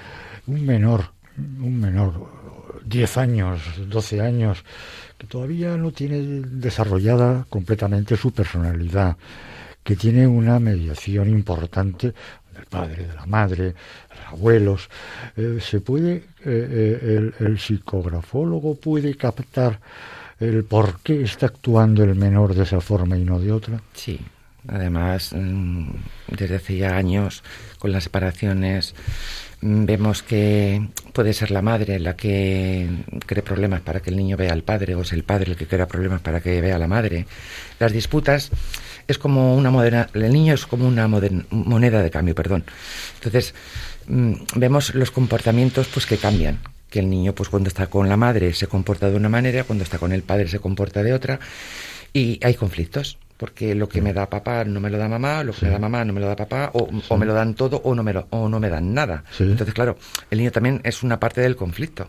Un 0.48 0.66
menor, 0.66 1.12
un 1.38 1.80
menor, 1.80 2.28
10 2.86 3.18
años, 3.18 3.62
12 3.88 4.20
años, 4.22 4.64
que 5.18 5.28
todavía 5.28 5.78
no 5.78 5.92
tiene 5.92 6.22
desarrollada 6.22 7.46
completamente 7.50 8.18
su 8.18 8.32
personalidad, 8.32 9.18
que 9.84 9.96
tiene 9.96 10.26
una 10.28 10.60
mediación 10.60 11.30
importante 11.30 12.14
del 12.54 12.66
padre, 12.66 13.06
de 13.08 13.14
la 13.14 13.26
madre, 13.28 13.76
abuelos. 14.28 14.90
Eh, 15.38 15.60
¿Se 15.62 15.82
puede, 15.82 16.16
eh, 16.16 16.24
eh, 16.46 17.00
el, 17.40 17.46
el 17.48 17.60
psicografólogo 17.60 18.76
puede 18.76 19.16
captar 19.16 19.80
el 20.40 20.64
por 20.64 21.00
qué 21.02 21.22
está 21.22 21.48
actuando 21.48 22.04
el 22.04 22.16
menor 22.16 22.56
de 22.56 22.64
esa 22.64 22.82
forma 22.82 23.18
y 23.18 23.24
no 23.26 23.40
de 23.40 23.52
otra? 23.52 23.82
Sí, 23.94 24.20
además, 24.68 25.34
mm, 25.34 25.90
desde 26.28 26.56
hace 26.56 26.78
ya 26.78 26.96
años, 26.96 27.44
con 27.78 27.92
las 27.92 28.04
separaciones, 28.04 28.96
mm, 29.62 29.86
vemos 29.86 30.24
que 30.24 30.88
puede 31.14 31.34
ser 31.34 31.52
la 31.52 31.62
madre 31.62 32.00
la 32.00 32.16
que 32.16 32.88
cree 33.26 33.44
problemas 33.44 33.82
para 33.82 34.02
que 34.02 34.10
el 34.10 34.18
niño 34.18 34.38
vea 34.38 34.54
al 34.54 34.64
padre, 34.64 34.96
o 34.96 35.02
es 35.02 35.14
el 35.14 35.24
padre 35.24 35.52
el 35.52 35.58
que 35.58 35.68
crea 35.68 35.88
problemas 35.88 36.22
para 36.22 36.42
que 36.42 36.62
vea 36.62 36.76
a 36.76 36.80
la 36.80 36.88
madre. 36.88 37.26
Las 37.80 37.92
disputas 37.92 38.52
es 39.08 39.18
como 39.18 39.56
una 39.56 39.72
moneda, 39.72 40.10
el 40.14 40.32
niño 40.32 40.54
es 40.54 40.66
como 40.66 40.88
una 40.88 41.08
moneda 41.08 42.02
de 42.02 42.12
cambio, 42.12 42.36
perdón. 42.36 42.66
Entonces, 43.16 43.54
mm, 44.08 44.34
vemos 44.56 44.94
los 44.96 45.12
comportamientos 45.12 45.88
pues 45.88 46.06
que 46.06 46.18
cambian 46.18 46.60
que 46.90 47.00
el 47.00 47.10
niño 47.10 47.34
pues 47.34 47.50
cuando 47.50 47.68
está 47.68 47.88
con 47.88 48.10
la 48.10 48.18
madre 48.18 48.54
se 48.54 48.68
comporta 48.68 49.10
de 49.10 49.16
una 49.16 49.30
manera 49.30 49.64
cuando 49.64 49.84
está 49.84 50.00
con 50.00 50.12
el 50.12 50.24
padre 50.24 50.48
se 50.48 50.60
comporta 50.60 51.04
de 51.04 51.14
otra 51.14 51.40
y 52.14 52.40
hay 52.44 52.56
conflictos 52.56 53.20
porque 53.40 53.74
lo 53.74 53.88
que 53.88 54.02
me 54.02 54.12
da 54.14 54.30
papá 54.30 54.66
no 54.66 54.80
me 54.82 54.90
lo 54.90 54.98
da 54.98 55.08
mamá 55.08 55.44
lo 55.46 55.54
que 55.54 55.66
me 55.66 55.72
da 55.72 55.80
mamá 55.80 56.04
no 56.04 56.12
me 56.14 56.20
lo 56.20 56.28
da 56.28 56.36
papá 56.36 56.72
o, 56.74 56.90
o 57.08 57.18
me 57.18 57.26
lo 57.26 57.34
dan 57.34 57.56
todo 57.56 57.80
o 57.86 57.96
no 57.96 58.04
me 58.04 58.12
lo 58.14 58.28
o 58.32 58.50
no 58.50 58.60
me 58.60 58.68
dan 58.70 58.94
nada. 58.94 59.24
Sí. 59.32 59.44
entonces 59.44 59.74
claro 59.74 59.98
el 60.30 60.38
niño 60.40 60.52
también 60.52 60.82
es 60.84 61.02
una 61.04 61.20
parte 61.20 61.40
del 61.42 61.56
conflicto. 61.56 62.08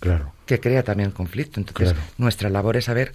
Claro, 0.00 0.34
que 0.44 0.60
crea 0.60 0.82
también 0.82 1.12
conflicto. 1.12 1.60
Entonces 1.60 1.92
Claro. 1.94 2.06
nuestra 2.18 2.50
labor 2.50 2.76
es 2.76 2.84
saber 2.86 3.12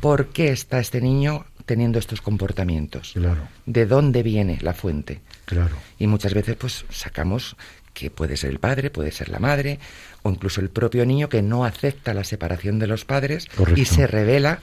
por 0.00 0.28
qué 0.28 0.52
está 0.52 0.78
este 0.78 1.02
niño 1.02 1.44
teniendo 1.66 1.98
estos 1.98 2.22
comportamientos. 2.22 3.12
Claro, 3.12 3.42
de 3.66 3.84
dónde 3.84 4.22
viene 4.22 4.56
la 4.62 4.72
fuente. 4.72 5.20
Claro. 5.44 5.74
y 5.98 6.06
muchas 6.06 6.32
veces 6.32 6.54
pues 6.56 6.84
sacamos 6.90 7.56
que 7.92 8.08
puede 8.08 8.36
ser 8.36 8.50
el 8.50 8.60
padre, 8.60 8.88
puede 8.88 9.10
ser 9.10 9.28
la 9.28 9.40
madre, 9.40 9.80
o 10.22 10.30
incluso 10.30 10.60
el 10.60 10.70
propio 10.70 11.04
niño 11.04 11.28
que 11.28 11.42
no 11.42 11.64
acepta 11.64 12.14
la 12.14 12.22
separación 12.22 12.78
de 12.78 12.86
los 12.86 13.04
padres 13.04 13.46
Correcto. 13.54 13.80
y 13.80 13.84
se 13.84 14.06
revela 14.06 14.60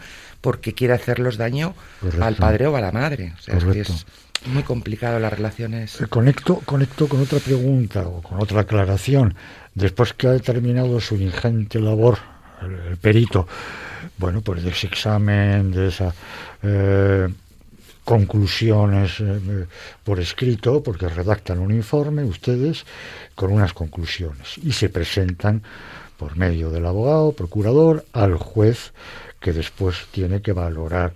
porque 0.48 0.72
quiere 0.74 0.94
hacerlos 0.94 1.36
daño 1.36 1.76
Correcto. 2.00 2.24
al 2.24 2.36
padre 2.36 2.68
o 2.68 2.78
a 2.78 2.80
la 2.80 2.94
madre. 2.94 3.34
O 3.38 3.42
sea, 3.42 3.58
es 3.58 3.66
que 3.66 3.68
Correcto. 3.68 3.92
es 3.92 4.06
muy 4.48 4.64
complicado 4.64 5.20
las 5.20 5.34
relaciones. 5.34 6.00
Eh, 6.00 6.08
Conecto, 6.08 6.62
conecto 6.64 7.10
con 7.10 7.20
otra 7.20 7.40
pregunta 7.40 8.08
o 8.08 8.22
con 8.22 8.42
otra 8.42 8.62
aclaración. 8.62 9.36
Después 9.76 10.14
que 10.14 10.30
ha 10.30 10.40
terminado 10.40 11.02
su 11.02 11.18
ingente 11.18 11.82
labor, 11.82 12.20
el, 12.62 12.96
perito, 12.96 13.46
bueno, 14.18 14.40
pues 14.40 14.64
de 14.64 14.70
ese 14.70 14.88
examen, 14.88 15.72
de 15.72 15.90
esas 15.90 16.16
conclusiones 18.08 19.20
eh, 19.20 19.26
eh, 19.50 19.66
por 20.06 20.22
escrito, 20.22 20.82
porque 20.82 21.10
redactan 21.10 21.60
un 21.60 21.74
informe 21.74 22.24
ustedes 22.24 22.86
con 23.36 23.52
unas 23.52 23.74
conclusiones 23.74 24.58
y 24.64 24.72
se 24.72 24.88
presentan 24.88 25.62
por 26.16 26.38
medio 26.38 26.72
del 26.72 26.86
abogado, 26.86 27.34
procurador, 27.34 28.06
al 28.14 28.38
juez 28.38 28.94
que 29.40 29.54
después 29.54 30.08
tiene 30.12 30.42
que 30.42 30.54
valorar 30.54 31.14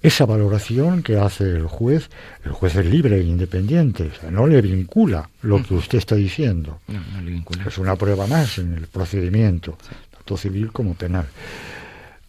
esa 0.00 0.26
valoración 0.26 1.02
que 1.02 1.18
hace 1.18 1.44
el 1.44 1.66
juez, 1.66 2.08
el 2.44 2.52
juez 2.52 2.76
es 2.76 2.86
libre 2.86 3.16
e 3.16 3.22
independiente, 3.22 4.04
o 4.04 4.14
sea, 4.14 4.30
no 4.30 4.46
le 4.46 4.60
vincula 4.62 5.28
lo 5.42 5.62
que 5.62 5.74
usted 5.74 5.98
está 5.98 6.14
diciendo. 6.14 6.80
No, 6.86 7.00
no 7.12 7.20
le 7.20 7.32
vincula. 7.32 7.64
Es 7.66 7.78
una 7.78 7.96
prueba 7.96 8.26
más 8.26 8.58
en 8.58 8.74
el 8.74 8.86
procedimiento, 8.86 9.76
tanto 10.14 10.36
civil 10.36 10.70
como 10.72 10.94
penal. 10.94 11.26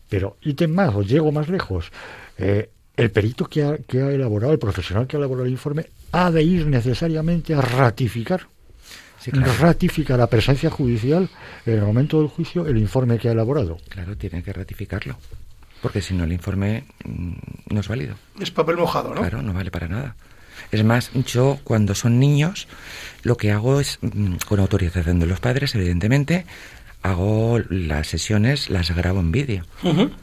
Pero 0.10 0.38
ítem 0.42 0.72
más, 0.72 0.96
os 0.96 1.08
llego 1.08 1.32
más 1.32 1.48
lejos. 1.48 1.92
Eh, 2.38 2.70
el 2.98 3.12
perito 3.12 3.46
que 3.46 3.64
ha, 3.64 3.78
que 3.78 4.02
ha 4.02 4.12
elaborado, 4.12 4.52
el 4.52 4.60
profesional 4.60 5.06
que 5.06 5.16
ha 5.16 5.20
elaborado 5.20 5.46
el 5.46 5.52
informe, 5.52 5.86
ha 6.12 6.32
de 6.32 6.42
ir 6.42 6.66
necesariamente 6.66 7.54
a 7.54 7.62
ratificar, 7.62 8.48
Sí, 9.20 9.32
claro. 9.32 9.52
ratifica 9.60 10.16
la 10.16 10.28
presencia 10.28 10.70
judicial 10.70 11.30
en 11.66 11.74
el 11.74 11.82
momento 11.82 12.20
del 12.20 12.30
juicio 12.30 12.66
el 12.66 12.78
informe 12.78 13.18
que 13.18 13.30
ha 13.30 13.34
elaborado. 13.34 13.78
Claro, 13.90 14.16
tiene 14.16 14.42
que 14.44 14.54
ratificarlo. 14.54 15.18
Porque 15.82 16.02
si 16.02 16.14
no, 16.14 16.24
el 16.24 16.34
informe 16.34 16.86
mm, 17.06 17.34
no 17.70 17.80
es 17.80 17.88
válido. 17.88 18.16
Es 18.40 18.52
papel 18.52 18.78
mojado, 18.78 19.14
¿no? 19.14 19.22
Claro, 19.22 19.42
no 19.42 19.54
vale 19.54 19.72
para 19.72 19.88
nada. 19.88 20.16
Es 20.72 20.84
más, 20.84 21.12
yo 21.26 21.60
cuando 21.64 21.96
son 21.96 22.20
niños, 22.20 22.68
lo 23.24 23.38
que 23.38 23.52
hago 23.52 23.80
es, 23.80 23.98
mm, 24.02 24.36
con 24.48 24.60
autorización 24.60 25.20
de 25.20 25.26
los 25.26 25.40
padres, 25.40 25.74
evidentemente, 25.76 26.46
hago 27.02 27.60
las 27.70 28.08
sesiones, 28.08 28.70
las 28.70 28.92
grabo 28.92 29.20
en 29.20 29.32
vídeo. 29.32 29.66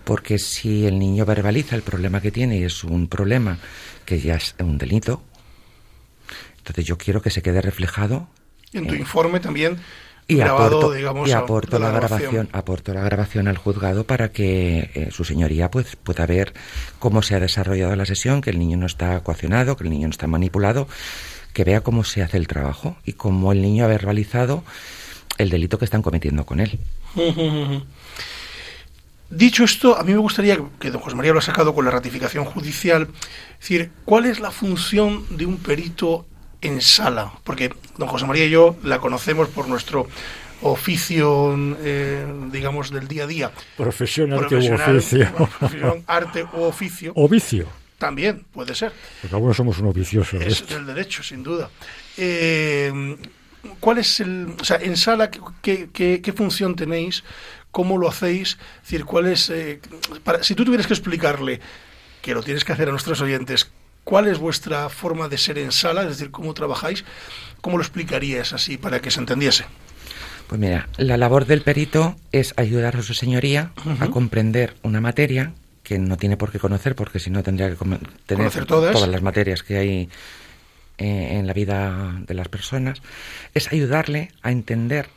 Porque 0.05 0.39
si 0.39 0.87
el 0.87 0.99
niño 0.99 1.25
verbaliza 1.25 1.75
el 1.75 1.83
problema 1.83 2.21
que 2.21 2.31
tiene 2.31 2.59
y 2.59 2.65
es 2.65 2.85
un 2.85 3.09
problema 3.09 3.59
que 4.05 4.21
ya 4.21 4.37
es 4.37 4.55
un 4.59 4.79
delito, 4.79 5.23
entonces 6.59 6.85
yo 6.85 6.99
quiero 6.99 7.23
que 7.23 7.31
se 7.31 7.43
quede 7.43 7.63
reflejado. 7.63 8.29
En 8.73 8.87
tu 8.87 8.95
eh, 8.95 8.99
informe 8.99 9.41
también 9.41 9.79
y 10.29 10.37
grabado, 10.37 10.79
aporto, 10.79 10.93
digamos, 10.93 11.29
y 11.29 11.33
a- 11.33 11.39
aporto 11.39 11.77
de 11.77 11.81
la, 11.81 11.87
la 11.93 11.99
grabación. 12.01 12.19
grabación. 12.33 12.49
aporto 12.53 12.95
la 12.95 13.03
grabación 13.03 13.49
al 13.49 13.57
juzgado 13.59 14.05
para 14.05 14.33
que 14.33 14.91
eh, 14.95 15.09
su 15.13 15.25
señoría 15.25 15.71
pues 15.71 15.95
pueda 15.97 16.27
ver 16.27 16.53
cómo 16.99 17.23
se 17.23 17.37
ha 17.37 17.41
desarrollado 17.41 17.95
la 17.95 18.07
sesión 18.07 18.41
que 18.41 18.51
el 18.51 18.59
niño 18.59 18.77
no 18.77 18.87
está 18.87 19.21
coaccionado 19.21 19.77
que 19.77 19.85
el 19.85 19.91
niño 19.91 20.09
no 20.09 20.11
está 20.11 20.27
manipulado 20.27 20.89
que 21.53 21.63
vea 21.65 21.81
cómo 21.83 22.03
se 22.05 22.23
hace 22.23 22.37
el 22.39 22.49
trabajo 22.49 22.97
y 23.05 23.13
cómo 23.13 23.53
el 23.53 23.63
niño 23.63 23.85
ha 23.85 23.89
verbalizado 23.89 24.65
el 25.39 25.49
delito 25.49 25.79
que 25.79 25.85
están 25.85 26.03
cometiendo 26.03 26.45
con 26.45 26.59
él 26.61 26.79
Dicho 29.29 29.65
esto, 29.65 29.97
a 29.99 30.05
mí 30.05 30.13
me 30.13 30.19
gustaría 30.19 30.57
que 30.79 30.91
don 30.93 31.01
José 31.01 31.17
María 31.17 31.33
lo 31.33 31.41
ha 31.41 31.43
sacado 31.43 31.75
con 31.75 31.85
la 31.85 31.91
ratificación 31.91 32.45
judicial. 32.45 33.09
Es 33.55 33.59
decir, 33.61 33.91
¿cuál 34.05 34.25
es 34.27 34.39
la 34.39 34.53
función 34.53 35.25
de 35.37 35.47
un 35.47 35.57
perito 35.57 36.25
en 36.61 36.81
sala? 36.81 37.33
Porque 37.45 37.73
don 37.99 38.09
José 38.09 38.27
María 38.27 38.47
y 38.47 38.51
yo 38.51 38.77
la 38.83 38.99
conocemos 38.99 39.49
por 39.49 39.69
nuestro 39.69 40.07
oficio, 40.63 41.55
eh, 41.81 42.27
digamos, 42.51 42.91
del 42.91 43.09
día 43.09 43.25
a 43.25 43.27
día. 43.27 43.53
Profesión, 43.77 44.33
arte 44.33 44.47
u 44.47 44.49
Profesional, 44.49 44.97
oficio. 44.97 45.33
profesión, 45.59 46.05
arte 46.07 46.45
u 46.55 46.63
oficio. 46.63 47.13
O 47.15 47.29
vicio. 47.29 47.67
También 47.99 48.45
puede 48.53 48.75
ser. 48.75 48.93
Porque 49.23 49.35
algunos 49.37 49.57
somos 49.57 49.79
unos 49.79 49.95
viciosos. 49.95 50.41
Es 50.43 50.55
esto. 50.61 50.75
del 50.75 50.87
derecho, 50.87 51.23
sin 51.23 51.43
duda. 51.43 51.71
Eh, 52.17 53.17
¿Cuál 53.81 53.99
es 53.99 54.21
el. 54.21 54.55
O 54.61 54.65
sea, 54.65 54.77
en 54.77 54.97
sala, 54.97 55.31
¿qué, 55.31 55.41
qué- 55.63 55.89
qué- 55.93 56.21
qué 56.23 56.33
función 56.33 56.75
tenéis? 56.77 57.25
¿Cómo 57.71 57.99
lo 57.99 58.09
hacéis? 58.09 58.59
Es 58.77 58.83
decir, 58.83 59.05
¿cuál 59.05 59.27
es. 59.27 59.51
eh, 59.51 59.81
para, 60.25 60.43
si 60.43 60.55
tú 60.55 60.65
tuvieras 60.65 60.87
que 60.87 60.93
explicarle, 60.95 61.61
que 62.23 62.33
lo 62.35 62.43
tienes 62.43 62.65
que 62.65 62.73
hacer 62.73 62.89
a 62.89 62.93
nuestros 62.93 63.21
oyentes, 63.21 63.71
¿cuál 64.07 64.29
es 64.29 64.39
vuestra 64.39 64.89
forma 64.89 65.29
de 65.29 65.37
ser 65.37 65.59
en 65.59 65.73
sala? 65.73 66.03
Es 66.03 66.09
decir, 66.09 66.31
¿cómo 66.31 66.55
trabajáis? 66.55 67.05
¿Cómo 67.61 67.77
lo 67.77 67.83
explicarías 67.83 68.53
así 68.53 68.79
para 68.79 69.01
que 69.01 69.11
se 69.11 69.19
entendiese? 69.19 69.65
Pues 70.47 70.61
mira, 70.61 70.89
la 70.97 71.17
labor 71.17 71.45
del 71.45 71.63
perito 71.63 72.15
es 72.31 72.55
ayudar 72.57 72.97
a 72.97 73.03
su 73.03 73.15
señoría 73.15 73.73
a 73.99 74.07
comprender 74.07 74.77
una 74.83 75.01
materia 75.01 75.55
que 75.83 75.99
no 75.99 76.17
tiene 76.17 76.37
por 76.37 76.53
qué 76.53 76.61
conocer, 76.61 76.95
porque 76.95 77.19
si 77.19 77.31
no 77.31 77.43
tendría 77.43 77.69
que 77.69 77.77
tener 77.77 78.01
Conocer 78.29 78.65
todas. 78.65 79.09
las 79.09 79.23
materias 79.23 79.65
que 79.65 79.77
hay 79.77 80.09
eh, 80.99 81.39
en 81.39 81.49
la 81.49 81.53
vida 81.53 82.15
de 82.27 82.35
las 82.35 82.49
personas. 82.49 83.03
Es 83.55 83.73
ayudarle 83.73 84.31
a 84.41 84.53
entender 84.53 85.09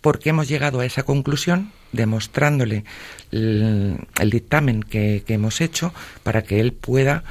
por 0.00 0.18
qué 0.18 0.30
hemos 0.30 0.48
llegado 0.48 0.80
a 0.80 0.84
esa 0.84 1.04
conclusión, 1.04 1.70
demostrándole 1.92 2.84
el, 3.32 3.98
el 4.20 4.30
dictamen 4.30 4.82
que, 4.82 5.22
que 5.26 5.34
hemos 5.34 5.60
hecho 5.60 5.92
para 6.22 6.42
que 6.42 6.60
él 6.60 6.72
pueda 6.72 7.24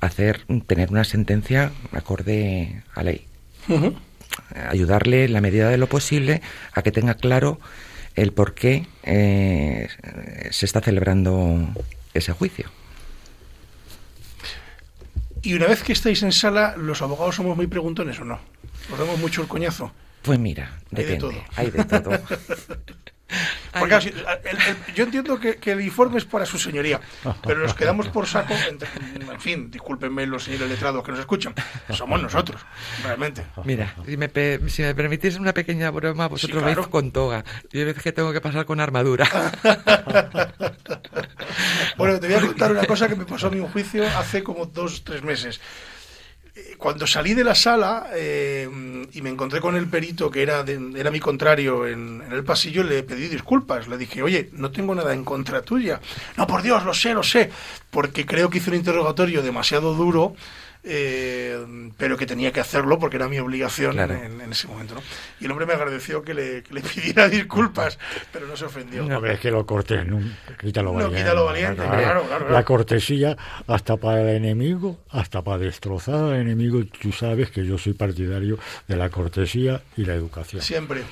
hacer 0.00 0.42
tener 0.66 0.90
una 0.90 1.04
sentencia 1.04 1.72
acorde 1.92 2.82
a 2.94 3.02
ley 3.02 3.26
ayudarle 4.70 5.24
en 5.24 5.32
la 5.32 5.40
medida 5.40 5.68
de 5.68 5.76
lo 5.76 5.88
posible 5.88 6.40
a 6.72 6.82
que 6.82 6.92
tenga 6.92 7.14
claro 7.14 7.60
el 8.14 8.32
por 8.32 8.54
qué 8.54 8.86
eh, 9.02 9.88
se 10.50 10.66
está 10.66 10.80
celebrando 10.80 11.68
ese 12.14 12.32
juicio. 12.32 12.70
Y 15.42 15.54
una 15.54 15.66
vez 15.66 15.82
que 15.82 15.92
estáis 15.92 16.22
en 16.22 16.32
sala, 16.32 16.74
¿los 16.76 17.00
abogados 17.02 17.36
somos 17.36 17.56
muy 17.56 17.66
preguntones 17.66 18.18
o 18.20 18.24
no? 18.24 18.38
¿Nos 18.90 18.98
damos 18.98 19.18
mucho 19.18 19.42
el 19.42 19.48
coñazo? 19.48 19.92
Pues 20.22 20.38
mira, 20.38 20.72
Hay 20.94 20.96
de 20.96 21.02
depende, 21.04 21.18
todo. 21.18 21.44
hay 21.56 21.70
de 21.70 21.84
todo. 21.84 22.10
Porque, 23.78 23.94
el- 23.96 24.06
el- 24.08 24.94
yo 24.94 25.04
entiendo 25.04 25.38
que, 25.38 25.56
que 25.56 25.72
el 25.72 25.80
informe 25.80 26.18
es 26.18 26.24
para 26.24 26.44
su 26.46 26.58
señoría, 26.58 27.00
pero 27.46 27.60
nos 27.60 27.74
quedamos 27.74 28.08
por 28.08 28.26
saco, 28.26 28.54
entre- 28.68 28.88
en 29.14 29.40
fin, 29.40 29.70
discúlpenme 29.70 30.26
los 30.26 30.44
señores 30.44 30.68
letrados 30.68 31.04
que 31.04 31.12
nos 31.12 31.20
escuchan, 31.20 31.54
somos 31.90 32.20
nosotros, 32.20 32.60
realmente. 33.04 33.44
Mira, 33.64 33.94
si 34.06 34.16
me, 34.16 34.28
pe- 34.28 34.60
si 34.68 34.82
me 34.82 34.94
permitís 34.94 35.36
una 35.36 35.52
pequeña 35.54 35.90
broma, 35.90 36.26
vosotros 36.28 36.58
Sí, 36.58 36.64
claro. 36.64 36.82
veis 36.82 36.88
con 36.88 37.12
toga. 37.12 37.44
Yo 37.70 37.80
hay 37.80 37.84
veces 37.86 38.02
que 38.02 38.12
tengo 38.12 38.32
que 38.32 38.40
pasar 38.40 38.64
con 38.66 38.80
armadura. 38.80 39.28
Bueno, 41.96 42.18
te 42.18 42.28
voy 42.28 42.36
a 42.36 42.40
contar 42.40 42.72
una 42.72 42.86
cosa 42.86 43.08
que 43.08 43.16
me 43.16 43.24
pasó 43.26 43.48
a 43.48 43.50
mí 43.50 43.58
en 43.58 43.64
un 43.64 43.70
juicio 43.70 44.06
hace 44.18 44.42
como 44.42 44.66
dos, 44.66 45.04
tres 45.04 45.22
meses. 45.22 45.60
Cuando 46.78 47.06
salí 47.06 47.34
de 47.34 47.44
la 47.44 47.54
sala 47.54 48.08
eh, 48.14 48.68
y 49.12 49.22
me 49.22 49.30
encontré 49.30 49.60
con 49.60 49.76
el 49.76 49.86
perito 49.88 50.30
que 50.30 50.42
era, 50.42 50.62
de- 50.62 50.98
era 50.98 51.10
mi 51.10 51.20
contrario 51.20 51.86
en, 51.86 52.22
en 52.26 52.32
el 52.32 52.42
pasillo, 52.44 52.82
le 52.82 53.02
pedí 53.02 53.28
disculpas. 53.28 53.88
Le 53.88 53.98
dije, 53.98 54.22
oye, 54.22 54.48
no 54.52 54.70
tengo 54.70 54.94
nada 54.94 55.12
en 55.12 55.24
contra 55.24 55.62
tuya. 55.62 56.00
No, 56.36 56.46
por 56.46 56.62
Dios, 56.62 56.84
lo 56.84 56.94
sé, 56.94 57.12
lo 57.14 57.22
sé. 57.22 57.50
Porque 57.90 58.24
creo 58.24 58.48
que 58.50 58.58
hice 58.58 58.70
un 58.70 58.76
interrogatorio 58.76 59.42
demasiado 59.42 59.94
duro, 59.94 60.34
eh, 60.82 61.58
pero 61.96 62.16
que 62.16 62.26
tenía 62.26 62.52
que 62.52 62.60
hacerlo 62.60 62.98
porque 62.98 63.16
era 63.16 63.28
mi 63.28 63.38
obligación 63.38 63.92
Claro. 63.92 64.14
en, 64.14 64.40
en 64.40 64.52
ese 64.52 64.66
momento. 64.68 64.94
¿no? 64.94 65.02
Y 65.40 65.44
el 65.44 65.50
hombre 65.50 65.66
me 65.66 65.74
agradeció 65.74 66.22
que 66.22 66.34
le, 66.34 66.62
que 66.62 66.74
le 66.74 66.80
pidiera 66.94 67.28
disculpas, 67.28 67.98
pero 68.32 68.46
no 68.46 68.56
se 68.56 68.64
ofendió. 68.64 69.04
Es 69.26 69.40
que 69.40 69.50
lo 69.50 69.66
cortés, 69.66 70.06
no, 70.06 70.20
quítalo 70.58 70.88
No, 70.90 70.94
valiente. 70.94 71.18
quítalo 71.18 71.44
valiente, 71.44 71.76
claro, 71.82 71.96
claro, 72.00 72.24
claro. 72.28 72.50
La 72.50 72.64
cortesía, 72.64 73.36
hasta 73.66 73.96
para 73.96 74.22
el 74.22 74.28
enemigo, 74.36 74.98
hasta 75.10 75.42
para 75.42 75.58
destrozar 75.58 76.32
al 76.32 76.40
enemigo, 76.40 76.82
tú 77.00 77.12
sabes 77.12 77.50
que 77.50 77.64
yo 77.64 77.78
soy 77.78 77.92
partidario 77.92 78.58
de 78.88 78.96
la 78.96 79.10
cortesía 79.10 79.82
y 79.96 80.04
la 80.04 80.14
educación. 80.14 80.62
Siempre. 80.62 81.02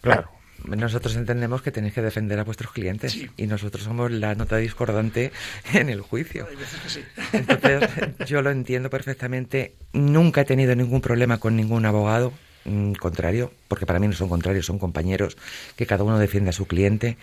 Claro. 0.00 0.30
Nosotros 0.64 1.14
entendemos 1.16 1.62
que 1.62 1.70
tenéis 1.70 1.94
que 1.94 2.02
defender 2.02 2.38
a 2.38 2.44
vuestros 2.44 2.72
clientes 2.72 3.12
Sí. 3.12 3.30
y 3.36 3.46
nosotros 3.46 3.84
somos 3.84 4.10
la 4.10 4.34
nota 4.34 4.56
discordante 4.56 5.32
en 5.72 5.88
el 5.88 6.00
juicio. 6.00 6.46
Hay 6.50 6.56
veces 6.56 6.80
que 6.80 6.88
sí. 6.88 7.00
Entonces, 7.32 7.88
yo 8.26 8.42
lo 8.42 8.50
entiendo 8.50 8.90
perfectamente. 8.90 9.74
Nunca 9.92 10.42
he 10.42 10.44
tenido 10.44 10.74
ningún 10.74 11.00
problema 11.00 11.38
con 11.38 11.56
ningún 11.56 11.86
abogado 11.86 12.32
mm, 12.64 12.92
contrario, 12.94 13.52
porque 13.68 13.86
para 13.86 13.98
mí 13.98 14.08
no 14.08 14.14
son 14.14 14.28
contrarios, 14.28 14.66
son 14.66 14.78
compañeros, 14.78 15.36
que 15.76 15.86
cada 15.86 16.04
uno 16.04 16.18
defiende 16.18 16.50
a 16.50 16.52
su 16.52 16.66
cliente. 16.66 17.16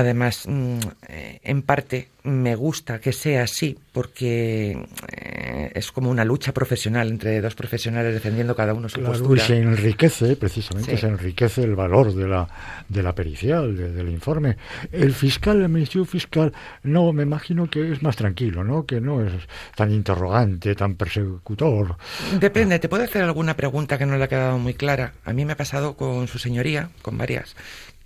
Además, 0.00 0.42
mm, 0.46 0.78
eh, 1.08 1.40
en 1.42 1.62
parte 1.62 2.08
me 2.24 2.54
gusta 2.54 2.98
que 3.00 3.14
sea 3.14 3.44
así, 3.44 3.78
porque 3.92 4.72
eh, 5.16 5.72
es 5.74 5.90
como 5.90 6.10
una 6.10 6.22
lucha 6.22 6.52
profesional 6.52 7.08
entre 7.08 7.40
dos 7.40 7.54
profesionales 7.54 8.12
defendiendo 8.12 8.54
cada 8.54 8.74
uno 8.74 8.90
su 8.90 8.96
Claro, 9.00 9.14
y 9.14 9.18
postura. 9.20 9.46
se 9.46 9.56
enriquece, 9.56 10.36
precisamente, 10.36 10.90
Sí. 10.90 10.98
se 10.98 11.06
enriquece 11.06 11.62
el 11.62 11.74
valor 11.76 12.14
de 12.14 12.28
la, 12.28 12.46
de 12.90 13.02
la 13.02 13.14
pericial, 13.14 13.74
de- 13.74 13.90
del 13.90 14.10
informe. 14.10 14.58
El 14.92 15.14
fiscal, 15.14 15.62
el 15.62 15.70
Ministerio 15.70 16.04
Fiscal, 16.04 16.52
no, 16.82 17.14
me 17.14 17.22
imagino 17.22 17.70
que 17.70 17.90
es 17.92 18.02
más 18.02 18.16
tranquilo, 18.16 18.64
¿no? 18.64 18.84
Que 18.84 19.00
no 19.00 19.24
es 19.24 19.32
tan 19.76 19.90
interrogante, 19.92 20.74
tan 20.74 20.96
persecutor. 20.96 21.96
Depende, 22.38 22.78
te 22.80 22.90
puedo 22.90 23.02
hacer 23.04 23.22
alguna 23.22 23.56
pregunta 23.56 23.96
que 23.96 24.04
no 24.04 24.18
le 24.18 24.24
ha 24.24 24.28
quedado 24.28 24.58
muy 24.58 24.74
clara. 24.74 25.14
A 25.24 25.32
mí 25.32 25.46
me 25.46 25.54
ha 25.54 25.56
pasado 25.56 25.96
con 25.96 26.28
su 26.28 26.38
señoría, 26.38 26.90
con 27.00 27.16
varias, 27.16 27.56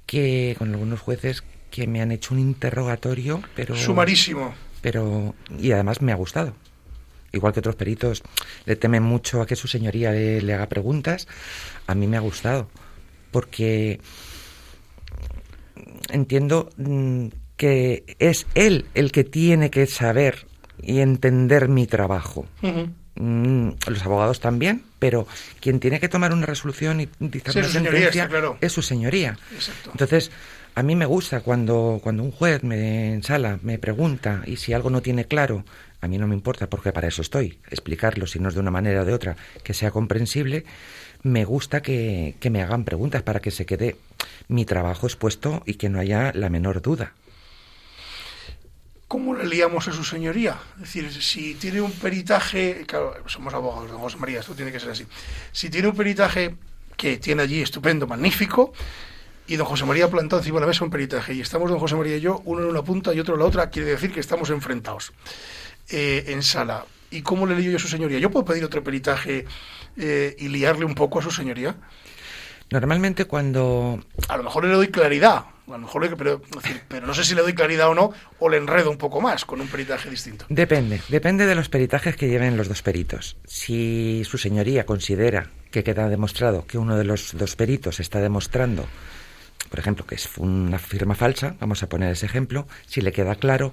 que 0.06 0.54
con 0.56 0.70
algunos 0.70 1.00
jueces 1.00 1.42
que 1.70 1.86
me 1.86 2.02
han 2.02 2.12
hecho 2.12 2.34
un 2.34 2.40
interrogatorio, 2.40 3.42
pero 3.54 3.76
Sumarísimo. 3.76 4.54
pero 4.80 5.34
y 5.58 5.72
además 5.72 6.02
me 6.02 6.12
ha 6.12 6.16
gustado. 6.16 6.54
Igual 7.32 7.52
que 7.52 7.60
otros 7.60 7.76
peritos 7.76 8.22
le 8.66 8.74
temen 8.76 9.02
mucho 9.04 9.40
a 9.40 9.46
que 9.46 9.54
su 9.54 9.68
señoría 9.68 10.10
le, 10.10 10.42
le 10.42 10.52
haga 10.54 10.68
preguntas, 10.68 11.28
a 11.86 11.94
mí 11.94 12.06
me 12.08 12.16
ha 12.16 12.20
gustado, 12.20 12.68
porque 13.30 14.00
entiendo 16.10 16.70
mm, 16.76 17.28
que 17.56 18.04
es 18.18 18.46
él 18.54 18.86
el 18.94 19.12
que 19.12 19.24
tiene 19.24 19.70
que 19.70 19.86
saber 19.86 20.46
y 20.82 21.00
entender 21.00 21.68
mi 21.68 21.86
trabajo. 21.86 22.46
Mm, 23.16 23.70
los 23.86 24.04
abogados 24.06 24.40
también, 24.40 24.82
pero 24.98 25.26
quien 25.60 25.78
tiene 25.78 26.00
que 26.00 26.08
tomar 26.08 26.32
una 26.32 26.46
resolución 26.46 27.00
y 27.00 27.08
dictar 27.18 27.52
Sí, 27.52 27.58
una 27.60 27.68
sentencia 27.68 28.28
claro. 28.28 28.56
es 28.60 28.72
su 28.72 28.82
señoría. 28.82 29.38
Exacto. 29.54 29.90
Entonces, 29.92 30.30
a 30.74 30.82
mí 30.82 30.96
me 30.96 31.06
gusta 31.06 31.40
cuando, 31.40 32.00
cuando 32.02 32.22
un 32.22 32.30
juez 32.30 32.62
me 32.62 33.12
en 33.12 33.22
sala 33.22 33.58
me 33.62 33.78
pregunta 33.78 34.42
y 34.46 34.56
si 34.56 34.72
algo 34.72 34.90
no 34.90 35.02
tiene 35.02 35.24
claro, 35.24 35.64
a 36.00 36.08
mí 36.08 36.18
no 36.18 36.26
me 36.26 36.34
importa 36.34 36.68
porque 36.68 36.92
para 36.92 37.08
eso 37.08 37.22
estoy, 37.22 37.58
explicarlo, 37.70 38.26
si 38.26 38.38
no 38.38 38.48
es 38.48 38.54
de 38.54 38.60
una 38.60 38.70
manera 38.70 39.02
o 39.02 39.04
de 39.04 39.12
otra, 39.12 39.36
que 39.62 39.74
sea 39.74 39.90
comprensible. 39.90 40.64
Me 41.22 41.44
gusta 41.44 41.82
que, 41.82 42.36
que 42.40 42.48
me 42.48 42.62
hagan 42.62 42.84
preguntas 42.84 43.22
para 43.22 43.40
que 43.40 43.50
se 43.50 43.66
quede 43.66 43.96
mi 44.48 44.64
trabajo 44.64 45.06
expuesto 45.06 45.62
y 45.66 45.74
que 45.74 45.90
no 45.90 46.00
haya 46.00 46.32
la 46.34 46.48
menor 46.48 46.80
duda. 46.80 47.12
¿Cómo 49.06 49.34
le 49.34 49.44
liamos 49.44 49.88
a 49.88 49.92
su 49.92 50.04
señoría? 50.04 50.56
Es 50.76 50.82
decir, 50.82 51.12
si 51.12 51.54
tiene 51.54 51.80
un 51.80 51.90
peritaje, 51.90 52.84
claro, 52.86 53.16
somos 53.26 53.52
abogados, 53.52 53.90
don 53.90 54.00
José 54.00 54.16
María, 54.18 54.38
esto 54.38 54.54
tiene 54.54 54.70
que 54.70 54.78
ser 54.78 54.90
así. 54.90 55.04
Si 55.50 55.68
tiene 55.68 55.88
un 55.88 55.96
peritaje 55.96 56.54
que 56.96 57.16
tiene 57.16 57.42
allí 57.42 57.60
estupendo, 57.60 58.06
magnífico, 58.06 58.72
y 59.52 59.56
don 59.56 59.66
José 59.66 59.84
María 59.84 60.04
ha 60.06 60.08
plantado 60.10 60.40
encima 60.40 60.56
de 60.56 60.60
la 60.62 60.66
mesa 60.68 60.84
un 60.84 60.90
peritaje, 60.90 61.34
y 61.34 61.40
estamos 61.40 61.70
don 61.70 61.78
José 61.78 61.96
María 61.96 62.16
y 62.16 62.20
yo, 62.20 62.40
uno 62.44 62.62
en 62.62 62.68
una 62.68 62.82
punta 62.82 63.12
y 63.12 63.20
otro 63.20 63.34
en 63.34 63.40
la 63.40 63.46
otra, 63.46 63.68
quiere 63.70 63.90
decir 63.90 64.12
que 64.12 64.20
estamos 64.20 64.48
enfrentados 64.50 65.12
eh, 65.90 66.24
en 66.28 66.42
sala. 66.42 66.84
¿Y 67.10 67.22
cómo 67.22 67.44
le 67.46 67.56
lío 67.56 67.72
yo 67.72 67.76
a 67.76 67.80
su 67.80 67.88
señoría? 67.88 68.18
¿Yo 68.20 68.30
puedo 68.30 68.44
pedir 68.44 68.64
otro 68.64 68.84
peritaje 68.84 69.44
eh, 69.96 70.36
y 70.38 70.48
liarle 70.48 70.84
un 70.84 70.94
poco 70.94 71.18
a 71.18 71.22
su 71.22 71.30
señoría? 71.32 71.74
Normalmente 72.70 73.24
cuando 73.24 73.98
A 74.28 74.36
lo 74.36 74.44
mejor 74.44 74.64
le 74.64 74.72
doy 74.74 74.88
claridad, 74.88 75.38
a 75.66 75.70
lo 75.72 75.78
mejor 75.78 76.02
le- 76.08 76.16
pero, 76.16 76.40
pero 76.86 77.04
no 77.06 77.14
sé 77.14 77.24
si 77.24 77.34
le 77.34 77.42
doy 77.42 77.52
claridad 77.52 77.88
o 77.88 77.94
no, 77.96 78.12
o 78.38 78.48
le 78.48 78.58
enredo 78.58 78.90
un 78.92 78.96
poco 78.98 79.20
más 79.20 79.44
con 79.44 79.60
un 79.60 79.66
peritaje 79.66 80.08
distinto. 80.08 80.44
Depende, 80.48 81.00
depende 81.08 81.46
de 81.46 81.56
los 81.56 81.68
peritajes 81.68 82.14
que 82.14 82.28
lleven 82.28 82.56
los 82.56 82.68
dos 82.68 82.82
peritos. 82.82 83.36
Si 83.44 84.22
su 84.24 84.38
señoría 84.38 84.86
considera 84.86 85.50
que 85.72 85.82
queda 85.82 86.08
demostrado 86.08 86.64
que 86.68 86.78
uno 86.78 86.96
de 86.96 87.02
los 87.04 87.36
dos 87.36 87.56
peritos 87.56 87.98
está 87.98 88.20
demostrando, 88.20 88.86
por 89.70 89.78
ejemplo, 89.78 90.04
que 90.04 90.16
es 90.16 90.28
una 90.36 90.78
firma 90.78 91.14
falsa, 91.14 91.54
vamos 91.60 91.82
a 91.82 91.88
poner 91.88 92.10
ese 92.10 92.26
ejemplo, 92.26 92.66
si 92.86 93.00
le 93.00 93.12
queda 93.12 93.36
claro, 93.36 93.72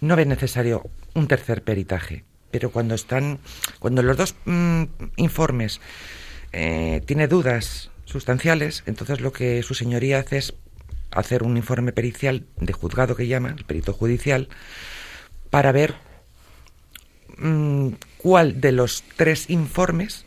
no 0.00 0.16
ve 0.16 0.26
necesario 0.26 0.90
un 1.14 1.28
tercer 1.28 1.62
peritaje. 1.62 2.24
Pero 2.50 2.70
cuando 2.70 2.94
están, 2.94 3.38
cuando 3.78 4.02
los 4.02 4.16
dos 4.16 4.34
mm, 4.44 4.82
informes 5.16 5.80
eh, 6.52 7.02
tiene 7.06 7.28
dudas 7.28 7.90
sustanciales, 8.04 8.82
entonces 8.86 9.20
lo 9.20 9.32
que 9.32 9.62
su 9.62 9.74
señoría 9.74 10.18
hace 10.18 10.38
es 10.38 10.54
hacer 11.12 11.44
un 11.44 11.56
informe 11.56 11.92
pericial 11.92 12.44
de 12.56 12.72
juzgado 12.72 13.14
que 13.14 13.28
llama, 13.28 13.54
el 13.56 13.64
perito 13.64 13.92
judicial, 13.92 14.48
para 15.50 15.70
ver 15.70 15.94
mm, 17.38 17.90
cuál 18.16 18.60
de 18.60 18.72
los 18.72 19.04
tres 19.16 19.50
informes 19.50 20.26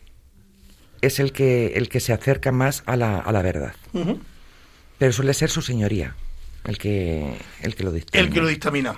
es 1.01 1.19
el 1.19 1.33
que, 1.33 1.73
el 1.75 1.89
que 1.89 1.99
se 1.99 2.13
acerca 2.13 2.51
más 2.51 2.83
a 2.85 2.95
la, 2.95 3.19
a 3.19 3.31
la 3.31 3.41
verdad. 3.41 3.73
Pero 5.01 5.11
suele 5.11 5.33
ser 5.33 5.49
su 5.49 5.63
señoría 5.63 6.15
el 6.63 6.77
que, 6.77 7.35
el 7.63 7.73
que 7.73 7.83
lo 7.83 7.91
dictamina. 7.91 8.27
El 8.27 8.31
que 8.31 8.39
lo 8.39 8.47
dictamina. 8.47 8.95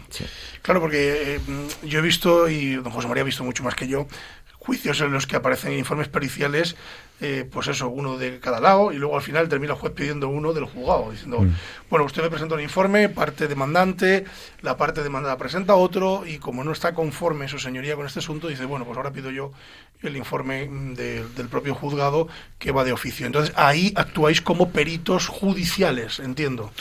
Claro, 0.61 0.81
porque 0.81 1.37
eh, 1.37 1.39
yo 1.83 1.99
he 1.99 2.01
visto, 2.01 2.49
y 2.49 2.75
don 2.75 2.91
José 2.91 3.07
María 3.07 3.21
ha 3.21 3.25
visto 3.25 3.45
mucho 3.45 3.63
más 3.63 3.73
que 3.73 3.87
yo, 3.87 4.05
juicios 4.65 5.01
en 5.01 5.11
los 5.11 5.27
que 5.27 5.35
aparecen 5.35 5.73
informes 5.73 6.07
periciales, 6.07 6.75
eh, 7.19 7.47
pues 7.51 7.67
eso, 7.67 7.89
uno 7.89 8.17
de 8.17 8.39
cada 8.39 8.61
lado, 8.61 8.93
y 8.93 8.97
luego 8.97 9.15
al 9.15 9.21
final 9.21 9.49
termina 9.49 9.73
el 9.73 9.79
juez 9.79 9.93
pidiendo 9.93 10.29
uno 10.29 10.53
del 10.53 10.65
juzgado, 10.65 11.11
diciendo, 11.11 11.41
mm. 11.41 11.55
bueno, 11.89 12.05
usted 12.05 12.23
me 12.23 12.29
presenta 12.29 12.55
un 12.55 12.61
informe, 12.61 13.09
parte 13.09 13.47
demandante, 13.47 14.23
la 14.61 14.77
parte 14.77 15.03
demandada 15.03 15.37
presenta 15.37 15.75
otro, 15.75 16.23
y 16.25 16.37
como 16.37 16.63
no 16.63 16.71
está 16.71 16.93
conforme 16.93 17.49
su 17.49 17.59
señoría 17.59 17.95
con 17.95 18.05
este 18.05 18.19
asunto, 18.19 18.47
dice, 18.47 18.65
bueno, 18.65 18.85
pues 18.85 18.95
ahora 18.95 19.11
pido 19.11 19.31
yo 19.31 19.51
el 20.01 20.15
informe 20.15 20.67
mm, 20.69 20.93
del 20.95 21.49
propio 21.49 21.75
juzgado 21.75 22.29
que 22.57 22.71
va 22.71 22.85
de 22.85 22.93
oficio. 22.93 23.25
Entonces 23.25 23.53
ahí 23.57 23.91
actuáis 23.95 24.41
como 24.41 24.71
peritos 24.71 25.27
judiciales, 25.27 26.19
entiendo 26.19 26.71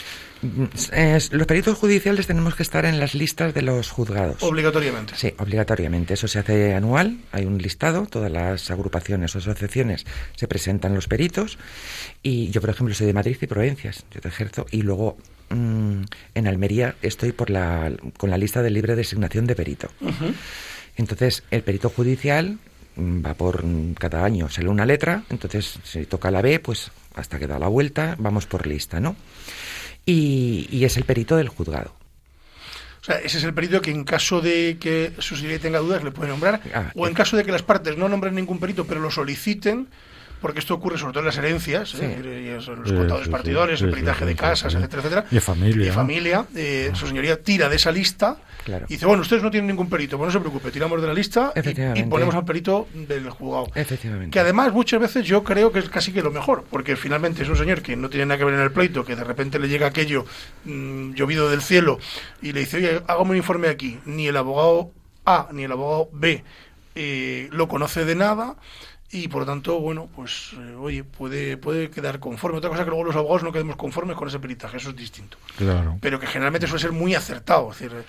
los 1.31 1.47
peritos 1.47 1.77
judiciales 1.77 2.27
tenemos 2.27 2.55
que 2.55 2.63
estar 2.63 2.85
en 2.85 2.99
las 2.99 3.15
listas 3.15 3.53
de 3.53 3.61
los 3.61 3.89
juzgados. 3.89 4.43
Obligatoriamente. 4.43 5.13
Sí, 5.15 5.33
obligatoriamente. 5.37 6.13
Eso 6.13 6.27
se 6.27 6.39
hace 6.39 6.73
anual, 6.73 7.17
hay 7.31 7.45
un 7.45 7.57
listado, 7.57 8.05
todas 8.05 8.31
las 8.31 8.69
agrupaciones 8.69 9.35
o 9.35 9.39
asociaciones 9.39 10.05
se 10.35 10.47
presentan 10.47 10.93
los 10.93 11.07
peritos. 11.07 11.57
Y 12.21 12.49
yo, 12.49 12.61
por 12.61 12.69
ejemplo, 12.69 12.93
soy 12.93 13.07
de 13.07 13.13
Madrid 13.13 13.37
y 13.39 13.47
Provincias, 13.47 14.05
yo 14.11 14.21
te 14.21 14.27
ejerzo, 14.27 14.65
y 14.71 14.81
luego 14.81 15.17
mm, 15.49 16.01
en 16.35 16.47
Almería 16.47 16.95
estoy 17.01 17.31
por 17.31 17.49
la, 17.49 17.91
con 18.17 18.29
la 18.29 18.37
lista 18.37 18.61
de 18.61 18.69
libre 18.69 18.95
designación 18.95 19.47
de 19.47 19.55
perito. 19.55 19.89
Entonces, 20.95 21.43
el 21.51 21.63
perito 21.63 21.89
judicial 21.89 22.59
mm, 22.95 23.25
va 23.25 23.33
por 23.33 23.65
mm, 23.65 23.93
cada 23.93 24.23
año, 24.23 24.49
sale 24.49 24.69
una 24.69 24.85
letra, 24.85 25.23
entonces 25.29 25.79
si 25.83 26.05
toca 26.05 26.31
la 26.31 26.41
B, 26.41 26.59
pues 26.59 26.91
hasta 27.15 27.39
que 27.39 27.47
da 27.47 27.59
la 27.59 27.67
vuelta, 27.67 28.15
vamos 28.19 28.45
por 28.45 28.67
lista, 28.67 28.99
¿no? 28.99 29.15
Y, 30.05 30.83
es 30.83 30.97
el 30.97 31.03
perito 31.03 31.35
del 31.35 31.49
juzgado. 31.49 31.93
O 33.01 33.05
sea, 33.05 33.17
ese 33.17 33.37
es 33.37 33.43
el 33.43 33.53
perito 33.53 33.81
que 33.81 33.91
en 33.91 34.05
caso 34.05 34.39
de 34.39 34.77
que 34.79 35.11
su 35.19 35.35
señoría 35.35 35.59
tenga 35.59 35.79
dudas 35.79 36.03
le 36.03 36.11
puede 36.11 36.29
nombrar, 36.29 36.61
ah, 36.73 36.91
o 36.95 37.05
en 37.05 37.13
caso 37.13 37.35
de 37.35 37.43
que 37.43 37.51
las 37.51 37.63
partes 37.63 37.97
no 37.97 38.07
nombren 38.07 38.35
ningún 38.35 38.59
perito, 38.59 38.85
pero 38.87 39.01
lo 39.01 39.11
soliciten, 39.11 39.89
porque 40.43 40.59
esto 40.59 40.73
ocurre 40.73 40.97
sobre 40.97 41.13
todo 41.13 41.21
en 41.21 41.27
las 41.27 41.37
herencias, 41.37 41.95
¿eh? 42.01 42.59
los 42.67 42.91
contadores 42.91 43.29
partidores, 43.29 43.81
el 43.81 43.91
peritaje 43.91 44.25
de 44.25 44.35
casas, 44.35 44.75
etcétera, 44.75 45.01
etcétera. 45.01 45.25
Y 45.31 45.39
familia. 45.39 45.87
Y 45.87 45.91
familia. 45.91 46.45
Eh, 46.53 46.91
su 46.93 47.07
señoría 47.07 47.41
tira 47.41 47.69
de 47.69 47.77
esa 47.77 47.93
lista 47.93 48.35
y 48.67 48.93
dice, 48.93 49.05
bueno, 49.05 49.21
ustedes 49.21 49.41
no 49.41 49.49
tienen 49.49 49.69
ningún 49.69 49.87
perito, 49.89 50.17
pues 50.17 50.27
no 50.27 50.33
se 50.33 50.41
preocupe, 50.41 50.69
tiramos 50.69 50.99
de 50.99 51.07
la 51.07 51.13
lista 51.13 51.53
y, 51.95 52.03
ponemos 52.03 52.35
al 52.35 52.43
perito 52.43 52.89
del 52.93 53.29
juzgado. 53.29 53.71
Efectivamente. 53.73 54.31
Que 54.31 54.39
además 54.41 54.73
muchas 54.73 54.99
veces 54.99 55.25
yo 55.25 55.45
creo 55.45 55.71
que 55.71 55.79
es 55.79 55.87
casi 55.87 56.11
que 56.11 56.21
lo 56.21 56.29
mejor, 56.29 56.65
porque 56.69 56.97
finalmente 56.97 57.43
es 57.43 57.47
un 57.47 57.55
señor 57.55 57.81
que 57.81 57.95
no 57.95 58.09
tiene 58.09 58.25
nada 58.25 58.37
que 58.37 58.43
ver 58.43 58.55
en 58.55 58.59
el 58.59 58.71
pleito, 58.71 59.05
que 59.05 59.15
de 59.15 59.23
repente 59.23 59.59
le 59.59 59.69
llega 59.69 59.87
aquello 59.87 60.25
mm, 60.65 61.13
llovido 61.13 61.49
del 61.49 61.61
cielo 61.61 61.99
y 62.41 62.51
le 62.51 62.59
dice, 62.59 62.77
oye, 62.77 63.01
hágame 63.07 63.31
un 63.31 63.37
informe 63.37 63.69
aquí. 63.69 63.97
Ni 64.03 64.27
el 64.27 64.35
abogado 64.35 64.91
A 65.23 65.47
ni 65.53 65.63
el 65.63 65.71
abogado 65.71 66.09
B 66.11 66.43
eh, 66.95 67.47
lo 67.51 67.69
conoce 67.69 68.03
de 68.03 68.15
nada 68.15 68.57
y 69.13 69.27
por 69.27 69.41
lo 69.41 69.45
tanto, 69.45 69.79
bueno, 69.79 70.09
pues 70.15 70.53
eh, 70.53 70.75
oye, 70.75 71.03
puede, 71.03 71.55
puede 71.57 71.91
quedar 71.91 72.19
conforme. 72.19 72.57
Otra 72.57 72.71
cosa 72.71 72.83
que 72.83 72.89
luego 72.89 73.03
los 73.03 73.15
abogados 73.15 73.43
no 73.43 73.51
quedemos 73.51 73.75
conformes 73.75 74.17
con 74.17 74.27
ese 74.27 74.39
peritaje, 74.39 74.77
eso 74.77 74.89
es 74.89 74.95
distinto. 74.95 75.37
Claro. 75.55 75.99
Pero 76.01 76.19
que 76.19 76.25
generalmente 76.25 76.65
suele 76.65 76.81
ser 76.81 76.91
muy 76.91 77.13
acertado, 77.13 77.71
es 77.71 77.79
decir, 77.79 78.03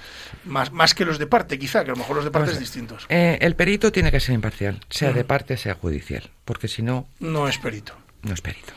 más, 0.47 0.73
más 0.73 0.95
que 0.95 1.05
los 1.05 1.19
de 1.19 1.27
parte, 1.27 1.59
quizá, 1.59 1.85
que 1.85 1.91
a 1.91 1.95
lo 1.95 1.99
mejor 1.99 2.17
los 2.17 2.25
de 2.25 2.31
parte 2.31 2.53
es 2.53 2.59
distintos. 2.59 3.05
Eh, 3.11 3.37
el 3.43 3.55
perito 3.55 3.93
tiene 3.93 4.11
que 4.11 4.19
ser 4.19 4.35
imparcial, 4.35 4.81
sea 4.89 5.13
de 5.13 5.25
parte, 5.25 5.59
sea 5.59 5.75
judicial, 5.75 6.31
porque 6.47 6.69
si 6.69 6.81
no... 6.81 7.07
No 7.21 7.49
es 7.49 7.59
perito. 7.59 7.93
No 8.23 8.33
es 8.33 8.41
perito. 8.41 8.73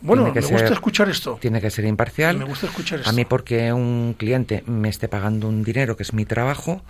Bueno, 0.00 0.32
me 0.32 0.40
gusta 0.40 0.72
escuchar 0.72 1.08
esto. 1.08 1.38
Tiene 1.40 1.60
que 1.60 1.70
ser 1.70 1.86
imparcial. 1.86 2.38
Me 2.38 2.44
gusta 2.44 2.66
escuchar 2.66 3.00
esto. 3.00 3.10
A 3.10 3.12
mí 3.12 3.24
porque 3.24 3.72
un 3.72 4.14
cliente 4.16 4.62
me 4.66 4.90
esté 4.90 5.08
pagando 5.08 5.48
un 5.48 5.64
dinero 5.64 5.96
que 5.96 6.04
es 6.04 6.12
mi 6.12 6.24
trabajo, 6.24 6.84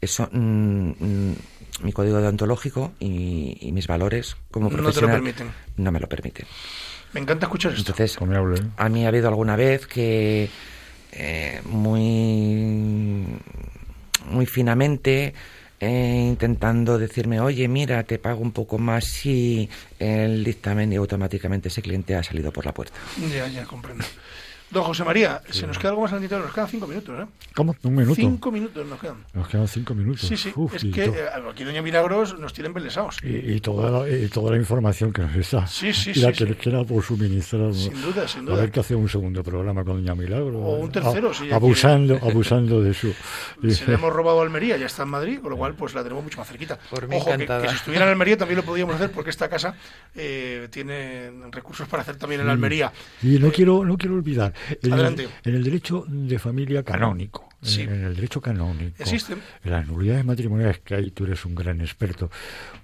eso... 0.00 0.28
Mm, 0.30 0.90
mm, 0.90 1.34
mi 1.82 1.92
código 1.92 2.18
deontológico 2.20 2.92
y, 2.98 3.70
mis 3.72 3.86
valores 3.86 4.36
como 4.50 4.68
profesional 4.68 5.22
no, 5.22 5.24
te 5.24 5.30
lo 5.30 5.34
permiten. 5.36 5.52
no 5.76 5.92
me 5.92 6.00
lo 6.00 6.08
permiten. 6.08 6.46
Me 7.12 7.20
encanta 7.20 7.46
escuchar 7.46 7.72
esto. 7.72 7.92
Entonces, 7.92 8.18
a 8.76 8.88
mí 8.88 9.04
ha 9.04 9.08
habido 9.08 9.28
alguna 9.28 9.56
vez 9.56 9.86
que 9.86 10.50
eh, 11.12 11.60
muy 11.64 13.24
muy 14.26 14.46
finamente 14.46 15.34
eh, 15.80 16.26
intentando 16.28 16.98
decirme, 16.98 17.40
oye, 17.40 17.68
mira, 17.68 18.02
te 18.02 18.18
pago 18.18 18.40
un 18.40 18.52
poco 18.52 18.78
más 18.78 19.24
y 19.24 19.68
el 19.98 20.42
dictamen 20.42 20.92
y 20.92 20.96
automáticamente 20.96 21.68
ese 21.68 21.82
cliente 21.82 22.16
ha 22.16 22.22
salido 22.22 22.52
por 22.52 22.66
la 22.66 22.74
puerta. 22.74 22.98
Ya, 23.32 23.46
ya, 23.46 23.64
comprendo. 23.64 24.04
Don 24.70 24.84
José 24.84 25.02
María, 25.02 25.40
se 25.48 25.66
nos 25.66 25.78
queda 25.78 25.90
algo 25.90 26.02
más 26.02 26.12
al 26.12 26.20
tintero, 26.20 26.42
nos 26.42 26.52
quedan 26.52 26.68
cinco 26.68 26.86
minutos, 26.86 27.18
¿eh? 27.18 27.26
¿Cómo? 27.54 27.74
¿Un 27.82 27.94
minuto? 27.94 28.14
Cinco 28.14 28.52
minutos 28.52 28.86
nos 28.86 29.00
quedan. 29.00 29.24
Nos 29.32 29.48
quedan 29.48 29.66
cinco 29.66 29.94
minutos. 29.94 30.20
Sí, 30.20 30.36
sí, 30.36 30.52
es 30.74 30.84
que 30.84 31.04
eh, 31.04 31.26
aquí 31.50 31.64
Doña 31.64 31.80
Milagros 31.80 32.38
nos 32.38 32.52
tiene 32.52 32.68
embelesados. 32.68 33.16
Y, 33.22 33.54
y, 33.54 33.60
toda 33.60 33.90
la, 33.90 34.08
y 34.08 34.28
toda 34.28 34.50
la 34.50 34.58
información 34.58 35.10
que 35.10 35.22
nos 35.22 35.34
está. 35.34 35.66
Sí, 35.66 35.94
sí, 35.94 36.12
y 36.14 36.18
la 36.20 36.32
que 36.32 36.44
nos 36.44 36.56
queda 36.58 36.84
por 36.84 37.02
suministrar. 37.02 37.72
Sin 37.72 38.00
duda, 38.02 38.28
sin 38.28 38.44
duda. 38.44 38.56
A 38.56 38.60
ver 38.60 38.70
que 38.70 38.80
hace 38.80 38.94
un 38.94 39.08
segundo 39.08 39.42
programa 39.42 39.82
con 39.84 40.04
Doña 40.04 40.14
Milagros. 40.14 40.54
O 40.54 40.76
un 40.76 40.92
tercero, 40.92 41.32
sí. 41.32 41.50
Abusando, 41.50 42.18
abusando 42.22 42.82
de 42.82 42.92
su... 42.92 43.14
Se 43.70 43.86
le 43.86 43.94
hemos 43.94 44.12
robado 44.12 44.40
a 44.40 44.42
Almería, 44.42 44.76
ya 44.76 44.86
está 44.86 45.04
en 45.04 45.08
Madrid, 45.08 45.40
con 45.40 45.50
lo 45.50 45.56
cual 45.56 45.74
pues 45.74 45.94
la 45.94 46.02
tenemos 46.02 46.22
mucho 46.22 46.38
más 46.38 46.48
cerquita. 46.48 46.78
Por 46.90 47.08
mí 47.08 47.16
Ojo, 47.16 47.30
que, 47.30 47.46
que, 47.46 47.68
si 47.70 47.74
estuviera 47.74 48.04
en 48.04 48.10
Almería 48.10 48.36
también 48.36 48.58
lo 48.58 48.64
podríamos 48.64 48.94
hacer 48.96 49.10
porque 49.12 49.30
esta 49.30 49.48
casa 49.48 49.74
eh, 50.14 50.68
tiene 50.70 51.30
recursos 51.50 51.88
para 51.88 52.02
hacer 52.02 52.16
también 52.16 52.42
en 52.42 52.50
Almería. 52.50 52.92
Y 53.22 53.38
no, 53.38 53.50
quiero, 53.50 53.82
no 53.82 53.96
quiero 53.96 54.14
olvidar... 54.14 54.52
Adelante 54.82 55.28
en 55.44 55.54
el 55.54 55.64
derecho 55.64 56.04
de 56.08 56.38
familia 56.38 56.82
canónico, 56.82 57.48
en, 57.62 58.04
el 58.04 58.14
derecho 58.14 58.40
canónico, 58.40 58.94
existen 58.98 59.40
en 59.64 59.70
las 59.70 59.86
nulidades 59.86 60.24
matrimoniales 60.24 60.78
que 60.78 60.94
hay, 60.94 61.10
tú 61.10 61.24
eres 61.24 61.44
un 61.44 61.54
gran 61.54 61.80
experto, 61.80 62.30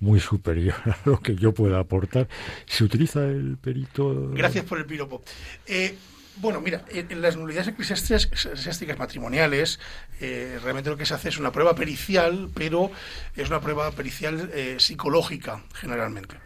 muy 0.01 0.20
superior 0.20 0.75
a 0.85 0.99
lo 1.05 1.20
que 1.20 1.37
yo 1.37 1.53
pueda 1.53 1.79
aportar. 1.79 2.29
¿Se 2.66 2.85
utiliza 2.85 3.25
el 3.25 3.57
perito? 3.57 4.31
Gracias 4.31 4.64
por 4.64 4.79
el 4.79 4.87
piropo. 4.87 5.22
Eh, 5.66 5.97
bueno, 6.37 6.61
mira, 6.61 6.85
en, 6.89 7.22
las 7.22 7.37
nulidades 7.37 7.68
eclesiásticas 7.68 8.99
matrimoniales, 8.99 9.79
eh, 10.20 10.59
realmente 10.62 10.91
lo 10.91 10.97
que 10.97 11.07
se 11.07 11.14
hace 11.14 11.29
es 11.29 11.39
una 11.39 11.53
prueba 11.53 11.77
pericial, 11.77 12.51
pero 12.53 12.91
es 13.37 13.49
una 13.49 13.61
prueba 13.61 13.93
pericial 13.93 14.51
eh, 14.53 14.77
psicológica, 14.79 15.62
generalmente. 15.75 16.37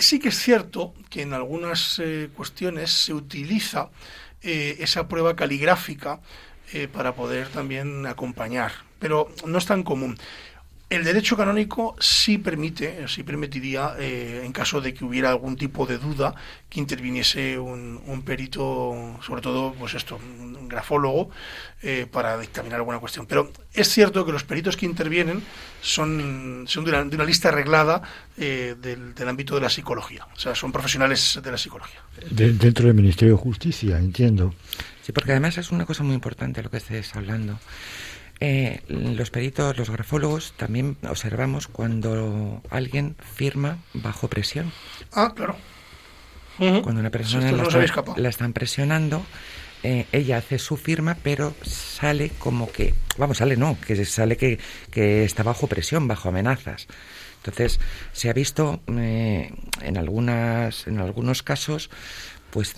sí 0.00 0.18
que 0.18 0.30
es 0.30 0.38
cierto 0.38 0.94
que 1.08 1.22
en 1.22 1.32
algunas 1.32 2.02
cuestiones 2.34 2.90
se 2.90 3.14
utiliza 3.14 3.90
eh, 4.42 4.76
esa 4.80 5.08
prueba 5.08 5.36
caligráfica 5.36 6.20
eh, 6.72 6.88
para 6.88 7.14
poder 7.14 7.48
también 7.48 8.06
acompañar, 8.06 8.72
pero 8.98 9.32
no 9.46 9.58
es 9.58 9.66
tan 9.66 9.82
común. 9.82 10.18
El 10.90 11.04
derecho 11.04 11.36
canónico 11.36 11.96
sí 12.00 12.38
permite, 12.38 13.06
sí 13.08 13.22
permitiría, 13.22 13.94
eh, 13.98 14.40
en 14.42 14.52
caso 14.52 14.80
de 14.80 14.94
que 14.94 15.04
hubiera 15.04 15.28
algún 15.28 15.54
tipo 15.54 15.84
de 15.84 15.98
duda, 15.98 16.34
que 16.70 16.80
interviniese 16.80 17.58
un, 17.58 18.22
perito, 18.24 19.18
sobre 19.20 19.42
todo, 19.42 19.74
pues 19.74 19.92
esto, 19.92 20.16
un 20.16 20.66
grafólogo, 20.66 21.28
eh, 21.82 22.06
para 22.10 22.38
dictaminar 22.38 22.78
alguna 22.78 23.00
cuestión. 23.00 23.26
Pero 23.26 23.52
es 23.74 23.88
cierto 23.88 24.24
que 24.24 24.32
los 24.32 24.44
peritos 24.44 24.78
que 24.78 24.86
intervienen 24.86 25.42
son, 25.82 26.64
son 26.66 26.84
de, 26.84 26.90
una, 26.90 27.24
lista 27.24 27.50
arreglada 27.50 28.00
eh, 28.38 28.74
del, 28.80 29.28
ámbito 29.28 29.56
de 29.56 29.60
la 29.60 29.68
psicología, 29.68 30.26
o 30.34 30.38
sea, 30.38 30.54
son 30.54 30.72
profesionales 30.72 31.38
de 31.42 31.50
la 31.50 31.58
psicología. 31.58 32.00
dentro 32.30 32.86
del 32.86 32.94
Ministerio 32.94 33.34
de 33.34 33.42
Justicia, 33.42 33.98
entiendo. 33.98 34.54
Sí, 35.02 35.12
porque 35.12 35.32
además 35.32 35.58
es 35.58 35.70
una 35.70 35.84
cosa 35.84 36.02
muy 36.02 36.14
importante 36.14 36.62
lo 36.62 36.70
que 36.70 36.78
estés 36.78 37.14
hablando. 37.14 37.58
Eh, 38.40 38.80
los 38.88 39.30
peritos, 39.30 39.76
los 39.76 39.90
grafólogos, 39.90 40.52
también 40.56 40.96
observamos 41.08 41.66
cuando 41.66 42.62
alguien 42.70 43.16
firma 43.34 43.78
bajo 43.94 44.28
presión. 44.28 44.72
Ah, 45.12 45.32
claro. 45.34 45.56
Cuando 46.58 47.00
una 47.00 47.10
persona 47.10 47.52
la, 47.52 48.28
están 48.28 48.52
presionando, 48.52 49.24
eh, 49.84 50.06
ella 50.10 50.38
hace 50.38 50.58
su 50.58 50.76
firma, 50.76 51.16
pero 51.22 51.54
sale 51.62 52.30
como 52.30 52.70
que, 52.72 52.94
vamos, 53.16 53.38
sale 53.38 53.56
no, 53.56 53.78
que 53.86 54.04
sale 54.04 54.36
que, 54.36 54.58
que 54.90 55.24
está 55.24 55.44
bajo 55.44 55.68
presión, 55.68 56.08
bajo 56.08 56.28
amenazas. 56.28 56.88
Entonces, 57.38 57.78
se 58.12 58.28
ha 58.28 58.32
visto 58.32 58.80
eh, 58.88 59.52
en, 59.82 59.96
algunas, 59.96 60.86
en 60.88 60.98
algunos 60.98 61.42
casos 61.42 61.90
pues 62.50 62.76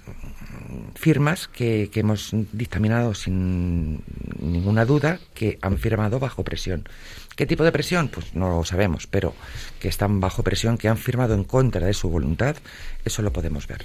firmas 0.95 1.49
que, 1.49 1.91
hemos 1.95 2.31
dictaminado 2.53 3.14
sin 3.14 4.03
ninguna 4.41 4.85
duda 4.85 5.18
que 5.35 5.59
han 5.62 5.79
firmado 5.79 6.18
bajo 6.18 6.45
presión. 6.45 6.89
¿Qué 7.37 7.47
tipo 7.47 7.64
de 7.64 7.73
presión? 7.73 8.09
Pues 8.09 8.35
no 8.35 8.49
lo 8.49 8.64
sabemos, 8.64 9.07
pero 9.07 9.35
que 9.81 9.89
están 9.89 10.21
bajo 10.21 10.43
presión, 10.43 10.77
que 10.77 10.89
han 10.89 10.99
firmado 10.99 11.35
en 11.35 11.45
contra 11.45 11.87
de 11.87 11.95
su 11.95 12.09
voluntad, 12.09 12.57
eso 13.05 13.23
lo 13.23 13.33
podemos 13.33 13.66
ver. 13.66 13.85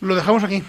Lo 0.00 0.14
dejamos 0.14 0.42
aquí 0.42 0.62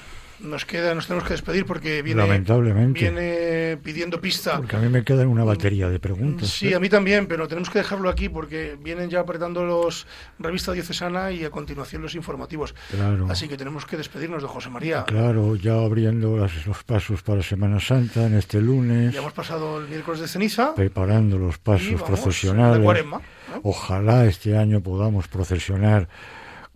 nos 0.46 0.66
queda, 0.66 0.94
nos 0.96 1.08
tenemos 1.08 1.28
que 1.28 1.34
despedir 1.34 1.66
porque 1.66 2.02
viene, 2.02 2.22
Lamentablemente. 2.22 3.00
viene 3.00 3.78
pidiendo 3.84 4.20
pista. 4.22 4.58
Porque 4.58 4.76
a 4.76 4.80
mí 4.80 4.90
me 4.90 5.04
queda 5.04 5.28
una 5.28 5.44
batería 5.44 5.90
de 5.90 6.00
preguntas. 6.00 6.50
Sí, 6.50 6.70
¿eh? 6.70 6.76
a 6.76 6.80
mí 6.80 6.90
también, 6.90 7.28
pero 7.28 7.48
tenemos 7.48 7.70
que 7.70 7.80
dejarlo 7.80 8.10
aquí 8.10 8.30
porque 8.30 8.78
vienen 8.82 9.10
ya 9.10 9.20
apretando 9.22 9.66
los 9.66 10.08
revista 10.40 10.72
diocesana 10.72 11.32
y 11.32 11.44
a 11.46 11.50
continuación 11.50 12.02
los 12.02 12.16
informativos. 12.16 12.74
Claro. 12.92 13.28
Así 13.30 13.48
que 13.48 13.58
tenemos 13.58 13.86
que 13.86 13.98
despedirnos 13.98 14.42
de 14.42 14.48
José 14.48 14.70
María. 14.70 15.04
Claro, 15.06 15.56
ya 15.56 15.74
abriendo 15.76 16.38
las- 16.38 16.66
los 16.66 16.84
pasos 16.84 17.22
para 17.24 17.42
Semana 17.44 17.80
Santa 17.80 18.26
en 18.26 18.36
este 18.36 18.62
lunes, 18.62 19.14
Ya 19.14 19.20
hemos 19.20 19.34
pasado 19.34 19.80
el 19.80 19.88
miércoles 19.88 20.22
de 20.22 20.28
ceniza. 20.28 20.74
preparando 20.76 21.38
los 21.38 21.58
pasos 21.58 21.94
vamos, 21.94 22.04
procesionales. 22.08 23.06
¿no? 23.06 23.22
Ojalá 23.64 24.26
este 24.26 24.58
año 24.58 24.82
podamos 24.82 25.28
procesionar 25.28 26.08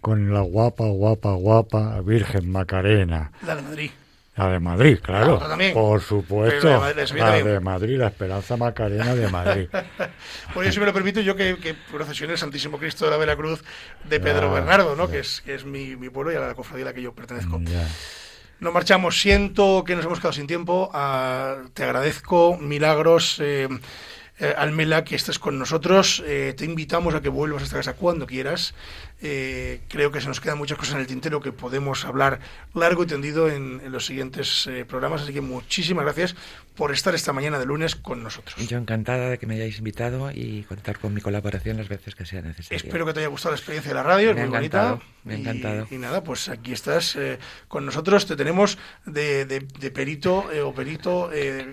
con 0.02 0.34
la 0.34 0.42
guapa, 0.42 0.86
guapa, 0.86 1.34
guapa 1.34 2.02
Virgen 2.02 2.52
Macarena. 2.52 3.32
La 3.46 3.56
de 3.56 3.62
Madrid. 3.62 3.92
La 4.36 4.48
de 4.50 4.60
Madrid, 4.60 5.00
claro. 5.02 5.28
La 5.28 5.34
otra 5.34 5.48
también. 5.50 5.74
Por 5.74 6.02
supuesto. 6.02 6.60
Pero 6.62 6.80
la 6.80 6.94
de 6.94 6.96
Madrid, 6.96 7.18
La 7.20 7.26
también. 7.26 7.46
de 7.48 7.60
Madrid, 7.60 7.98
la 7.98 8.08
Esperanza 8.08 8.56
Macarena 8.58 9.14
de 9.16 9.28
Madrid. 9.30 9.68
Por 10.54 10.64
eso, 10.64 10.74
si 10.76 10.80
me 10.80 10.86
lo 10.86 10.94
permito, 10.94 11.20
yo 11.20 11.36
que, 11.36 11.58
que 11.58 11.74
procesione 11.92 12.34
el 12.34 12.40
Santísimo 12.40 12.78
Cristo 12.78 13.04
de 13.06 13.12
la 13.12 13.18
Vela 13.18 13.36
Cruz 13.36 13.64
de 14.08 14.20
Pedro 14.22 14.48
Ya, 14.48 14.54
Bernardo, 14.54 14.96
¿no? 14.96 15.08
ya. 15.08 15.12
que 15.12 15.20
es, 15.20 15.42
que 15.42 15.56
es 15.56 15.66
mi, 15.66 15.96
mi 15.98 16.10
pueblo 16.10 16.32
y 16.32 16.36
a 16.36 16.40
la 16.40 16.54
cofradía 16.56 16.86
a 16.86 16.90
la 16.90 16.94
que 16.94 17.02
yo 17.02 17.14
pertenezco. 17.14 17.60
Ya. 17.64 17.86
Nos 18.62 18.74
marchamos. 18.74 19.20
Siento 19.20 19.84
que 19.86 19.96
nos 19.96 20.06
hemos 20.06 20.20
quedado 20.20 20.34
sin 20.34 20.48
tiempo. 20.48 20.90
Ah, 20.94 21.58
te 21.74 21.84
agradezco, 21.84 22.58
Milagros, 22.62 23.40
eh, 23.42 23.68
eh, 24.40 24.54
Almela, 24.58 25.04
que 25.04 25.16
estés 25.16 25.38
con 25.40 25.60
nosotros. 25.60 26.24
Eh, 26.26 26.54
te 26.58 26.64
invitamos 26.64 27.14
a 27.14 27.22
que 27.22 27.28
vuelvas 27.30 27.62
a 27.62 27.66
esta 27.66 27.78
casa 27.78 27.94
cuando 27.94 28.26
quieras. 28.26 28.74
Eh, 29.22 29.82
creo 29.90 30.12
que 30.12 30.22
se 30.22 30.28
nos 30.28 30.40
quedan 30.40 30.58
muchas 30.58 30.78
cosas 30.78 30.96
en 30.96 31.02
el 31.02 31.08
tintero 31.08 31.42
que 31.42 31.52
podemos 31.52 32.06
hablar 32.06 32.40
largo 32.74 33.04
y 33.04 33.08
tendido 33.08 33.50
en, 33.50 33.82
en 33.84 33.92
los 33.92 34.06
siguientes 34.06 34.66
eh, 34.68 34.86
programas. 34.86 35.22
Así 35.24 35.34
que 35.34 35.42
muchísimas 35.42 36.06
gracias 36.06 36.36
por 36.76 36.94
estar 36.94 37.14
esta 37.14 37.34
mañana 37.34 37.60
de 37.60 37.66
lunes 37.66 37.96
con 37.98 38.24
nosotros. 38.24 38.56
Yo 38.68 38.78
encantada 38.78 39.30
de 39.32 39.38
que 39.38 39.46
me 39.46 39.56
hayáis 39.56 39.80
invitado 39.80 40.32
y 40.32 40.64
contar 40.64 40.98
con 41.00 41.14
mi 41.14 41.20
colaboración 41.20 41.76
las 41.76 41.90
veces 41.90 42.16
que 42.16 42.26
sea 42.26 42.42
necesario. 42.42 42.78
Espero 42.78 43.06
que 43.06 43.12
te 43.14 43.20
haya 43.20 43.28
gustado 43.28 43.52
la 43.54 43.58
experiencia 43.58 43.90
de 43.90 43.96
la 43.96 44.04
radio, 44.04 44.30
es 44.30 44.36
Me 44.36 44.44
ha 44.44 44.46
muy 44.48 44.56
encantado, 44.58 44.90
bonita. 44.98 45.06
me 45.26 45.34
ha 45.34 45.38
Y- 45.38 45.42
encantado. 45.42 45.88
Y, 45.92 45.98
nada, 45.98 46.24
pues 46.24 46.48
aquí 46.48 46.72
estás 46.72 47.18
eh, 47.18 47.38
con 47.68 47.86
nosotros, 47.86 48.26
te 48.26 48.38
tenemos 48.38 48.78
de, 49.06 49.44
de- 49.46 49.60
de 49.60 49.92
perito 49.92 50.50
eh, 50.54 50.62
o 50.62 50.74
perito 50.74 51.30
eh, 51.34 51.66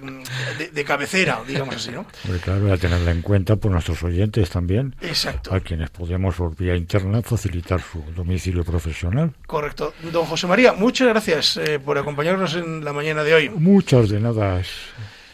de, 0.59 0.68
de 0.70 0.84
cabecera, 0.84 1.40
digamos 1.47 1.76
así, 1.76 1.92
¿no? 1.92 2.05
Hombre, 2.24 2.40
claro, 2.40 2.72
a 2.72 2.76
tenerla 2.76 3.12
en 3.12 3.22
cuenta 3.22 3.55
por 3.55 3.70
nuestros 3.70 4.03
oyentes 4.03 4.51
también, 4.51 4.97
Exacto, 5.01 5.55
a 5.55 5.61
quienes 5.61 5.90
podemos 5.90 6.34
por 6.34 6.57
vía 6.57 6.74
interna 6.74 7.22
facilitar 7.37 7.80
su 7.82 8.03
domicilio 8.14 8.64
profesional. 8.64 9.32
correcto. 9.47 9.93
Don 10.11 10.24
José 10.24 10.47
María, 10.47 10.72
muchas 10.72 11.09
gracias 11.09 11.59
eh, 11.59 11.78
por 11.78 11.99
acompañarnos 11.99 12.55
en 12.55 12.82
la 12.82 12.95
mañana 12.95 13.22
de 13.22 13.34
hoy. 13.34 13.49
Muchas 13.51 14.09
de 14.09 14.20
nada. 14.20 14.62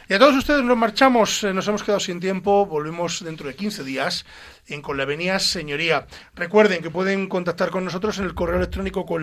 Y 0.09 0.15
a 0.15 0.19
todos 0.19 0.35
ustedes 0.35 0.65
nos 0.65 0.77
marchamos, 0.77 1.45
eh, 1.45 1.55
nos 1.55 1.69
hemos 1.69 1.85
quedado 1.85 2.01
sin 2.01 2.19
tiempo, 2.19 2.67
volvemos 2.67 3.25
dentro 3.25 3.47
de 3.47 3.55
15 3.55 3.85
días 3.85 4.27
en 4.67 4.83
Con 4.83 4.97
la 4.97 5.05
Venia 5.05 5.39
Señoría. 5.39 6.07
Recuerden 6.35 6.83
que 6.83 6.91
pueden 6.91 7.29
contactar 7.29 7.71
con 7.71 7.85
nosotros 7.85 8.19
en 8.19 8.25
el 8.25 8.35
correo 8.35 8.57
electrónico 8.57 9.07
con 9.07 9.23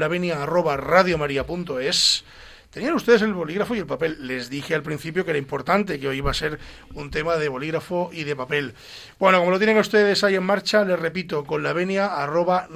Tenían 2.71 2.93
ustedes 2.93 3.23
el 3.23 3.33
bolígrafo 3.33 3.75
y 3.75 3.79
el 3.79 3.87
papel. 3.87 4.27
Les 4.27 4.47
dije 4.49 4.75
al 4.75 4.83
principio 4.83 5.25
que 5.25 5.31
era 5.31 5.39
importante, 5.39 5.99
que 5.99 6.07
hoy 6.07 6.17
iba 6.17 6.29
a 6.29 6.35
ser 6.35 6.59
un 6.93 7.09
tema 7.09 7.37
de 7.37 7.49
bolígrafo 7.49 8.11
y 8.13 8.25
de 8.25 8.35
papel. 8.35 8.75
Bueno, 9.17 9.39
como 9.39 9.49
lo 9.49 9.57
tienen 9.57 9.79
ustedes 9.79 10.23
ahí 10.23 10.35
en 10.35 10.43
marcha, 10.43 10.85
les 10.85 10.99
repito, 10.99 11.45
con 11.45 11.63
la 11.63 11.73
venia 11.73 12.05
arroba 12.05 12.67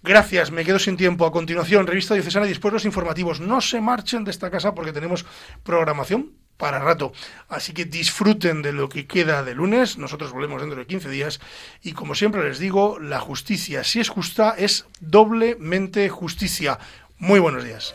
Gracias, 0.02 0.50
me 0.50 0.64
quedo 0.64 0.78
sin 0.78 0.96
tiempo. 0.96 1.26
A 1.26 1.32
continuación, 1.32 1.86
revista 1.86 2.14
diocesana 2.14 2.46
y 2.46 2.50
después 2.50 2.86
informativos. 2.86 3.40
No 3.40 3.60
se 3.60 3.82
marchen 3.82 4.24
de 4.24 4.30
esta 4.30 4.50
casa 4.50 4.74
porque 4.74 4.94
tenemos 4.94 5.26
programación 5.62 6.47
para 6.58 6.80
rato. 6.80 7.12
Así 7.48 7.72
que 7.72 7.86
disfruten 7.86 8.60
de 8.60 8.72
lo 8.74 8.90
que 8.90 9.06
queda 9.06 9.42
de 9.42 9.54
lunes. 9.54 9.96
Nosotros 9.96 10.32
volvemos 10.32 10.60
dentro 10.60 10.78
de 10.78 10.86
15 10.86 11.08
días. 11.08 11.40
Y 11.82 11.92
como 11.92 12.14
siempre 12.14 12.44
les 12.46 12.58
digo, 12.58 12.98
la 12.98 13.20
justicia, 13.20 13.84
si 13.84 14.00
es 14.00 14.10
justa, 14.10 14.54
es 14.58 14.84
doblemente 15.00 16.10
justicia. 16.10 16.78
Muy 17.18 17.40
buenos 17.40 17.64
días. 17.64 17.94